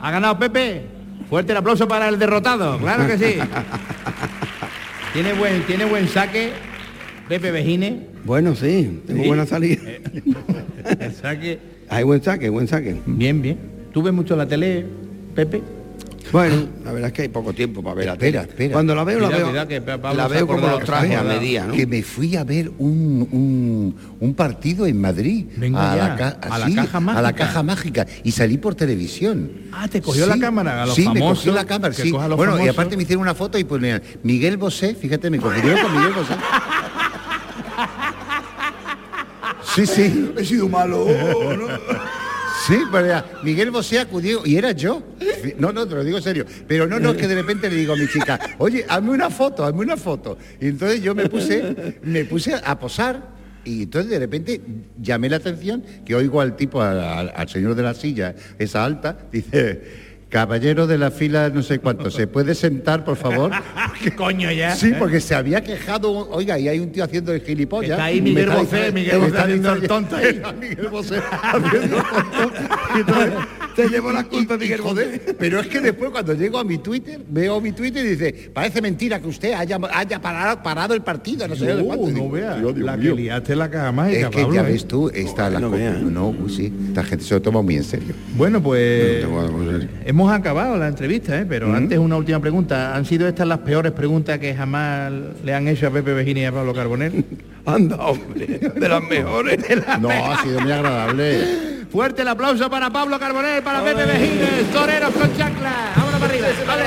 ¿Ha 0.00 0.10
ganado 0.10 0.38
Pepe? 0.38 0.86
Fuerte 1.28 1.52
el 1.52 1.58
aplauso 1.58 1.86
para 1.86 2.08
el 2.08 2.18
derrotado, 2.18 2.78
claro 2.78 3.06
que 3.06 3.18
sí. 3.18 3.34
tiene 5.12 5.34
buen, 5.34 5.64
tiene 5.66 5.84
buen 5.84 6.08
saque, 6.08 6.48
Pepe 7.28 7.50
Vejines. 7.50 7.92
Bueno, 8.24 8.54
sí, 8.56 9.02
tengo 9.06 9.20
Sí. 9.20 9.28
buena 9.28 9.44
salida. 9.44 9.82
El 10.98 11.12
saque. 11.12 11.58
Hay 11.90 12.04
buen 12.04 12.22
saque, 12.22 12.48
buen 12.48 12.66
saque. 12.66 12.96
Bien, 13.04 13.42
bien. 13.42 13.58
¿Tú 13.92 14.02
ves 14.02 14.12
mucho 14.12 14.36
la 14.36 14.46
tele, 14.46 14.86
Pepe? 15.34 15.62
Bueno, 16.30 16.66
la 16.84 16.92
verdad 16.92 17.08
es 17.08 17.12
que 17.14 17.22
hay 17.22 17.28
poco 17.28 17.52
tiempo 17.52 17.82
para 17.82 17.94
ver 17.96 18.06
la 18.06 18.12
Espera, 18.12 18.40
tele. 18.42 18.52
espera. 18.52 18.72
Cuando 18.72 18.94
la 18.94 19.04
veo, 19.04 19.20
la 19.20 19.28
veo, 19.28 19.52
que 19.68 19.80
la 20.14 20.28
veo 20.28 20.46
como 20.46 20.66
los 20.66 20.84
trajes 20.84 21.14
a 21.16 21.22
medida, 21.22 21.66
¿no? 21.66 21.74
Que 21.74 21.86
me 21.86 22.02
fui 22.02 22.36
a 22.36 22.44
ver 22.44 22.70
un, 22.78 23.28
un, 23.32 23.94
un 24.18 24.34
partido 24.34 24.86
en 24.86 24.98
Madrid 24.98 25.44
Venga 25.56 25.92
a, 25.92 25.96
ya, 25.96 26.08
la, 26.08 26.16
ca- 26.16 26.38
a 26.40 26.58
la 26.58 26.74
caja 26.74 26.98
a 26.98 27.00
la 27.00 27.00
mágica. 27.00 27.32
caja 27.34 27.62
mágica 27.62 28.06
y 28.24 28.30
salí 28.30 28.56
por 28.56 28.74
televisión. 28.74 29.50
Ah, 29.72 29.88
¿te 29.88 30.00
cogió 30.00 30.24
la 30.26 30.38
cámara? 30.38 30.84
A 30.84 30.86
los 30.86 30.94
sí, 30.94 31.02
me 31.02 31.20
famosos, 31.20 31.38
cogió 31.40 31.52
la 31.52 31.66
cámara, 31.66 31.92
sí. 31.92 32.10
Bueno, 32.10 32.64
y 32.64 32.68
aparte 32.68 32.96
me 32.96 33.02
hicieron 33.02 33.22
una 33.22 33.34
foto 33.34 33.58
y 33.58 33.64
ponían 33.64 34.00
Miguel 34.22 34.56
Bosé, 34.56 34.94
fíjate, 34.94 35.28
me 35.28 35.38
confundieron 35.38 35.82
con 35.82 35.94
Miguel 35.94 36.12
Bosé. 36.14 36.32
Sí, 39.74 39.86
sí. 39.86 40.32
He 40.36 40.44
sido 40.44 40.68
malo. 40.68 41.06
Sí, 42.66 42.78
era, 42.94 43.24
Miguel 43.42 43.70
Bosé 43.70 43.98
acudió 43.98 44.42
y 44.44 44.56
era 44.56 44.72
yo. 44.72 45.02
No, 45.58 45.72
no, 45.72 45.86
te 45.86 45.94
lo 45.96 46.04
digo 46.04 46.20
serio. 46.20 46.46
Pero 46.68 46.86
no, 46.86 47.00
no, 47.00 47.10
es 47.10 47.16
que 47.16 47.26
de 47.26 47.34
repente 47.34 47.68
le 47.68 47.76
digo 47.76 47.94
a 47.94 47.96
mi 47.96 48.06
chica, 48.06 48.38
oye, 48.58 48.84
hazme 48.88 49.10
una 49.10 49.30
foto, 49.30 49.64
hazme 49.64 49.80
una 49.80 49.96
foto. 49.96 50.38
Y 50.60 50.68
entonces 50.68 51.02
yo 51.02 51.14
me 51.14 51.28
puse, 51.28 51.98
me 52.02 52.24
puse 52.24 52.54
a 52.54 52.78
posar 52.78 53.32
y 53.64 53.84
entonces 53.84 54.10
de 54.10 54.18
repente 54.18 54.60
llamé 55.00 55.28
la 55.28 55.36
atención 55.36 55.84
que 56.04 56.14
oigo 56.14 56.40
al 56.40 56.56
tipo, 56.56 56.80
al 56.80 57.48
señor 57.48 57.74
de 57.74 57.82
la 57.82 57.94
silla, 57.94 58.34
esa 58.58 58.84
alta, 58.84 59.18
dice, 59.30 59.82
caballero 60.32 60.86
de 60.86 60.96
la 60.96 61.10
fila 61.10 61.50
no 61.50 61.62
sé 61.62 61.78
cuánto, 61.78 62.10
¿se 62.10 62.26
puede 62.26 62.54
sentar, 62.54 63.04
por 63.04 63.16
favor? 63.18 63.52
¿Qué 64.02 64.16
coño 64.16 64.50
ya? 64.50 64.74
Sí, 64.74 64.94
porque 64.98 65.20
se 65.20 65.34
había 65.34 65.62
quejado, 65.62 66.10
oiga, 66.30 66.58
y 66.58 66.68
hay 66.68 66.78
un 66.78 66.90
tío 66.90 67.04
haciendo 67.04 67.34
el 67.34 67.42
gilipollas. 67.42 67.90
Está 67.90 68.04
ahí 68.04 68.22
Miguel 68.22 68.48
Bosé, 68.48 68.90
Miguel 68.92 69.18
Bosé 69.18 69.28
está 69.28 69.42
haciendo 69.42 69.72
el 69.74 69.86
tonto 69.86 70.16
ahí. 70.16 70.42
Miguel 70.60 70.88
Bosé 70.88 71.20
haciendo 71.30 71.98
el 71.98 73.04
tonto. 73.04 73.61
Te 73.74 73.88
llevo 73.88 74.12
la 74.12 74.24
culpa, 74.24 74.56
Miguel 74.56 74.80
joder, 74.80 75.36
pero 75.38 75.60
es 75.60 75.66
que 75.66 75.80
después 75.80 76.10
cuando 76.10 76.34
llego 76.34 76.58
a 76.58 76.64
mi 76.64 76.78
Twitter, 76.78 77.20
veo 77.28 77.60
mi 77.60 77.72
Twitter 77.72 78.04
y 78.04 78.10
dice, 78.10 78.50
parece 78.52 78.82
mentira 78.82 79.20
que 79.20 79.28
usted 79.28 79.52
haya, 79.52 79.78
haya 79.94 80.20
parado, 80.20 80.62
parado 80.62 80.94
el 80.94 81.02
partido, 81.02 81.48
no 81.48 81.56
sé 81.56 81.66
de 81.66 81.74
No, 81.76 81.84
cuánto. 81.84 82.04
Y 82.08 82.12
no 82.12 82.14
digo, 82.16 82.30
veas. 82.30 82.58
Dios, 82.60 82.74
Dios 82.74 82.86
La 82.86 82.96
mío. 82.96 83.14
que 83.16 83.22
liaste 83.22 83.56
la 83.56 83.70
caja 83.70 83.92
mágica, 83.92 84.20
Es 84.20 84.26
que 84.28 84.42
Pablo, 84.42 84.54
ya 84.54 84.62
ves 84.62 84.86
tú, 84.86 85.08
está 85.08 85.48
la 85.50 85.60
no 85.60 85.70
co- 85.70 85.76
veas. 85.76 86.00
No, 86.02 86.28
uy, 86.28 86.50
sí, 86.54 86.72
esta 86.88 87.02
gente 87.04 87.24
se 87.24 87.34
lo 87.34 87.42
toma 87.42 87.62
muy 87.62 87.76
en 87.76 87.84
serio. 87.84 88.14
Bueno, 88.36 88.62
pues 88.62 89.24
hemos 90.04 90.32
acabado 90.32 90.76
la 90.76 90.88
entrevista, 90.88 91.38
¿eh? 91.40 91.46
pero 91.48 91.72
antes 91.74 91.98
una 91.98 92.16
última 92.16 92.40
pregunta. 92.40 92.94
¿Han 92.94 93.04
sido 93.04 93.26
estas 93.28 93.46
las 93.48 93.58
peores 93.60 93.92
preguntas 93.92 94.38
que 94.38 94.54
jamás 94.54 95.10
le 95.44 95.54
han 95.54 95.66
hecho 95.68 95.86
a 95.86 95.90
Pepe 95.90 96.12
Vejini 96.12 96.40
y 96.40 96.44
a 96.44 96.52
Pablo 96.52 96.74
Carbonell? 96.74 97.24
Anda, 97.64 97.96
hombre, 97.96 98.46
de 98.74 98.88
las 98.88 99.02
mejores. 99.08 99.58
No, 100.00 100.08
ha 100.10 100.42
sido 100.42 100.60
muy 100.60 100.72
agradable. 100.72 101.71
Fuerte 101.92 102.22
el 102.22 102.28
aplauso 102.28 102.70
para 102.70 102.88
Pablo 102.88 103.18
Carbonell, 103.18 103.62
para 103.62 103.84
Pepe 103.84 104.06
Vejines, 104.06 104.70
toreros 104.72 105.10
con 105.10 105.36
chancla. 105.36 105.92
Vámonos 105.94 106.20
para 106.20 106.32
arriba. 106.32 106.48
Vale. 106.66 106.84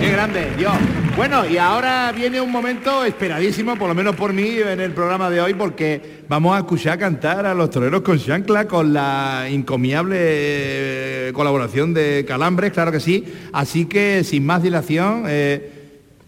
Qué 0.00 0.10
grande, 0.10 0.52
Dios. 0.56 0.72
Bueno, 1.16 1.44
y 1.46 1.58
ahora 1.58 2.12
viene 2.12 2.40
un 2.40 2.50
momento 2.50 3.04
esperadísimo, 3.04 3.76
por 3.76 3.88
lo 3.88 3.94
menos 3.94 4.16
por 4.16 4.32
mí, 4.32 4.56
en 4.56 4.80
el 4.80 4.92
programa 4.92 5.28
de 5.28 5.42
hoy, 5.42 5.52
porque 5.52 6.22
vamos 6.26 6.56
a 6.56 6.60
escuchar 6.60 6.98
cantar 6.98 7.44
a 7.44 7.52
los 7.52 7.68
toreros 7.68 8.00
con 8.00 8.18
chancla 8.18 8.66
con 8.66 8.94
la 8.94 9.46
encomiable 9.46 10.16
eh, 10.18 11.32
colaboración 11.34 11.92
de 11.92 12.24
Calambres, 12.26 12.72
claro 12.72 12.90
que 12.90 13.00
sí. 13.00 13.22
Así 13.52 13.84
que, 13.84 14.24
sin 14.24 14.46
más 14.46 14.62
dilación, 14.62 15.24
eh, 15.26 15.75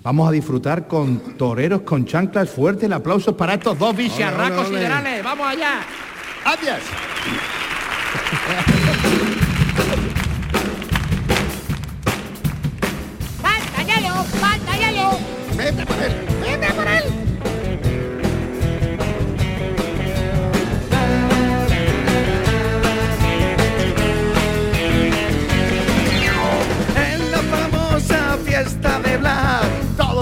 vamos 0.09 0.27
a 0.27 0.33
disfrutar 0.33 0.89
con 0.89 1.37
toreros 1.37 1.83
con 1.83 2.07
chanclas. 2.07 2.49
Fuerte 2.49 2.87
el 2.87 2.95
aplauso 2.95 3.37
para 3.37 3.53
estos 3.55 3.79
dos 3.79 3.95
bicharracos 3.95 4.69
siderales. 4.69 5.23
¡Vamos 5.23 5.47
allá! 5.47 5.83
¡Adiós! 6.47 6.81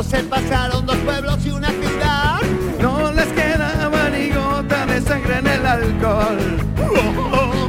se 0.06 0.22
pasaron 0.22 0.86
dos 0.86 0.96
pueblos 0.98 1.44
y 1.44 1.50
una 1.50 1.68
ciudad. 1.68 2.40
No 2.80 3.10
les 3.12 3.26
quedaba 3.26 4.08
ni 4.10 4.30
gota 4.30 4.86
de 4.86 5.00
sangre 5.00 5.38
en 5.38 5.46
el 5.46 5.66
alcohol. 5.66 6.38
Oh. 6.78 7.68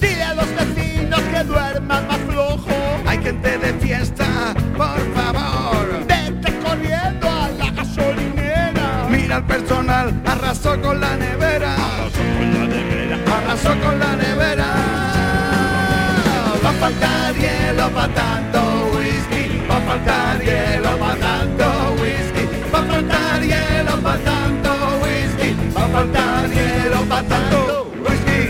Dile 0.00 0.24
a 0.24 0.34
los 0.34 0.48
vecinos 0.54 1.20
que 1.20 1.44
duerman 1.44 2.08
más 2.08 2.18
flojo. 2.28 2.74
Hay 3.06 3.18
gente 3.22 3.58
de 3.58 3.72
fiesta, 3.74 4.26
por 4.76 5.00
favor. 5.14 5.86
Vete 6.08 6.58
corriendo 6.58 7.30
a 7.30 7.48
la 7.50 7.70
gasolinera. 7.70 9.06
Mira 9.08 9.36
al 9.36 9.46
personal, 9.46 10.20
arrasó 10.26 10.80
con 10.80 11.00
la 11.00 11.16
nevera. 11.16 11.74
Arrasó 11.74 12.20
con 12.36 12.50
la 12.50 12.66
nevera. 12.66 13.16
Arrasó 13.36 13.80
con 13.80 13.98
la 13.98 14.16
nevera. 14.16 14.66
Va 16.64 16.70
a 16.70 16.72
faltar 16.72 17.34
hielo 17.34 17.90
para 17.90 18.14
tanto 18.14 18.60
whisky. 18.96 19.62
Va 19.70 19.76
a 19.76 19.80
faltar 19.80 20.31
¡Santo 27.28 27.92
resquí! 28.04 28.42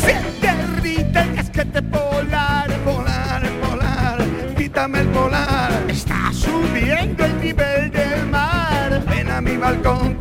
¡Si 0.00 0.14
te 0.40 0.52
rí, 0.82 0.96
tengas 1.12 1.50
que 1.50 1.64
te 1.64 1.82
polar, 1.82 2.70
polar, 2.84 3.42
polar! 3.62 4.18
¡Quítame 4.56 5.00
el 5.00 5.08
polar! 5.08 5.72
está 5.88 6.32
subiendo 6.32 7.24
el 7.24 7.40
nivel 7.40 7.90
del 7.90 8.26
mar! 8.26 9.02
¡Ven 9.08 9.30
a 9.30 9.40
mi 9.40 9.56
balcón! 9.56 10.13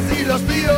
Tías 0.00 0.20
y 0.20 0.24
los 0.24 0.42
tíos. 0.42 0.76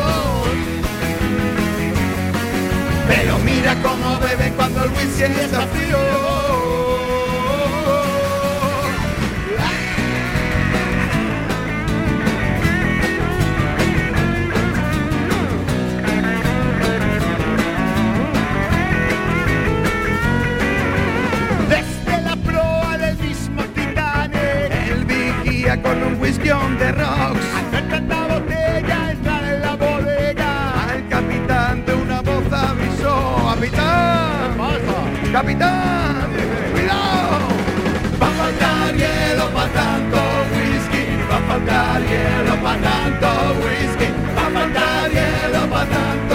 Pero 3.08 3.38
mira 3.38 3.74
cómo 3.82 4.18
beben 4.20 4.54
cuando 4.54 4.84
el 4.84 4.90
whisky 4.90 5.22
está 5.22 5.66
frío. 5.66 5.98
Con 25.82 26.02
un 26.02 26.20
whisky 26.20 26.50
on 26.50 26.78
the 26.78 26.92
rocks. 26.92 27.61
¡Capitán! 35.62 36.30
¡Cuidado! 36.72 37.46
Va 38.20 38.26
a 38.26 38.30
faltar 38.38 38.94
hielo 38.96 39.46
para 39.54 39.72
tanto 39.78 40.18
whisky. 40.52 41.04
Va 41.30 41.36
a 41.36 41.42
faltar 41.48 42.00
hielo 42.10 42.54
para 42.62 42.80
tanto 42.88 43.28
whisky. 43.62 44.08
Va 44.36 44.46
a 44.46 44.50
faltar 44.56 45.10
hielo 45.14 45.62
para 45.70 45.86
tanto 45.94 46.31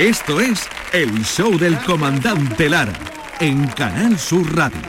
Esto 0.00 0.40
es 0.40 0.66
El 0.94 1.10
Show 1.26 1.58
del 1.58 1.76
Comandante 1.80 2.70
Lara 2.70 2.94
en 3.38 3.66
Canal 3.66 4.18
Sur 4.18 4.56
Radio. 4.56 4.80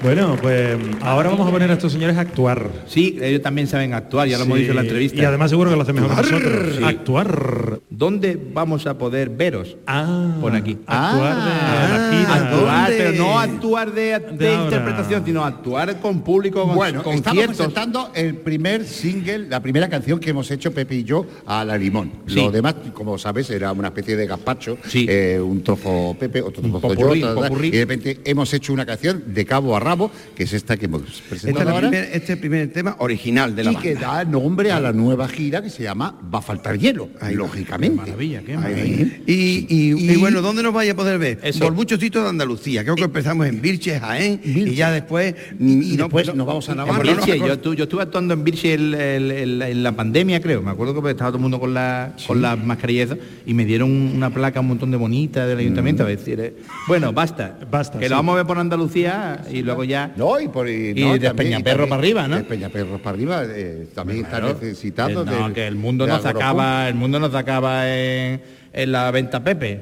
Bueno, 0.00 0.36
pues 0.40 0.76
ahora 1.00 1.30
vamos 1.30 1.48
a 1.48 1.50
poner 1.50 1.70
a 1.70 1.74
estos 1.74 1.90
señores 1.90 2.16
a 2.16 2.20
actuar. 2.20 2.70
Sí, 2.86 3.18
ellos 3.20 3.42
también 3.42 3.66
saben 3.66 3.94
actuar, 3.94 4.28
ya 4.28 4.38
lo 4.38 4.44
hemos 4.44 4.58
dicho 4.58 4.70
en 4.70 4.76
la 4.76 4.82
entrevista. 4.82 5.20
Y 5.20 5.24
además 5.24 5.50
seguro 5.50 5.70
que 5.70 5.76
lo 5.76 5.82
hacen 5.82 5.96
mejor 5.96 6.24
que 6.24 6.30
nosotros. 6.30 6.76
Sí. 6.76 6.84
Actuar. 6.84 7.80
¿Dónde 7.96 8.40
vamos 8.54 8.86
a 8.86 8.96
poder 8.96 9.28
veros? 9.28 9.76
Ah, 9.86 10.36
Pon 10.40 10.54
aquí. 10.56 10.78
Actuar 10.86 11.36
de 11.36 11.42
la 11.44 12.10
gira. 12.10 12.34
Actuar, 12.34 12.88
¿dónde? 12.88 12.96
pero 12.96 13.12
no 13.24 13.38
actuar 13.38 13.92
de, 13.92 14.16
interpretación, 14.64 15.24
sino 15.26 15.44
actuar 15.44 16.00
con 16.00 16.22
público, 16.22 16.64
con 16.66 16.74
Bueno, 16.74 17.02
estamos 17.12 17.46
presentando 17.46 18.10
el 18.14 18.36
primer 18.36 18.84
single, 18.86 19.46
la 19.48 19.60
primera 19.60 19.88
canción 19.90 20.18
que 20.18 20.30
hemos 20.30 20.50
hecho 20.50 20.72
Pepe 20.72 20.96
y 20.96 21.04
yo 21.04 21.26
a 21.46 21.64
la 21.64 21.76
limón. 21.76 22.12
Sí. 22.26 22.36
Lo 22.36 22.50
demás, 22.50 22.76
como 22.94 23.18
sabes, 23.18 23.50
era 23.50 23.72
una 23.72 23.88
especie 23.88 24.16
de 24.16 24.26
gazpacho, 24.26 24.78
Sí. 24.86 25.06
eh, 25.08 25.38
un 25.38 25.62
trozo 25.62 26.16
Pepe, 26.18 26.40
otro 26.40 26.62
trozo 26.62 26.80
popurrí, 26.80 27.20
yo, 27.20 27.66
y 27.66 27.70
de 27.72 27.80
repente 27.80 28.20
hemos 28.24 28.52
hecho 28.54 28.72
una 28.72 28.86
canción 28.86 29.22
de 29.26 29.44
cabo 29.44 29.76
a 29.76 29.80
rabo, 29.80 30.10
que 30.34 30.44
es 30.44 30.52
esta 30.54 30.76
que 30.78 30.86
hemos 30.86 31.02
Este 31.02 31.14
es, 31.16 31.22
presentado 31.28 31.64
la 31.66 31.70
ahora. 31.72 31.88
primer- 31.90 32.04
este 32.06 32.16
es 32.24 32.30
el 32.30 32.38
primer 32.38 32.72
tema 32.72 32.96
original 33.00 33.54
de 33.54 33.64
la 33.64 33.72
y 33.72 33.76
que 33.76 33.94
da 33.96 34.24
nombre 34.24 34.72
a 34.72 34.80
la 34.80 34.92
nueva 34.92 35.28
gira 35.28 35.62
que 35.62 35.68
se 35.70 35.82
llama 35.82 36.18
Va 36.34 36.38
a 36.38 36.42
faltar 36.42 36.78
hielo, 36.78 37.08
Ahí 37.20 37.34
lógicamente. 37.34 37.82
Maravilla, 37.92 38.42
qué 38.42 38.56
maravilla. 38.56 39.06
Y, 39.26 39.66
y- 39.68 40.12
y 40.12 40.16
bueno, 40.16 40.42
¿dónde 40.42 40.62
nos 40.62 40.72
vaya 40.74 40.92
a 40.92 40.96
poder 40.96 41.18
ver? 41.18 41.38
Eso. 41.42 41.60
Por 41.60 41.72
muchos 41.72 42.00
sitios 42.00 42.24
de 42.24 42.30
Andalucía. 42.30 42.82
Creo 42.82 42.96
que 42.96 43.04
empezamos 43.04 43.46
en 43.46 43.60
Virche, 43.60 43.98
Jaén, 44.00 44.40
y 44.44 44.74
ya 44.74 44.90
después... 44.90 45.34
Y 45.58 45.96
después 45.96 46.34
nos 46.34 46.46
vamos 46.46 46.68
a 46.68 46.74
Navarra. 46.74 47.04
no 47.04 47.14
nos 47.14 47.26
Virche, 47.26 47.38
yo, 47.38 47.74
yo 47.74 47.84
estuve 47.84 48.02
actuando 48.02 48.34
en 48.34 48.44
Virche 48.44 48.74
el- 48.74 48.94
el- 48.94 49.30
el- 49.30 49.62
en 49.62 49.82
la 49.82 49.92
pandemia, 49.92 50.40
creo. 50.40 50.62
Me 50.62 50.70
acuerdo 50.70 51.00
que 51.02 51.10
estaba 51.10 51.30
todo 51.30 51.38
el 51.38 51.42
mundo 51.42 51.60
con 51.60 51.74
la 51.74 52.14
con 52.26 52.40
las 52.42 52.58
mascarillas 52.64 53.10
y 53.46 53.54
me 53.54 53.64
dieron 53.64 53.90
una 53.90 54.30
placa 54.30 54.60
un 54.60 54.68
montón 54.68 54.90
de 54.90 54.96
bonitas 54.96 55.46
del 55.48 55.58
ayuntamiento. 55.58 56.02
A 56.02 56.06
decir, 56.06 56.40
eh, 56.40 56.54
bueno, 56.88 57.12
basta. 57.12 57.58
Basta, 57.70 57.98
Que 57.98 58.06
sí. 58.06 58.10
lo 58.10 58.16
vamos 58.16 58.32
a 58.34 58.36
ver 58.36 58.46
por 58.46 58.58
Andalucía 58.58 59.42
y 59.52 59.62
luego 59.62 59.84
ya. 59.84 60.12
No, 60.16 60.40
y, 60.40 60.48
por, 60.48 60.68
y, 60.68 60.90
Y 60.90 61.04
no, 61.04 61.18
de 61.18 61.32
Peñaperro 61.34 61.88
para 61.88 62.00
arriba, 62.00 62.28
¿no? 62.28 62.36
De 62.36 62.44
Peñaperro 62.44 62.98
para 62.98 63.14
arriba 63.16 63.42
eh, 63.46 63.86
también 63.94 64.24
Claro. 64.24 64.48
está 64.48 64.64
necesitado. 64.64 65.22
Eh, 65.22 65.26
no, 65.38 65.52
que 65.52 65.66
el 65.66 65.76
mundo 65.76 66.06
no 66.06 66.14
Agropunk. 66.14 66.36
acaba, 66.42 66.88
el 66.88 66.94
mundo 66.94 67.18
no 67.20 67.30
se 67.30 67.36
en, 67.80 68.42
en 68.72 68.92
la 68.92 69.10
venta 69.10 69.42
Pepe. 69.42 69.80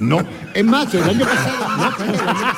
No, 0.00 0.20
es 0.54 0.64
más, 0.64 0.92
el 0.94 1.02
año 1.02 1.26
pasado. 1.26 1.66
No, 1.80 1.96
coño, 1.96 2.12
el 2.12 2.28
año 2.28 2.50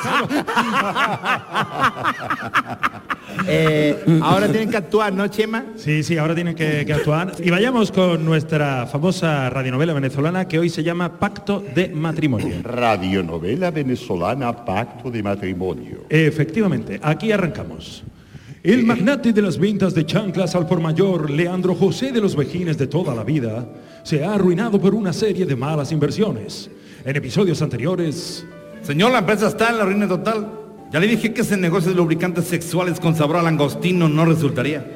Eh, 3.47 4.19
ahora 4.21 4.47
tienen 4.47 4.69
que 4.69 4.77
actuar, 4.77 5.11
¿no, 5.11 5.27
Chema? 5.27 5.65
Sí, 5.75 6.03
sí, 6.03 6.17
ahora 6.17 6.35
tienen 6.35 6.55
que, 6.55 6.85
que 6.85 6.93
actuar. 6.93 7.33
Y 7.43 7.49
vayamos 7.49 7.91
con 7.91 8.23
nuestra 8.23 8.85
famosa 8.85 9.49
radionovela 9.49 9.93
venezolana 9.93 10.47
que 10.47 10.59
hoy 10.59 10.69
se 10.69 10.83
llama 10.83 11.19
Pacto 11.19 11.63
de 11.73 11.89
Matrimonio. 11.89 12.55
Radionovela 12.63 13.71
venezolana 13.71 14.65
Pacto 14.65 15.09
de 15.09 15.23
Matrimonio. 15.23 16.05
Efectivamente, 16.09 16.99
aquí 17.01 17.31
arrancamos. 17.31 18.03
El 18.63 18.85
magnate 18.85 19.33
de 19.33 19.41
las 19.41 19.57
ventas 19.57 19.93
de 19.93 20.05
chanclas 20.05 20.55
al 20.55 20.65
por 20.65 20.79
mayor, 20.79 21.29
Leandro 21.29 21.75
José 21.75 22.13
de 22.13 22.21
los 22.21 22.33
Vejines 22.33 22.77
de 22.77 22.87
toda 22.87 23.13
la 23.13 23.25
vida, 23.25 23.67
se 24.03 24.23
ha 24.23 24.35
arruinado 24.35 24.79
por 24.79 24.95
una 24.95 25.11
serie 25.11 25.45
de 25.45 25.53
malas 25.53 25.91
inversiones. 25.91 26.69
En 27.03 27.13
episodios 27.13 27.61
anteriores, 27.61 28.45
Señor, 28.81 29.11
la 29.11 29.19
empresa 29.19 29.49
está 29.49 29.69
en 29.69 29.79
la 29.79 29.83
ruina 29.83 30.07
total. 30.07 30.49
Ya 30.93 31.01
le 31.01 31.07
dije 31.07 31.33
que 31.33 31.41
ese 31.41 31.57
negocio 31.57 31.91
de 31.91 31.97
lubricantes 31.97 32.45
sexuales 32.45 33.01
con 33.01 33.17
sabor 33.17 33.35
a 33.35 33.43
langostino 33.43 34.07
no 34.07 34.23
resultaría. 34.23 34.89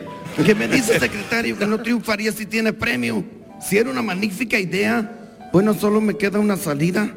¿Qué 0.45 0.55
me 0.55 0.70
dice 0.70 0.97
secretario 0.97 1.57
que 1.57 1.68
no 1.68 1.82
triunfaría 1.82 2.32
si 2.32 2.45
tiene 2.45 2.72
premio? 2.72 3.22
Si 3.59 3.78
era 3.78 3.89
una 3.89 4.01
magnífica 4.01 4.57
idea, 4.57 5.11
bueno, 5.51 5.74
solo 5.74 5.99
me 5.99 6.15
queda 6.15 6.39
una 6.39 6.55
salida. 6.55 7.13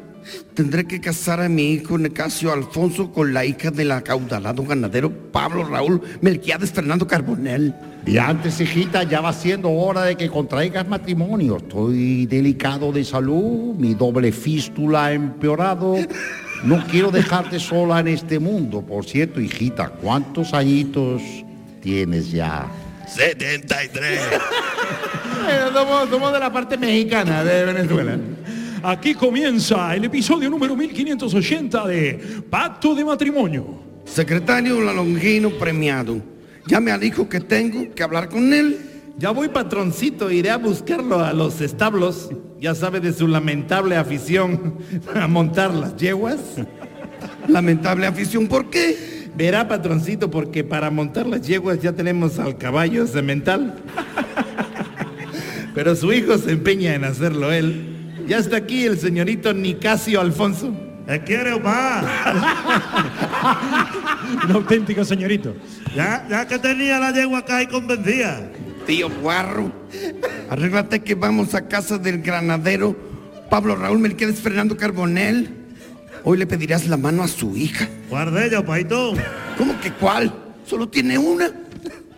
Tendré 0.53 0.85
que 0.85 1.01
casar 1.01 1.41
a 1.41 1.49
mi 1.49 1.71
hijo 1.73 1.97
Necasio 1.97 2.51
Alfonso 2.51 3.11
con 3.11 3.33
la 3.33 3.45
hija 3.45 3.71
del 3.71 3.91
acaudalado 3.91 4.63
ganadero 4.63 5.11
Pablo 5.31 5.63
Raúl 5.63 6.01
Melquiades 6.21 6.71
Fernando 6.71 7.07
Carbonell. 7.07 7.73
Y 8.05 8.17
antes, 8.17 8.59
hijita, 8.59 9.03
ya 9.03 9.21
va 9.21 9.31
siendo 9.31 9.69
hora 9.69 10.03
de 10.03 10.15
que 10.15 10.29
contraigas 10.29 10.87
matrimonio. 10.87 11.57
Estoy 11.57 12.25
delicado 12.25 12.91
de 12.91 13.03
salud, 13.03 13.75
mi 13.75 13.93
doble 13.93 14.31
fístula 14.31 15.05
ha 15.05 15.13
empeorado. 15.13 15.95
No 16.63 16.83
quiero 16.87 17.11
dejarte 17.11 17.59
sola 17.59 17.99
en 17.99 18.07
este 18.07 18.39
mundo. 18.39 18.81
Por 18.81 19.05
cierto, 19.05 19.39
hijita, 19.39 19.89
¿cuántos 19.89 20.53
añitos 20.53 21.21
tienes 21.81 22.31
ya? 22.31 22.67
73. 23.07 24.19
somos, 25.73 26.09
somos 26.09 26.33
de 26.33 26.39
la 26.39 26.51
parte 26.51 26.77
mexicana 26.77 27.43
de 27.43 27.65
Venezuela. 27.65 28.17
Aquí 28.83 29.13
comienza 29.13 29.95
el 29.95 30.05
episodio 30.05 30.49
número 30.49 30.75
1580 30.75 31.87
de 31.87 32.43
Pacto 32.49 32.95
de 32.95 33.05
Matrimonio. 33.05 33.79
Secretario 34.05 34.81
Lalongino 34.81 35.51
premiado. 35.51 36.21
Llame 36.67 36.91
al 36.91 37.03
hijo 37.03 37.27
que 37.27 37.39
tengo 37.39 37.93
que 37.93 38.03
hablar 38.03 38.29
con 38.29 38.53
él. 38.53 38.77
Ya 39.17 39.31
voy 39.31 39.49
patroncito, 39.49 40.31
iré 40.31 40.49
a 40.49 40.57
buscarlo 40.57 41.19
a 41.19 41.33
los 41.33 41.61
establos. 41.61 42.29
Ya 42.59 42.75
sabe 42.75 42.99
de 42.99 43.13
su 43.13 43.27
lamentable 43.27 43.95
afición 43.95 44.77
a 45.13 45.27
montar 45.27 45.73
las 45.73 45.95
yeguas. 45.97 46.39
Lamentable 47.47 48.07
afición, 48.07 48.47
¿por 48.47 48.69
qué? 48.69 49.29
Verá 49.35 49.67
patroncito, 49.67 50.29
porque 50.29 50.63
para 50.63 50.89
montar 50.91 51.25
las 51.27 51.45
yeguas 51.47 51.81
ya 51.81 51.93
tenemos 51.93 52.39
al 52.39 52.57
caballo 52.57 53.07
cemental. 53.07 53.75
Pero 55.73 55.95
su 55.95 56.11
hijo 56.11 56.37
se 56.37 56.51
empeña 56.51 56.95
en 56.95 57.05
hacerlo 57.05 57.51
él. 57.51 57.90
Ya 58.31 58.37
está 58.37 58.55
aquí 58.55 58.85
el 58.85 58.97
señorito 58.97 59.53
Nicasio 59.53 60.21
Alfonso. 60.21 60.73
¿Qué 61.05 61.19
quiere, 61.19 61.51
Omar? 61.51 62.05
Un 64.45 64.51
auténtico 64.53 65.03
señorito. 65.03 65.53
Ya, 65.93 66.25
ya 66.29 66.47
que 66.47 66.57
tenía 66.57 66.97
la 66.97 67.11
yegua 67.11 67.39
acá 67.39 67.61
y 67.61 67.67
convencía. 67.67 68.49
Tío 68.87 69.09
Guarro, 69.09 69.73
arréglate 70.49 71.01
que 71.01 71.13
vamos 71.13 71.55
a 71.55 71.67
casa 71.67 71.97
del 71.97 72.21
granadero 72.21 72.95
Pablo 73.49 73.75
Raúl 73.75 73.99
Melquiades 73.99 74.39
Fernando 74.39 74.77
Carbonel. 74.77 75.53
Hoy 76.23 76.37
le 76.37 76.47
pedirás 76.47 76.87
la 76.87 76.95
mano 76.95 77.23
a 77.23 77.27
su 77.27 77.57
hija. 77.57 77.89
¿Cuál 78.07 78.33
de 78.33 78.61
paito? 78.61 79.13
¿Cómo 79.57 79.77
que 79.81 79.91
cuál? 79.91 80.33
Solo 80.65 80.87
tiene 80.87 81.17
una. 81.17 81.51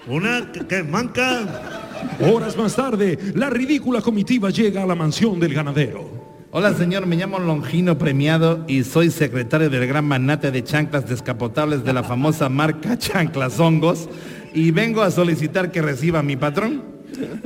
¿Una 0.05 0.51
que, 0.51 0.59
que 0.67 0.77
es 0.77 0.87
manca? 0.87 1.89
Horas 2.19 2.57
más 2.57 2.75
tarde, 2.75 3.17
la 3.35 3.49
ridícula 3.49 4.01
comitiva 4.01 4.49
llega 4.49 4.83
a 4.83 4.85
la 4.85 4.95
mansión 4.95 5.39
del 5.39 5.53
ganadero. 5.53 6.23
Hola 6.51 6.73
señor, 6.75 7.07
me 7.07 7.15
llamo 7.15 7.39
Longino 7.39 7.97
Premiado 7.97 8.63
y 8.67 8.83
soy 8.83 9.09
secretario 9.09 9.71
del 9.71 9.87
gran 9.87 10.05
magnate 10.05 10.51
de 10.51 10.63
chanclas 10.63 11.09
descapotables 11.09 11.83
de 11.83 11.93
la 11.93 12.03
famosa 12.03 12.47
marca 12.47 12.95
Chanclas 12.97 13.59
Hongos 13.59 14.07
y 14.53 14.69
vengo 14.69 15.01
a 15.01 15.09
solicitar 15.09 15.71
que 15.71 15.81
reciba 15.81 16.19
a 16.19 16.23
mi 16.23 16.35
patrón. 16.35 16.83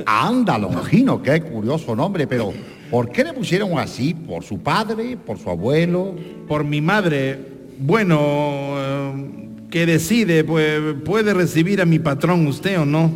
Anda, 0.04 0.58
Longino, 0.58 1.22
qué 1.22 1.40
curioso 1.40 1.96
nombre, 1.96 2.26
pero 2.26 2.52
¿por 2.90 3.10
qué 3.10 3.24
le 3.24 3.32
pusieron 3.32 3.78
así? 3.78 4.12
¿Por 4.12 4.44
su 4.44 4.58
padre? 4.58 5.16
¿Por 5.16 5.38
su 5.38 5.48
abuelo? 5.48 6.14
Por 6.46 6.64
mi 6.64 6.82
madre. 6.82 7.38
Bueno, 7.78 8.18
eh, 8.76 9.12
que 9.70 9.86
decide, 9.86 10.44
pues 10.44 10.80
puede 11.04 11.32
recibir 11.32 11.80
a 11.80 11.86
mi 11.86 11.98
patrón 11.98 12.46
usted 12.46 12.78
o 12.78 12.84
no. 12.84 13.10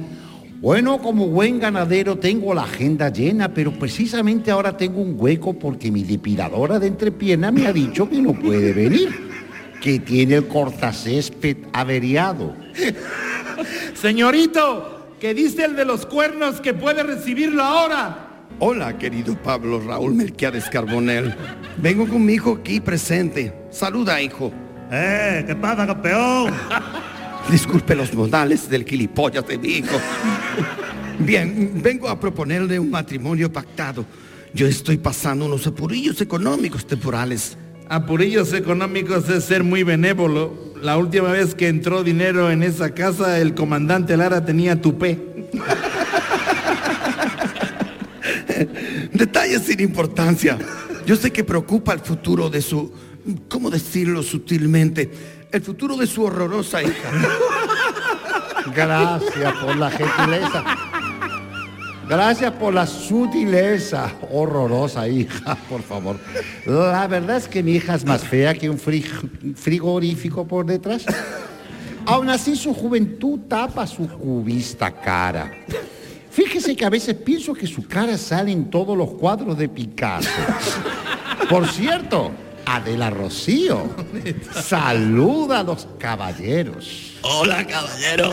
Bueno, 0.62 0.98
como 0.98 1.26
buen 1.26 1.58
ganadero 1.58 2.18
tengo 2.18 2.54
la 2.54 2.62
agenda 2.62 3.08
llena, 3.08 3.52
pero 3.52 3.72
precisamente 3.72 4.48
ahora 4.48 4.76
tengo 4.76 5.00
un 5.00 5.16
hueco 5.18 5.54
porque 5.54 5.90
mi 5.90 6.04
depiladora 6.04 6.78
de 6.78 6.86
entrepierna 6.86 7.50
me 7.50 7.66
ha 7.66 7.72
dicho 7.72 8.08
que 8.08 8.22
no 8.22 8.32
puede 8.32 8.72
venir, 8.72 9.08
que 9.80 9.98
tiene 9.98 10.36
el 10.36 10.46
cortacésped 10.46 11.56
averiado. 11.72 12.54
Señorito, 13.94 15.16
que 15.20 15.34
dice 15.34 15.64
el 15.64 15.74
de 15.74 15.84
los 15.84 16.06
cuernos 16.06 16.60
que 16.60 16.74
puede 16.74 17.02
recibirlo 17.02 17.64
ahora. 17.64 18.44
Hola, 18.60 18.96
querido 18.96 19.34
Pablo 19.42 19.80
Raúl 19.80 20.14
Melquiades 20.14 20.70
Carbonel. 20.70 21.34
Vengo 21.78 22.06
con 22.06 22.24
mi 22.24 22.34
hijo 22.34 22.58
aquí 22.60 22.78
presente. 22.78 23.52
Saluda, 23.72 24.22
hijo. 24.22 24.52
Eh, 24.92 25.42
¿qué 25.44 25.56
pasa, 25.56 25.88
campeón? 25.88 26.54
Disculpe 27.50 27.94
los 27.94 28.14
modales 28.14 28.68
del 28.68 28.84
gilipollas 28.84 29.46
de 29.46 29.58
mi 29.58 29.68
hijo. 29.68 29.96
Bien, 31.18 31.80
vengo 31.82 32.08
a 32.08 32.18
proponerle 32.18 32.78
un 32.78 32.90
matrimonio 32.90 33.52
pactado. 33.52 34.04
Yo 34.54 34.66
estoy 34.66 34.96
pasando 34.96 35.46
unos 35.46 35.66
apurillos 35.66 36.20
económicos 36.20 36.86
temporales. 36.86 37.56
Apurillos 37.88 38.52
económicos 38.52 39.28
es 39.28 39.44
ser 39.44 39.64
muy 39.64 39.82
benévolo. 39.82 40.72
La 40.80 40.96
última 40.96 41.30
vez 41.30 41.54
que 41.54 41.68
entró 41.68 42.02
dinero 42.02 42.50
en 42.50 42.62
esa 42.62 42.94
casa, 42.94 43.38
el 43.38 43.54
comandante 43.54 44.16
Lara 44.16 44.44
tenía 44.44 44.80
tupé. 44.80 45.18
Detalles 49.12 49.62
sin 49.62 49.80
importancia. 49.80 50.58
Yo 51.06 51.16
sé 51.16 51.30
que 51.30 51.44
preocupa 51.44 51.92
el 51.92 52.00
futuro 52.00 52.48
de 52.48 52.62
su, 52.62 52.92
¿cómo 53.48 53.70
decirlo 53.70 54.22
sutilmente? 54.22 55.10
El 55.52 55.62
futuro 55.62 55.96
de 55.96 56.06
su 56.06 56.24
horrorosa 56.24 56.82
hija. 56.82 57.10
Gracias 58.74 59.52
por 59.54 59.76
la 59.76 59.90
gentileza. 59.90 60.64
Gracias 62.08 62.52
por 62.52 62.74
la 62.74 62.86
sutileza. 62.86 64.10
Horrorosa 64.30 65.06
hija, 65.08 65.56
por 65.68 65.82
favor. 65.82 66.16
La 66.66 67.06
verdad 67.06 67.36
es 67.36 67.48
que 67.48 67.62
mi 67.62 67.72
hija 67.72 67.94
es 67.94 68.04
más 68.04 68.22
fea 68.22 68.54
que 68.54 68.68
un 68.70 68.78
frig- 68.78 69.54
frigorífico 69.56 70.46
por 70.46 70.64
detrás. 70.66 71.04
Aún 72.06 72.28
así 72.30 72.56
su 72.56 72.74
juventud 72.74 73.40
tapa 73.48 73.86
su 73.86 74.08
cubista 74.08 74.90
cara. 74.90 75.52
Fíjese 76.30 76.74
que 76.74 76.84
a 76.84 76.90
veces 76.90 77.14
pienso 77.14 77.52
que 77.52 77.66
su 77.66 77.86
cara 77.86 78.16
sale 78.16 78.52
en 78.52 78.70
todos 78.70 78.96
los 78.96 79.10
cuadros 79.10 79.56
de 79.58 79.68
Picasso. 79.68 80.30
Por 81.48 81.68
cierto, 81.68 82.30
Adela 82.66 83.10
Rocío, 83.10 83.90
saluda 84.64 85.60
a 85.60 85.62
los 85.62 85.88
caballeros. 85.98 87.14
Hola, 87.22 87.66
caballero. 87.66 88.30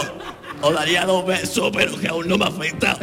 Os 0.62 0.74
daría 0.74 1.06
dos 1.06 1.26
besos, 1.26 1.72
pero 1.74 1.98
que 1.98 2.08
aún 2.08 2.28
no 2.28 2.38
me 2.38 2.46
afecta. 2.46 2.98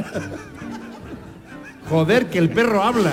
Joder, 1.88 2.26
que 2.26 2.38
el 2.38 2.50
perro 2.50 2.82
habla. 2.82 3.12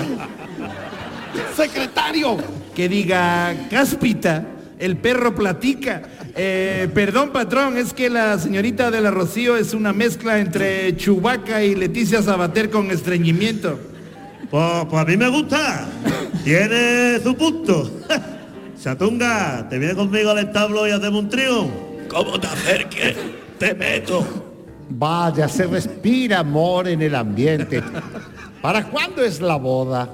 Secretario. 1.56 2.36
Que 2.74 2.88
diga, 2.88 3.54
cáspita, 3.70 4.44
el 4.78 4.96
perro 4.96 5.34
platica. 5.34 6.02
Eh, 6.34 6.88
perdón, 6.92 7.30
patrón, 7.30 7.78
es 7.78 7.92
que 7.92 8.10
la 8.10 8.36
señorita 8.38 8.90
de 8.90 9.00
la 9.00 9.12
Rocío 9.12 9.56
es 9.56 9.72
una 9.72 9.92
mezcla 9.92 10.40
entre 10.40 10.96
Chubaca 10.96 11.62
y 11.62 11.76
Leticia 11.76 12.20
Sabater 12.20 12.70
con 12.70 12.90
estreñimiento. 12.90 13.78
Pues, 14.50 14.86
pues 14.88 15.02
a 15.02 15.04
mí 15.04 15.16
me 15.16 15.28
gusta. 15.28 15.86
Tiene 16.44 17.18
su 17.22 17.34
punto. 17.34 17.90
Chatunga, 18.80 19.66
¿te 19.68 19.78
vienes 19.78 19.96
conmigo 19.96 20.30
al 20.30 20.38
establo 20.38 20.86
y 20.86 20.90
hacemos 20.90 21.22
un 21.22 21.28
trío? 21.28 21.68
¿Cómo 22.08 22.38
te 22.38 22.46
acerques? 22.46 23.16
Te 23.58 23.74
meto. 23.74 24.26
Vaya, 24.90 25.48
se 25.48 25.66
respira 25.66 26.40
amor 26.40 26.88
en 26.88 27.00
el 27.02 27.14
ambiente. 27.14 27.82
¿Para 28.60 28.88
cuándo 28.90 29.22
es 29.22 29.40
la 29.40 29.56
boda? 29.56 30.08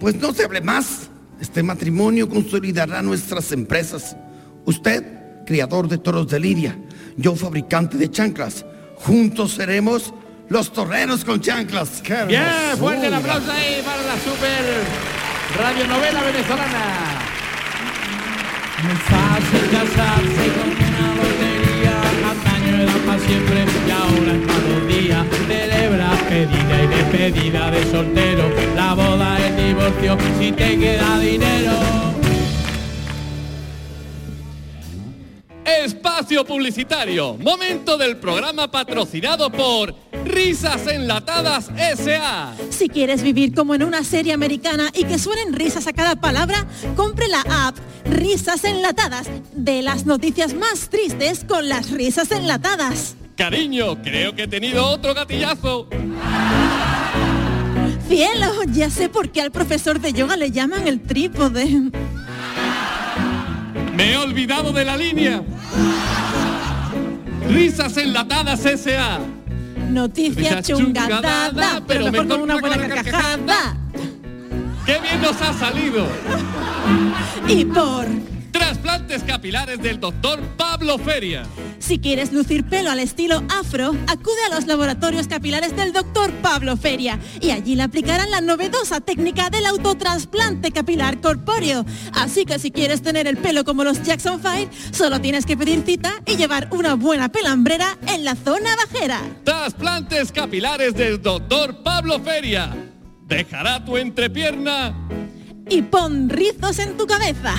Pues 0.00 0.14
no 0.16 0.32
se 0.32 0.44
hable 0.44 0.60
más. 0.60 1.08
Este 1.40 1.62
matrimonio 1.62 2.28
consolidará 2.28 3.02
nuestras 3.02 3.50
empresas. 3.50 4.16
Usted, 4.64 5.44
criador 5.44 5.88
de 5.88 5.98
toros 5.98 6.28
de 6.28 6.38
Lidia. 6.38 6.78
Yo, 7.16 7.34
fabricante 7.34 7.96
de 7.98 8.10
chanclas. 8.10 8.64
Juntos 8.96 9.52
seremos 9.52 10.14
los 10.52 10.70
torreros 10.70 11.24
con 11.24 11.40
chanclas. 11.40 12.02
Bien, 12.28 12.44
fuerte 12.78 13.06
el 13.06 13.14
aplauso 13.14 13.50
ahí 13.50 13.82
para 13.82 14.02
la 14.02 14.16
super 14.20 14.84
radionovela 15.58 16.22
venezolana. 16.22 16.84
No 18.82 18.92
es 18.92 18.98
fácil 18.98 19.70
casarse 19.70 20.44
con 20.52 20.68
una 20.76 21.06
lotería, 21.16 21.94
antaño 22.30 22.82
era 22.82 22.92
para 23.06 23.18
siempre 23.20 23.64
y 23.86 23.90
ahora 23.90 24.32
es 24.34 24.46
para 24.46 24.60
dos 24.68 24.88
días. 24.88 25.26
Celebra 25.48 26.10
pedida 26.28 26.82
y 26.82 26.86
despedida 26.86 27.70
de 27.70 27.90
soltero, 27.90 28.44
la 28.76 28.92
boda, 28.92 29.38
el 29.38 29.56
divorcio, 29.56 30.18
si 30.38 30.52
te 30.52 30.78
queda 30.78 31.18
dinero. 31.18 32.11
Espacio 35.80 36.44
publicitario. 36.44 37.34
Momento 37.34 37.96
del 37.96 38.16
programa 38.16 38.70
patrocinado 38.70 39.50
por 39.50 39.94
Risas 40.24 40.86
Enlatadas 40.86 41.70
S.A. 41.76 42.54
Si 42.70 42.88
quieres 42.88 43.22
vivir 43.22 43.54
como 43.54 43.74
en 43.74 43.82
una 43.82 44.04
serie 44.04 44.32
americana 44.32 44.90
y 44.94 45.04
que 45.04 45.18
suenen 45.18 45.52
risas 45.52 45.86
a 45.86 45.92
cada 45.92 46.16
palabra, 46.16 46.66
compre 46.94 47.28
la 47.28 47.42
app 47.48 47.76
Risas 48.04 48.64
Enlatadas 48.64 49.28
de 49.52 49.82
las 49.82 50.06
noticias 50.06 50.54
más 50.54 50.90
tristes 50.90 51.44
con 51.44 51.68
las 51.68 51.90
risas 51.90 52.30
enlatadas. 52.30 53.16
Cariño, 53.36 54.00
creo 54.02 54.34
que 54.34 54.44
he 54.44 54.48
tenido 54.48 54.86
otro 54.86 55.14
gatillazo. 55.14 55.88
Cielo, 58.08 58.46
ya 58.68 58.90
sé 58.90 59.08
por 59.08 59.30
qué 59.30 59.40
al 59.40 59.50
profesor 59.50 60.00
de 60.00 60.12
yoga 60.12 60.36
le 60.36 60.50
llaman 60.50 60.86
el 60.86 61.00
trípode. 61.00 61.90
Me 63.94 64.12
he 64.12 64.16
olvidado 64.16 64.72
de 64.72 64.84
la 64.84 64.96
línea. 64.96 65.42
Risas 67.48 67.96
Enlatadas 67.96 68.64
S.A. 68.64 69.20
Noticia 69.90 70.56
Risas 70.56 70.66
chungadada, 70.66 71.48
chungadadas, 71.50 71.82
pero 71.86 72.04
pero 72.04 72.12
mejor 72.12 72.28
con 72.28 72.40
una 72.40 72.60
buena 72.60 72.88
carcajada. 72.88 73.76
¡Qué 74.86 74.98
bien 75.00 75.20
nos 75.20 75.40
ha 75.40 75.52
salido! 75.52 76.06
Y 77.46 77.64
por 77.66 78.06
Trasplantes 78.52 79.22
capilares 79.24 79.80
del 79.80 79.98
doctor 79.98 80.40
Pablo 80.56 80.98
Feria. 80.98 81.44
Si 81.78 81.98
quieres 81.98 82.32
lucir 82.32 82.64
pelo 82.64 82.90
al 82.90 83.00
estilo 83.00 83.42
afro, 83.48 83.96
acude 84.06 84.44
a 84.46 84.54
los 84.54 84.66
laboratorios 84.66 85.26
capilares 85.26 85.74
del 85.74 85.92
doctor 85.92 86.30
Pablo 86.42 86.76
Feria 86.76 87.18
y 87.40 87.50
allí 87.50 87.74
le 87.74 87.82
aplicarán 87.82 88.30
la 88.30 88.40
novedosa 88.40 89.00
técnica 89.00 89.50
del 89.50 89.66
autotrasplante 89.66 90.70
capilar 90.70 91.20
corpóreo. 91.20 91.84
Así 92.12 92.44
que 92.44 92.58
si 92.58 92.70
quieres 92.70 93.02
tener 93.02 93.26
el 93.26 93.38
pelo 93.38 93.64
como 93.64 93.84
los 93.84 94.02
Jackson 94.02 94.40
5, 94.40 94.70
solo 94.92 95.20
tienes 95.20 95.46
que 95.46 95.56
pedir 95.56 95.82
cita 95.84 96.12
y 96.26 96.36
llevar 96.36 96.68
una 96.70 96.94
buena 96.94 97.30
pelambrera 97.30 97.98
en 98.06 98.24
la 98.24 98.36
zona 98.36 98.76
bajera. 98.76 99.20
Trasplantes 99.44 100.30
capilares 100.30 100.94
del 100.94 101.20
doctor 101.20 101.82
Pablo 101.82 102.20
Feria. 102.20 102.76
Dejará 103.26 103.84
tu 103.84 103.96
entrepierna. 103.96 104.94
Y 105.70 105.82
pon 105.82 106.28
rizos 106.28 106.78
en 106.80 106.96
tu 106.96 107.06
cabeza. 107.06 107.54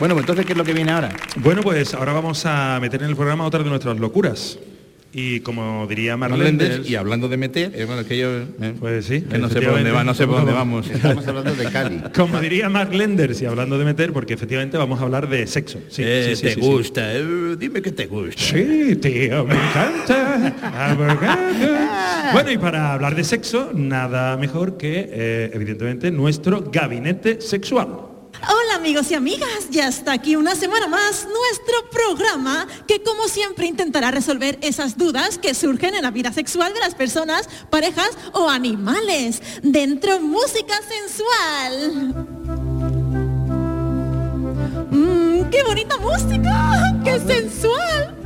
Bueno, 0.00 0.14
pues 0.14 0.22
entonces, 0.22 0.46
¿qué 0.46 0.52
es 0.52 0.58
lo 0.58 0.64
que 0.64 0.72
viene 0.72 0.90
ahora? 0.92 1.10
Bueno, 1.36 1.62
pues 1.62 1.92
ahora 1.94 2.12
vamos 2.12 2.44
a 2.46 2.78
meter 2.80 3.02
en 3.02 3.10
el 3.10 3.16
programa 3.16 3.44
otra 3.44 3.62
de 3.62 3.68
nuestras 3.68 3.98
locuras. 4.00 4.58
Y 5.12 5.40
como 5.40 5.86
diría 5.88 6.16
Mark 6.16 6.30
Marlene 6.30 6.56
Lenders, 6.64 6.88
y 6.88 6.94
hablando 6.94 7.28
de 7.28 7.36
meter, 7.36 7.72
es 7.74 7.84
bueno, 7.86 8.06
que 8.06 8.16
yo, 8.16 8.28
eh, 8.30 8.74
pues 8.78 9.06
sí, 9.06 9.22
que 9.22 9.38
no 9.38 9.48
sé 9.48 9.60
por 9.60 9.72
dónde 9.74 9.90
va, 9.90 10.04
no 10.04 10.14
sé 10.14 10.24
por 10.24 10.36
dónde 10.36 10.52
vamos. 10.52 10.88
Estamos 10.94 11.26
hablando 11.26 11.52
de 11.54 11.64
Cali. 11.68 12.00
Como 12.14 12.40
diría 12.40 12.68
Mark 12.68 12.94
Lenders 12.94 13.42
y 13.42 13.46
hablando 13.46 13.76
de 13.76 13.84
meter, 13.84 14.12
porque 14.12 14.34
efectivamente 14.34 14.78
vamos 14.78 15.00
a 15.00 15.02
hablar 15.02 15.28
de 15.28 15.48
sexo. 15.48 15.80
Sí, 15.88 16.02
Eh, 16.06 16.26
sí, 16.30 16.36
sí, 16.36 16.42
te 16.42 16.54
sí, 16.54 16.60
sí. 16.60 16.66
gusta, 16.66 17.12
eh, 17.12 17.56
dime 17.58 17.82
que 17.82 17.90
te 17.90 18.06
gusta. 18.06 18.40
Sí, 18.40 18.96
tío, 19.02 19.44
me 19.44 19.54
encanta. 19.56 20.54
Bueno, 22.32 22.52
y 22.52 22.58
para 22.58 22.92
hablar 22.92 23.16
de 23.16 23.24
sexo, 23.24 23.72
nada 23.74 24.36
mejor 24.36 24.76
que, 24.78 25.08
eh, 25.10 25.50
evidentemente, 25.52 26.12
nuestro 26.12 26.70
gabinete 26.70 27.40
sexual. 27.40 27.88
Hola 28.48 28.76
amigos 28.76 29.10
y 29.10 29.14
amigas, 29.14 29.68
ya 29.70 29.88
está 29.88 30.12
aquí 30.12 30.34
una 30.34 30.54
semana 30.54 30.88
más 30.88 31.26
nuestro 31.26 31.90
programa 31.90 32.66
que 32.86 33.02
como 33.02 33.28
siempre 33.28 33.66
intentará 33.66 34.10
resolver 34.10 34.58
esas 34.62 34.96
dudas 34.96 35.36
que 35.36 35.54
surgen 35.54 35.94
en 35.94 36.02
la 36.02 36.10
vida 36.10 36.32
sexual 36.32 36.72
de 36.72 36.80
las 36.80 36.94
personas, 36.94 37.48
parejas 37.68 38.10
o 38.32 38.48
animales. 38.48 39.42
Dentro 39.62 40.20
música 40.20 40.74
sensual. 40.88 42.14
Mmm, 44.90 45.50
qué 45.50 45.62
bonita 45.62 45.98
música, 45.98 46.98
qué 47.04 47.20
sensual. 47.20 48.16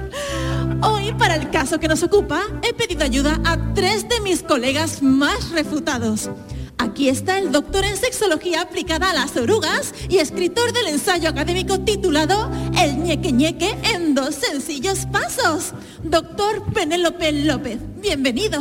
Hoy, 0.83 1.12
para 1.15 1.35
el 1.35 1.51
caso 1.51 1.81
que 1.81 1.89
nos 1.89 2.03
ocupa, 2.03 2.43
he 2.62 2.73
pedido 2.73 3.03
ayuda 3.05 3.41
a 3.45 3.75
tres 3.75 4.09
de 4.09 4.21
mis 4.21 4.43
colegas 4.43 5.03
más 5.03 5.51
refutados. 5.51 6.31
Aquí 6.79 7.09
está 7.09 7.39
el 7.39 7.53
doctor 7.53 7.85
en 7.85 7.97
sexología 7.97 8.62
aplicada 8.62 9.11
a 9.11 9.14
las 9.14 9.37
orugas 9.37 9.95
y 10.09 10.18
escritor 10.18 10.72
del 10.72 10.89
ensayo 10.89 11.29
académico 11.29 11.81
titulado 11.81 12.51
El 12.81 12.99
ñeque 12.99 13.33
ñeque 13.33 13.75
en 13.95 14.14
dos 14.14 14.35
sencillos 14.35 15.07
pasos. 15.11 15.72
Doctor 16.03 16.62
Penélope 16.72 17.33
López, 17.33 17.79
bienvenido. 18.01 18.61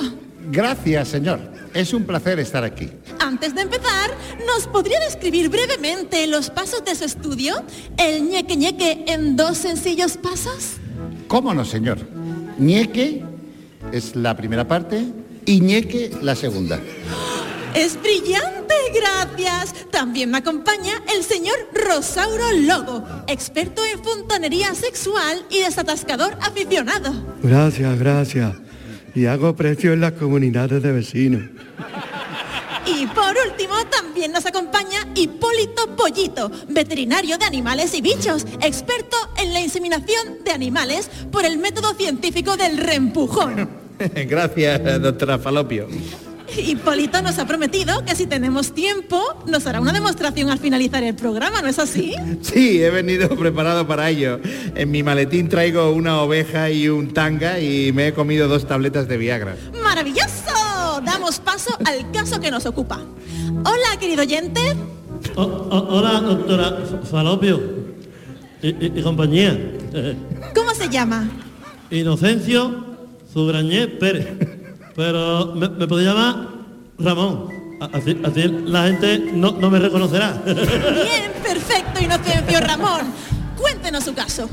Gracias, 0.52 1.10
señor. 1.10 1.40
Es 1.74 1.94
un 1.94 2.04
placer 2.04 2.40
estar 2.40 2.64
aquí. 2.64 2.90
Antes 3.20 3.56
de 3.56 3.62
empezar, 3.62 4.12
¿nos 4.46 4.68
podría 4.68 5.00
describir 5.00 5.50
brevemente 5.50 6.28
los 6.28 6.52
pasos 6.52 6.86
de 6.86 6.94
su 6.96 7.06
estudio? 7.06 7.56
El 7.98 8.30
ñeque 8.30 8.56
ñeque 8.56 9.06
en 9.08 9.36
dos 9.36 9.58
sencillos 9.58 10.18
pasos. 10.18 10.76
¿Cómo 11.28 11.54
no, 11.54 11.66
señor? 11.66 11.98
Ñeque 12.60 13.24
es 13.92 14.16
la 14.16 14.38
primera 14.38 14.68
parte 14.68 15.04
y 15.46 15.62
ñeque 15.62 16.12
la 16.22 16.36
segunda. 16.36 16.80
Es 17.76 18.00
brillante, 18.02 18.76
gracias. 18.94 19.90
También 19.90 20.30
me 20.30 20.38
acompaña 20.38 21.02
el 21.16 21.24
señor 21.24 21.56
Rosauro 21.74 22.52
Logo, 22.52 23.04
experto 23.28 23.84
en 23.86 24.04
fontanería 24.04 24.76
sexual 24.76 25.44
y 25.50 25.60
desatascador 25.62 26.38
aficionado. 26.42 27.14
Gracias, 27.42 28.00
gracias. 28.00 28.54
Y 29.16 29.26
hago 29.26 29.56
precio 29.56 29.94
en 29.94 30.02
las 30.02 30.14
comunidades 30.14 30.84
de 30.84 30.92
vecinos. 30.92 31.44
Y 32.86 33.08
por 33.08 33.34
último, 33.48 33.76
también 33.90 34.32
nos 34.32 34.46
acompaña 34.46 35.08
Hipólito 35.16 35.96
Pollito, 35.96 36.52
veterinario 36.68 37.38
de 37.38 37.46
animales 37.46 37.94
y 37.96 38.02
bichos, 38.02 38.46
experto 38.62 39.18
en 39.38 39.54
la 39.54 39.62
inseminación 39.62 40.44
de 40.44 40.52
animales 40.52 41.10
por 41.32 41.46
el 41.46 41.58
método 41.58 41.94
científico 41.94 42.58
del 42.58 42.78
reempujón. 42.78 43.70
Gracias, 44.28 45.02
doctora 45.02 45.40
Falopio. 45.40 45.88
Hipólito 46.58 47.22
nos 47.22 47.40
ha 47.40 47.48
prometido 47.48 48.04
que 48.06 48.16
si 48.16 48.26
tenemos 48.28 48.74
tiempo 48.74 49.22
nos 49.48 49.66
hará 49.68 49.82
una 49.82 49.92
demostración 49.94 50.50
al 50.50 50.60
finalizar 50.60 51.04
el 51.04 51.16
programa, 51.16 51.62
¿no 51.62 51.68
es 51.68 51.80
así? 51.80 52.14
Sí, 52.42 52.82
he 52.84 52.90
venido 52.90 53.30
preparado 53.30 53.88
para 53.88 54.10
ello. 54.10 54.40
En 54.76 54.92
mi 54.92 55.02
maletín 55.04 55.50
traigo 55.50 55.92
una 55.92 56.22
oveja 56.22 56.70
y 56.70 56.90
un 56.90 57.14
tanga 57.14 57.60
y 57.60 57.92
me 57.94 58.08
he 58.10 58.14
comido 58.14 58.48
dos 58.48 58.68
tabletas 58.68 59.08
de 59.08 59.18
Viagra. 59.18 59.56
¡Maravilloso! 59.82 61.02
Damos 61.06 61.40
paso 61.40 61.76
al 61.86 62.12
caso 62.12 62.40
que 62.40 62.52
nos 62.52 62.66
ocupa. 62.66 63.00
Hola, 63.66 64.00
querido 64.00 64.22
oyente. 64.22 64.62
O- 65.36 65.42
o- 65.42 65.98
hola, 65.98 66.20
doctora 66.22 66.78
Falopio 67.10 67.62
y, 68.62 68.68
y- 68.70 68.94
y 68.96 69.02
compañía. 69.02 69.58
¿Cómo 70.54 70.72
se 70.76 70.90
llama? 70.90 71.30
Inocencio 71.90 72.86
Zubrañé 73.32 73.88
Pérez. 73.88 74.28
Pero 74.96 75.54
me, 75.56 75.70
me 75.70 75.88
llamar 76.04 76.48
Ramón. 77.00 77.48
Así, 77.92 78.18
así 78.24 78.44
la 78.66 78.84
gente 78.88 79.32
no, 79.34 79.52
no 79.52 79.70
me 79.70 79.80
reconocerá. 79.80 80.42
Bien, 80.46 81.32
perfecto, 81.44 82.02
Inocencio 82.02 82.60
Ramón. 82.62 83.02
Cuéntenos 83.58 84.04
su 84.04 84.14
caso. 84.14 84.50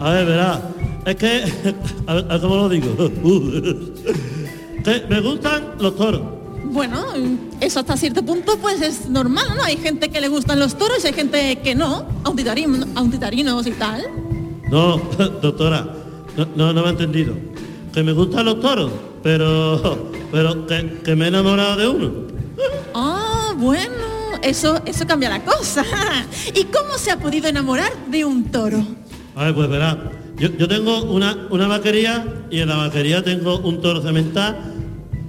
A 0.00 0.10
ver, 0.10 0.26
verá. 0.26 0.60
Es 1.06 1.16
que, 1.16 1.44
a 2.06 2.14
ver, 2.14 2.40
cómo 2.40 2.56
lo 2.56 2.68
digo. 2.68 2.94
que 4.84 5.04
me 5.08 5.20
gustan 5.20 5.72
los 5.80 5.96
toros. 5.96 6.20
Bueno, 6.64 7.06
eso 7.60 7.80
hasta 7.80 7.96
cierto 7.96 8.22
punto 8.22 8.58
pues 8.58 8.82
es 8.82 9.08
normal, 9.08 9.46
¿no? 9.56 9.62
Hay 9.64 9.78
gente 9.78 10.10
que 10.10 10.20
le 10.20 10.28
gustan 10.28 10.58
los 10.60 10.76
toros 10.76 11.02
y 11.02 11.06
hay 11.06 11.12
gente 11.14 11.60
que 11.64 11.74
no, 11.74 12.06
auditarim- 12.24 12.86
auditarinos 12.94 13.66
y 13.66 13.70
tal. 13.72 14.02
No, 14.70 14.98
doctora, 15.42 15.86
no, 16.36 16.46
no, 16.56 16.72
no 16.74 16.82
me 16.82 16.88
ha 16.88 16.90
entendido. 16.90 17.34
Que 17.94 18.02
me 18.02 18.12
gustan 18.12 18.44
los 18.44 18.60
toros, 18.60 18.90
pero, 19.32 20.10
pero 20.32 20.66
que, 20.66 21.00
que 21.04 21.14
me 21.14 21.26
he 21.26 21.28
enamorado 21.28 21.76
de 21.76 21.86
uno. 21.86 22.12
Ah, 22.94 23.52
bueno, 23.58 23.92
eso, 24.42 24.80
eso 24.86 25.06
cambia 25.06 25.28
la 25.28 25.44
cosa. 25.44 25.84
¿Y 26.54 26.64
cómo 26.64 26.96
se 26.96 27.10
ha 27.10 27.18
podido 27.18 27.46
enamorar 27.46 27.92
de 28.10 28.24
un 28.24 28.44
toro? 28.44 28.82
A 29.36 29.44
ver, 29.44 29.54
pues 29.54 29.68
verá, 29.68 29.98
yo, 30.38 30.48
yo 30.56 30.66
tengo 30.66 31.02
una, 31.04 31.46
una 31.50 31.68
vaquería 31.68 32.24
y 32.50 32.60
en 32.60 32.70
la 32.70 32.76
vaquería 32.76 33.22
tengo 33.22 33.58
un 33.58 33.82
toro 33.82 34.00
cemental 34.00 34.56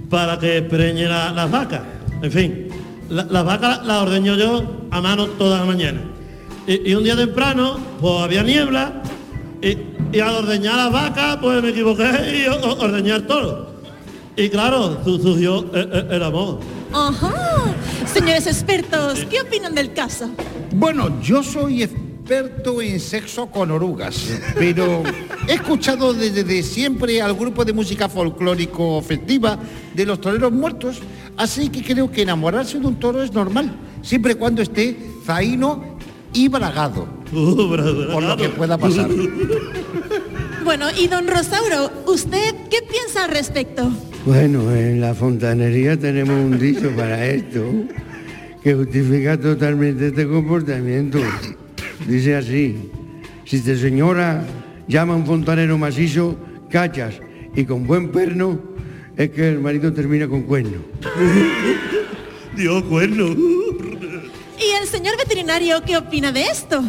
para 0.08 0.38
que 0.38 0.62
preñe 0.62 1.06
la- 1.06 1.32
las 1.32 1.50
vacas. 1.50 1.82
En 2.22 2.32
fin, 2.32 2.68
la- 3.10 3.24
las 3.24 3.44
vacas 3.44 3.78
las 3.80 3.86
la 3.86 4.02
ordeño 4.02 4.34
yo 4.36 4.62
a 4.90 5.00
mano 5.02 5.26
toda 5.26 5.58
la 5.58 5.64
mañana. 5.66 6.00
Y, 6.66 6.90
y 6.90 6.94
un 6.94 7.04
día 7.04 7.16
temprano, 7.16 7.78
pues 8.00 8.22
había 8.22 8.42
niebla 8.42 9.02
y, 9.60 9.76
y 10.16 10.20
al 10.20 10.36
ordeñar 10.36 10.76
las 10.76 10.90
vacas, 10.90 11.36
pues 11.42 11.62
me 11.62 11.68
equivoqué 11.68 12.08
y 12.44 12.48
o- 12.48 12.56
o- 12.66 12.80
ordeñé 12.82 13.12
al 13.12 13.26
toro. 13.26 13.69
Y 14.40 14.48
claro, 14.48 14.98
su- 15.04 15.18
surgió 15.20 15.66
el, 15.74 15.92
el- 15.92 16.12
el 16.12 16.22
amor. 16.22 16.60
Ajá. 16.92 17.74
Señores 18.12 18.46
expertos, 18.46 19.26
¿qué 19.30 19.40
opinan 19.42 19.74
del 19.74 19.92
caso? 19.92 20.30
Bueno, 20.72 21.20
yo 21.20 21.42
soy 21.42 21.82
experto 21.82 22.80
en 22.80 22.98
sexo 23.00 23.46
con 23.46 23.70
orugas, 23.70 24.28
pero 24.56 25.02
he 25.46 25.54
escuchado 25.54 26.12
desde 26.14 26.42
de 26.42 26.62
siempre 26.62 27.20
al 27.20 27.34
grupo 27.34 27.64
de 27.64 27.72
música 27.72 28.08
folclórico 28.08 29.02
festiva 29.02 29.58
de 29.94 30.06
los 30.06 30.20
toreros 30.20 30.52
muertos, 30.52 30.96
así 31.36 31.68
que 31.68 31.82
creo 31.82 32.10
que 32.10 32.22
enamorarse 32.22 32.78
de 32.80 32.86
un 32.86 32.96
toro 32.98 33.22
es 33.22 33.32
normal, 33.32 33.70
siempre 34.02 34.32
y 34.32 34.36
cuando 34.36 34.62
esté 34.62 34.96
zaino 35.26 35.96
y 36.32 36.48
bragado, 36.48 37.06
por 37.32 38.22
lo 38.22 38.36
que 38.36 38.48
pueda 38.48 38.78
pasar. 38.78 39.08
Bueno, 40.64 40.86
y 40.98 41.06
don 41.08 41.26
Rosauro, 41.28 41.90
¿usted 42.06 42.54
qué 42.70 42.78
piensa 42.82 43.24
al 43.24 43.30
respecto? 43.30 43.90
Bueno, 44.26 44.70
en 44.74 45.00
la 45.00 45.14
fontanería 45.14 45.98
tenemos 45.98 46.36
un 46.38 46.58
dicho 46.58 46.90
para 46.94 47.24
esto 47.26 47.64
que 48.62 48.74
justifica 48.74 49.40
totalmente 49.40 50.08
este 50.08 50.26
comportamiento. 50.26 51.18
Dice 52.06 52.36
así, 52.36 52.90
si 53.46 53.60
te 53.60 53.76
señora 53.78 54.44
llama 54.86 55.14
a 55.14 55.16
un 55.16 55.24
fontanero 55.24 55.78
macizo, 55.78 56.36
cachas 56.68 57.14
y 57.56 57.64
con 57.64 57.86
buen 57.86 58.10
perno, 58.10 58.60
es 59.16 59.30
que 59.30 59.48
el 59.48 59.58
marido 59.58 59.92
termina 59.92 60.28
con 60.28 60.42
cuerno. 60.42 60.78
Dios, 62.56 62.82
cuerno. 62.84 63.28
¿Y 63.28 64.82
el 64.82 64.86
señor 64.86 65.16
veterinario 65.16 65.82
qué 65.82 65.96
opina 65.96 66.30
de 66.30 66.42
esto? 66.42 66.84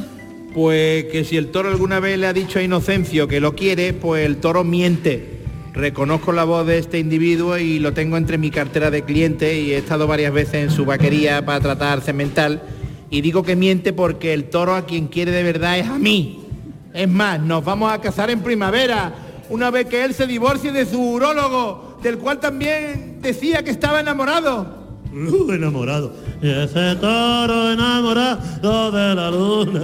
Pues 0.53 1.05
que 1.05 1.23
si 1.23 1.37
el 1.37 1.47
toro 1.47 1.69
alguna 1.69 2.01
vez 2.01 2.19
le 2.19 2.27
ha 2.27 2.33
dicho 2.33 2.59
a 2.59 2.61
Inocencio 2.61 3.29
que 3.29 3.39
lo 3.39 3.55
quiere, 3.55 3.93
pues 3.93 4.25
el 4.25 4.37
toro 4.37 4.65
miente. 4.65 5.40
Reconozco 5.73 6.33
la 6.33 6.43
voz 6.43 6.67
de 6.67 6.77
este 6.77 6.99
individuo 6.99 7.57
y 7.57 7.79
lo 7.79 7.93
tengo 7.93 8.17
entre 8.17 8.37
mi 8.37 8.51
cartera 8.51 8.91
de 8.91 9.03
clientes 9.03 9.55
y 9.55 9.73
he 9.73 9.77
estado 9.77 10.05
varias 10.05 10.33
veces 10.33 10.55
en 10.55 10.71
su 10.71 10.85
vaquería 10.85 11.45
para 11.45 11.61
tratar 11.61 12.01
cemental 12.01 12.61
y 13.09 13.21
digo 13.21 13.43
que 13.43 13.55
miente 13.55 13.93
porque 13.93 14.33
el 14.33 14.45
toro 14.45 14.73
a 14.73 14.85
quien 14.85 15.07
quiere 15.07 15.31
de 15.31 15.43
verdad 15.43 15.77
es 15.77 15.87
a 15.87 15.99
mí. 15.99 16.39
Es 16.93 17.09
más, 17.09 17.41
nos 17.41 17.63
vamos 17.63 17.91
a 17.91 17.99
casar 17.99 18.29
en 18.29 18.41
primavera, 18.41 19.13
una 19.49 19.69
vez 19.69 19.85
que 19.87 20.03
él 20.03 20.13
se 20.13 20.27
divorcie 20.27 20.71
de 20.71 20.85
su 20.85 20.99
urólogo, 20.99 21.99
del 22.01 22.17
cual 22.17 22.39
también 22.39 23.19
decía 23.21 23.63
que 23.63 23.71
estaba 23.71 23.99
enamorado. 23.99 24.81
Uh, 25.13 25.51
enamorado. 25.51 26.13
Y 26.41 26.49
ese 26.49 26.95
toro 26.95 27.71
enamorado 27.71 28.91
de 28.91 29.15
la 29.15 29.29
luna. 29.29 29.81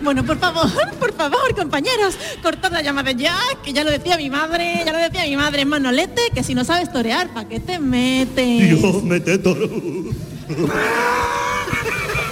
Bueno, 0.00 0.24
por 0.24 0.38
favor, 0.38 0.70
por 1.00 1.12
favor, 1.14 1.54
compañeros, 1.56 2.16
cortad 2.42 2.70
la 2.72 2.82
llamada 2.82 3.10
ya, 3.12 3.36
que 3.64 3.72
ya 3.72 3.84
lo 3.84 3.90
decía 3.90 4.16
mi 4.16 4.30
madre, 4.30 4.82
ya 4.84 4.92
lo 4.92 4.98
decía 4.98 5.24
mi 5.24 5.36
madre, 5.36 5.64
Manolete, 5.64 6.22
que 6.34 6.42
si 6.44 6.54
no 6.54 6.64
sabes 6.64 6.92
torear, 6.92 7.28
¿para 7.28 7.48
qué 7.48 7.60
te 7.60 7.78
metes? 7.78 8.78
Dios, 8.80 9.02
mete 9.02 9.38
toro. 9.38 9.68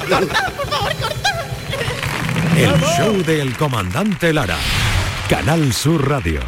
Cortad, 0.09 0.53
por 0.57 0.67
favor, 0.69 0.93
cortad. 0.95 1.33
El 2.57 2.81
show 2.97 3.23
del 3.25 3.57
comandante 3.57 4.33
Lara. 4.33 4.57
Canal 5.29 5.73
Sur 5.73 6.09
Radio. 6.09 6.41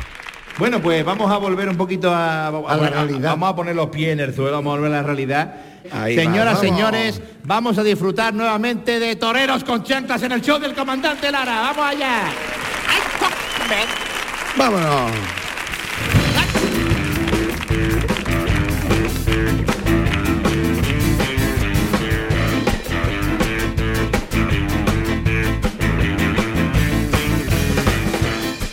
Bueno, 0.56 0.80
pues 0.80 1.04
vamos 1.04 1.30
a 1.30 1.36
volver 1.36 1.68
un 1.68 1.76
poquito 1.76 2.10
a, 2.12 2.48
a- 2.48 2.76
la 2.76 2.90
realidad. 2.90 3.30
Vamos 3.30 3.50
a 3.50 3.56
poner 3.56 3.76
los 3.76 3.88
pies 3.88 4.12
en 4.12 4.20
el 4.20 4.34
suelo, 4.34 4.52
vamos 4.52 4.72
a 4.72 4.76
volver 4.80 4.92
a 4.94 4.96
la 4.96 5.02
realidad. 5.02 5.54
Ahí 5.92 6.14
Señoras, 6.14 6.56
va, 6.56 6.60
señores, 6.60 7.22
vamos 7.44 7.78
a 7.78 7.82
disfrutar 7.82 8.34
nuevamente 8.34 8.98
de 8.98 9.16
toreros 9.16 9.64
con 9.64 9.82
chanclas 9.82 10.22
en 10.22 10.32
el 10.32 10.42
show 10.42 10.58
del 10.58 10.74
comandante 10.74 11.30
Lara. 11.30 11.60
¡Vamos 11.62 11.84
allá! 11.84 12.30
Vámonos. 14.56 15.12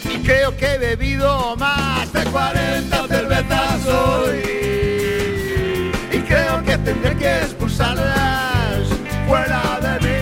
Y 0.09 0.18
creo 0.24 0.57
que 0.57 0.74
he 0.74 0.78
bebido 0.78 1.55
más 1.57 2.11
de 2.13 2.24
40 2.24 3.05
tendré 6.86 7.16
que 7.18 7.38
expulsarlas 7.40 8.88
fuera 9.28 9.80
de 9.82 9.94
mí. 10.06 10.18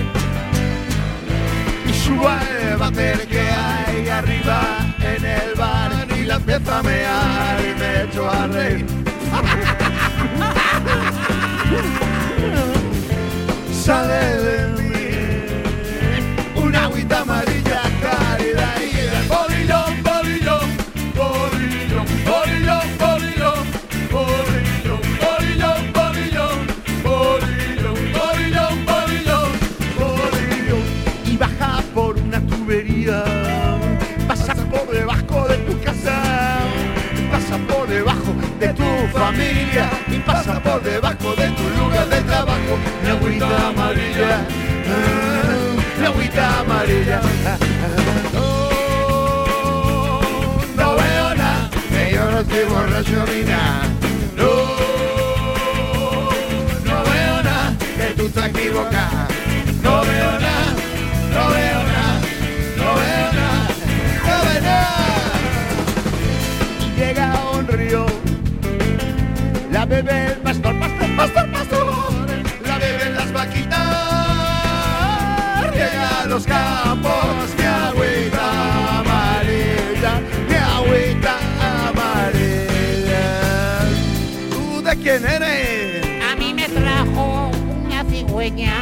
Y 1.90 1.94
subo 1.94 2.28
al 2.28 2.78
váter 2.78 3.28
que 3.28 3.42
hay 3.42 4.10
arriba 4.10 4.62
en 5.02 5.26
el 5.26 5.56
bar 5.56 6.08
y 6.18 6.24
la 6.24 6.36
empiezo 6.36 6.74
a 6.74 6.82
mear 6.82 7.60
y 7.60 7.80
me 7.80 8.04
echo 8.04 8.30
a 8.30 8.48
reír. 8.48 9.13
Y 40.08 40.20
pasa 40.20 40.60
por 40.62 40.84
debajo 40.84 41.34
de 41.36 41.50
tu 41.50 41.64
lugar 41.80 42.08
de 42.08 42.22
trabajo. 42.22 42.78
Mi 43.04 43.10
agüita 43.10 43.70
amarilla, 43.70 44.46
ah, 44.88 46.00
mi 46.00 46.06
agüita 46.06 46.60
amarilla. 46.60 47.22
No, 48.34 50.22
no 50.76 50.96
veo 50.96 51.36
nada, 51.36 51.70
que 51.90 52.14
yo 52.14 52.32
no 52.32 52.40
estoy 52.40 52.64
borracho 52.66 53.26
ni 53.34 53.44
nada. 53.50 53.82
No, 54.38 54.52
no 56.86 56.96
veo 57.12 57.44
nada, 57.44 57.76
que 57.98 58.14
tú 58.16 58.26
estás 58.28 58.46
equivocada. 58.50 59.13
Bebe 69.94 70.26
el 70.26 70.38
pastor, 70.40 70.80
pastor, 70.80 71.16
pastor, 71.16 71.52
pastor, 71.52 71.86
la 72.66 72.78
beben 72.80 73.16
las 73.16 73.32
vaquitas, 73.32 73.80
llega 75.72 76.22
a 76.22 76.26
los 76.26 76.46
campos, 76.46 77.54
mi 77.58 77.64
agüita 77.64 79.00
amarilla, 79.00 80.22
mi 80.50 80.56
agüita 80.56 81.34
amarilla. 81.90 83.26
¿Tú 84.50 84.82
de 84.82 84.96
quién 84.98 85.26
eres? 85.26 86.04
A 86.32 86.36
mí 86.38 86.54
me 86.56 86.68
trajo 86.70 87.52
una 87.86 88.04
cigüeña. 88.06 88.74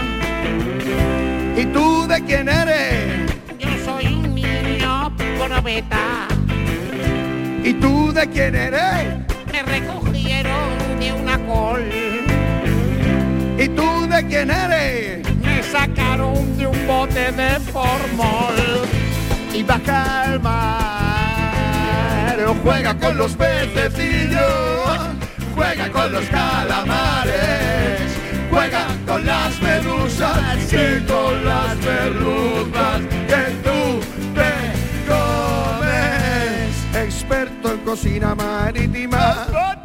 ¿Y 1.57 1.66
tú 1.66 2.07
de 2.07 2.22
quién 2.24 2.47
eres? 2.47 3.32
Yo 3.59 3.70
soy 3.84 4.05
un 4.14 4.34
niño 4.34 5.14
probeta. 5.38 6.28
¿Y 7.64 7.74
tú 7.74 8.14
de 8.14 8.28
quién 8.30 8.55
eres? 8.55 9.21
De 14.12 14.28
quién 14.28 14.51
eres? 14.51 15.36
Me 15.38 15.64
sacaron 15.64 16.57
de 16.57 16.68
un 16.68 16.88
bote 16.88 17.32
de 17.32 17.59
formol. 17.72 18.55
Y 19.53 19.64
baja 19.64 20.24
al 20.24 20.39
mar, 20.39 22.38
juega 22.64 22.97
con 22.97 23.18
los 23.18 23.34
pececillos, 23.34 24.39
juega 25.55 25.89
con 25.91 26.12
los 26.12 26.26
calamares, 26.26 28.01
juega 28.49 28.86
con 29.05 29.26
las 29.26 29.62
medusas 29.62 30.74
y 30.74 31.01
con 31.05 31.45
las 31.45 31.76
merluzas 31.78 33.01
que 33.28 33.43
tú 33.64 33.99
te 34.36 34.53
comes. 35.12 36.72
Experto 36.95 37.74
en 37.74 37.80
cocina 37.80 38.36
marítima. 38.36 39.81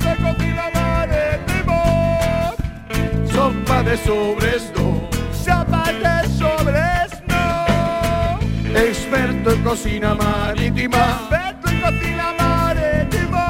De 3.86 3.96
sobres 3.98 4.72
no. 4.76 5.08
Sopa 5.32 5.84
de 6.04 6.28
sobres 6.28 7.10
no. 7.28 8.38
Experto 8.76 9.52
en 9.52 9.62
cocina 9.62 10.14
marítima. 10.14 10.98
Experto 10.98 11.68
en 11.70 11.80
cocina 11.80 12.34
marítima. 12.36 13.46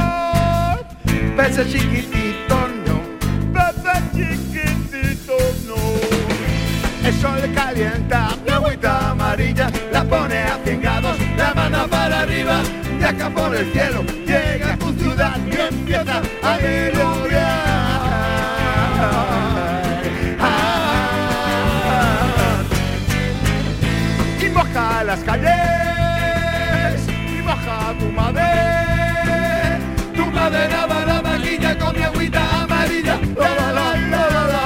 Peces 1.37 1.73
chiquititos 1.73 2.69
no. 2.87 2.97
Peces 3.55 4.03
chiquititos 4.13 5.65
no. 5.69 7.09
El 7.09 7.15
sol 7.15 7.41
calienta 7.55 8.37
mi 8.45 8.53
agüita 8.53 9.11
amarilla, 9.11 9.71
la 9.91 10.05
pone 10.05 10.39
a 10.39 10.59
100 10.65 10.83
grados, 10.83 11.17
la 11.39 11.55
manda 11.55 11.87
para 11.87 12.21
arriba, 12.23 12.61
y 13.01 13.05
acá 13.05 13.31
por 13.31 13.55
el 13.55 13.73
cielo 13.73 14.03
llega 14.27 14.75
a 14.75 14.77
tu 14.77 14.93
ciudad 14.93 15.39
y 15.51 15.61
empieza 15.61 16.21
a 16.43 16.57
merodear. 16.59 17.56
Las 25.17 25.25
calles, 25.25 27.09
y 27.09 27.43
moja 27.43 27.95
tu 27.99 28.07
madre, 28.13 28.43
tu 30.15 30.27
madera 30.27 30.87
va 30.87 31.05
la 31.05 31.21
vaquilla 31.21 31.79
con 31.79 31.97
mi 31.97 32.03
agüita 32.03 32.63
amarilla. 32.63 33.19
La, 33.37 33.55
la, 33.55 33.73
la, 33.73 33.97
la, 34.11 34.23
la, 34.31 34.65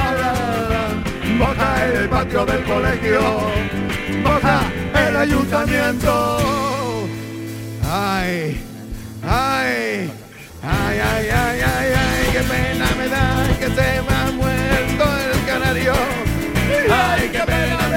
la. 0.70 0.82
Moja 1.36 1.86
el 1.86 2.08
patio 2.08 2.44
del 2.46 2.64
colegio, 2.64 3.20
moja 4.22 4.60
el 5.06 5.16
ayuntamiento. 5.16 6.38
Ay, 7.92 8.60
ay, 9.26 10.10
ay, 10.62 10.98
ay, 11.12 11.28
ay, 11.30 11.60
ay, 11.60 11.92
ay, 12.04 12.28
qué 12.32 12.40
pena 12.40 12.86
me 12.98 13.08
da 13.08 13.24
que 13.58 13.66
se 13.66 14.02
me 14.02 14.14
ha 14.14 14.30
muerto 14.32 15.04
el 15.26 15.44
canario. 15.46 15.94
Ay, 16.92 17.28
qué 17.32 17.40
pena 17.40 17.89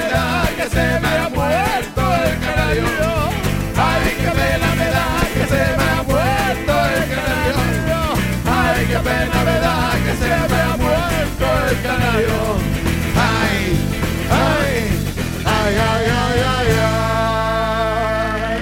canario. 2.73 3.29
Ay, 3.75 4.15
qué 4.17 4.31
pena 4.31 4.75
me 4.75 4.85
da 4.85 5.07
que 5.33 5.45
se 5.47 5.63
me 5.77 5.83
ha 5.83 6.03
muerto 6.03 6.73
el 6.95 7.03
canario. 7.13 7.59
Ay, 8.45 8.85
qué 8.87 8.99
pena 8.99 9.43
me 9.43 9.59
da 9.59 9.77
que 10.03 10.13
se 10.17 10.27
me 10.27 10.59
ha 10.61 10.77
muerto 10.77 11.45
el 11.69 11.75
canario. 11.81 12.37
Ay, 13.15 13.57
ay, 14.31 14.73
ay, 15.45 15.73
ay, 15.89 16.05
ay, 16.19 16.39
ay, 16.55 16.69
ay. 18.25 18.61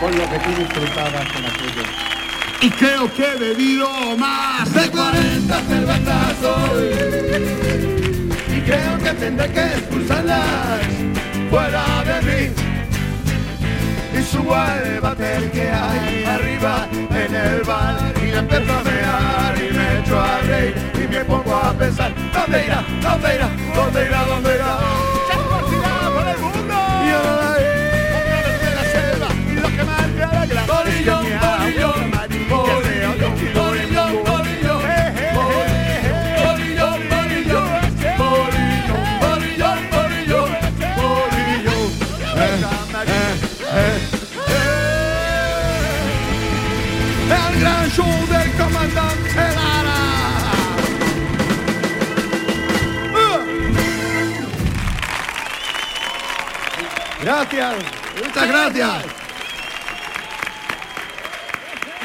Con 0.00 0.12
lo 0.18 0.24
que 0.30 0.38
tú 0.38 0.50
disfrutabas 0.58 1.26
con 1.32 1.44
aquello. 1.44 1.84
Y 2.60 2.70
creo 2.70 3.12
que 3.12 3.24
he 3.24 3.36
bebido 3.36 4.16
más 4.16 4.72
de 4.72 4.88
40 4.88 5.60
cervezas 5.62 6.42
hoy. 6.44 6.90
Y 8.56 8.60
creo 8.60 8.98
que 8.98 9.12
tendré 9.14 9.50
que 9.50 9.60
expulsarlas 9.60 10.80
fuera 11.50 12.04
de 12.04 12.22
mí. 12.22 12.71
Y 14.14 14.22
subo 14.22 14.54
al 14.54 15.00
váter 15.00 15.50
que 15.50 15.70
hay 15.70 16.24
arriba 16.24 16.86
en 16.92 17.34
el 17.34 17.62
bar 17.62 17.96
y 18.16 18.26
le 18.26 18.38
empiezo 18.38 18.72
a 18.72 18.82
mear 18.82 19.54
y 19.56 19.72
me 19.74 20.00
echo 20.00 20.20
a 20.20 20.38
reír 20.40 20.74
y 20.94 21.08
me 21.08 21.24
pongo 21.24 21.54
a 21.56 21.72
pensar 21.72 22.12
¿Dónde 22.32 22.64
irá? 22.66 22.84
¿Dónde 23.00 23.34
irá? 23.34 23.48
¿Dónde 23.74 24.06
irá? 24.06 24.24
¿Dónde 24.24 24.54
irá? 24.54 24.78
¡Se 25.28 25.32
esparcirá 25.32 26.10
por 26.14 26.28
el 26.28 26.38
mundo! 26.38 26.74
Y 27.06 27.10
ahora 27.10 27.56
la 28.78 28.84
selva 28.92 29.28
y 29.50 29.54
lo 29.54 29.68
que 29.68 29.84
más 29.84 31.58
me 31.58 31.61
Gracias, 57.32 57.74
muchas 58.22 58.46
gracias. 58.46 59.04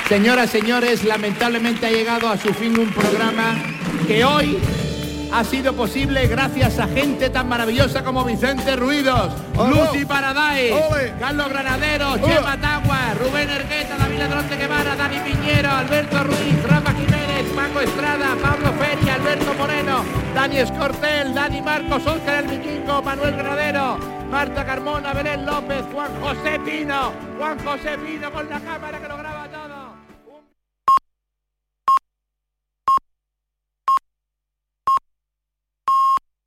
Señoras, 0.07 0.49
señores, 0.49 1.03
lamentablemente 1.03 1.85
ha 1.85 1.89
llegado 1.89 2.29
a 2.29 2.37
su 2.37 2.53
fin 2.53 2.79
un 2.79 2.89
programa 2.91 3.55
que 4.07 4.23
hoy 4.23 4.57
ha 5.33 5.43
sido 5.43 5.73
posible 5.73 6.27
gracias 6.27 6.79
a 6.79 6.87
gente 6.87 7.29
tan 7.29 7.49
maravillosa 7.49 8.05
como 8.05 8.23
Vicente 8.23 8.77
Ruidos, 8.77 9.33
Lucy 9.53 10.05
Paradise, 10.05 11.13
Carlos 11.19 11.49
Granadero, 11.49 12.17
Chema 12.19 12.57
Tagua, 12.61 13.13
Rubén 13.21 13.49
Ergueta, 13.49 13.97
David 13.97 14.19
Ladrón 14.19 14.47
de 14.47 14.55
Guevara, 14.55 14.95
Dani 14.95 15.19
Piñero, 15.19 15.71
Alberto 15.71 16.23
Ruiz, 16.23 16.63
Rafa 16.63 16.93
Jiménez, 16.93 17.45
Paco 17.53 17.81
Estrada, 17.81 18.33
Pablo 18.41 18.71
Feria, 18.79 19.15
Alberto 19.15 19.53
Moreno, 19.55 20.05
Dani 20.33 20.59
Escortel, 20.59 21.33
Dani 21.33 21.61
Marcos, 21.61 22.07
Óscar 22.07 22.45
El 22.45 22.57
Vikingo, 22.57 23.01
Manuel 23.01 23.35
Granadero, 23.35 24.16
Marta 24.29 24.65
Carmona, 24.65 25.13
Belén 25.13 25.45
López, 25.45 25.85
Juan 25.91 26.11
José 26.21 26.59
Pino, 26.65 27.13
Juan 27.37 27.57
José 27.59 27.97
Pino 27.97 28.31
con 28.31 28.49
la 28.49 28.59
cámara 28.59 28.99
que 28.99 29.07
lo 29.07 29.17
graba. 29.17 29.26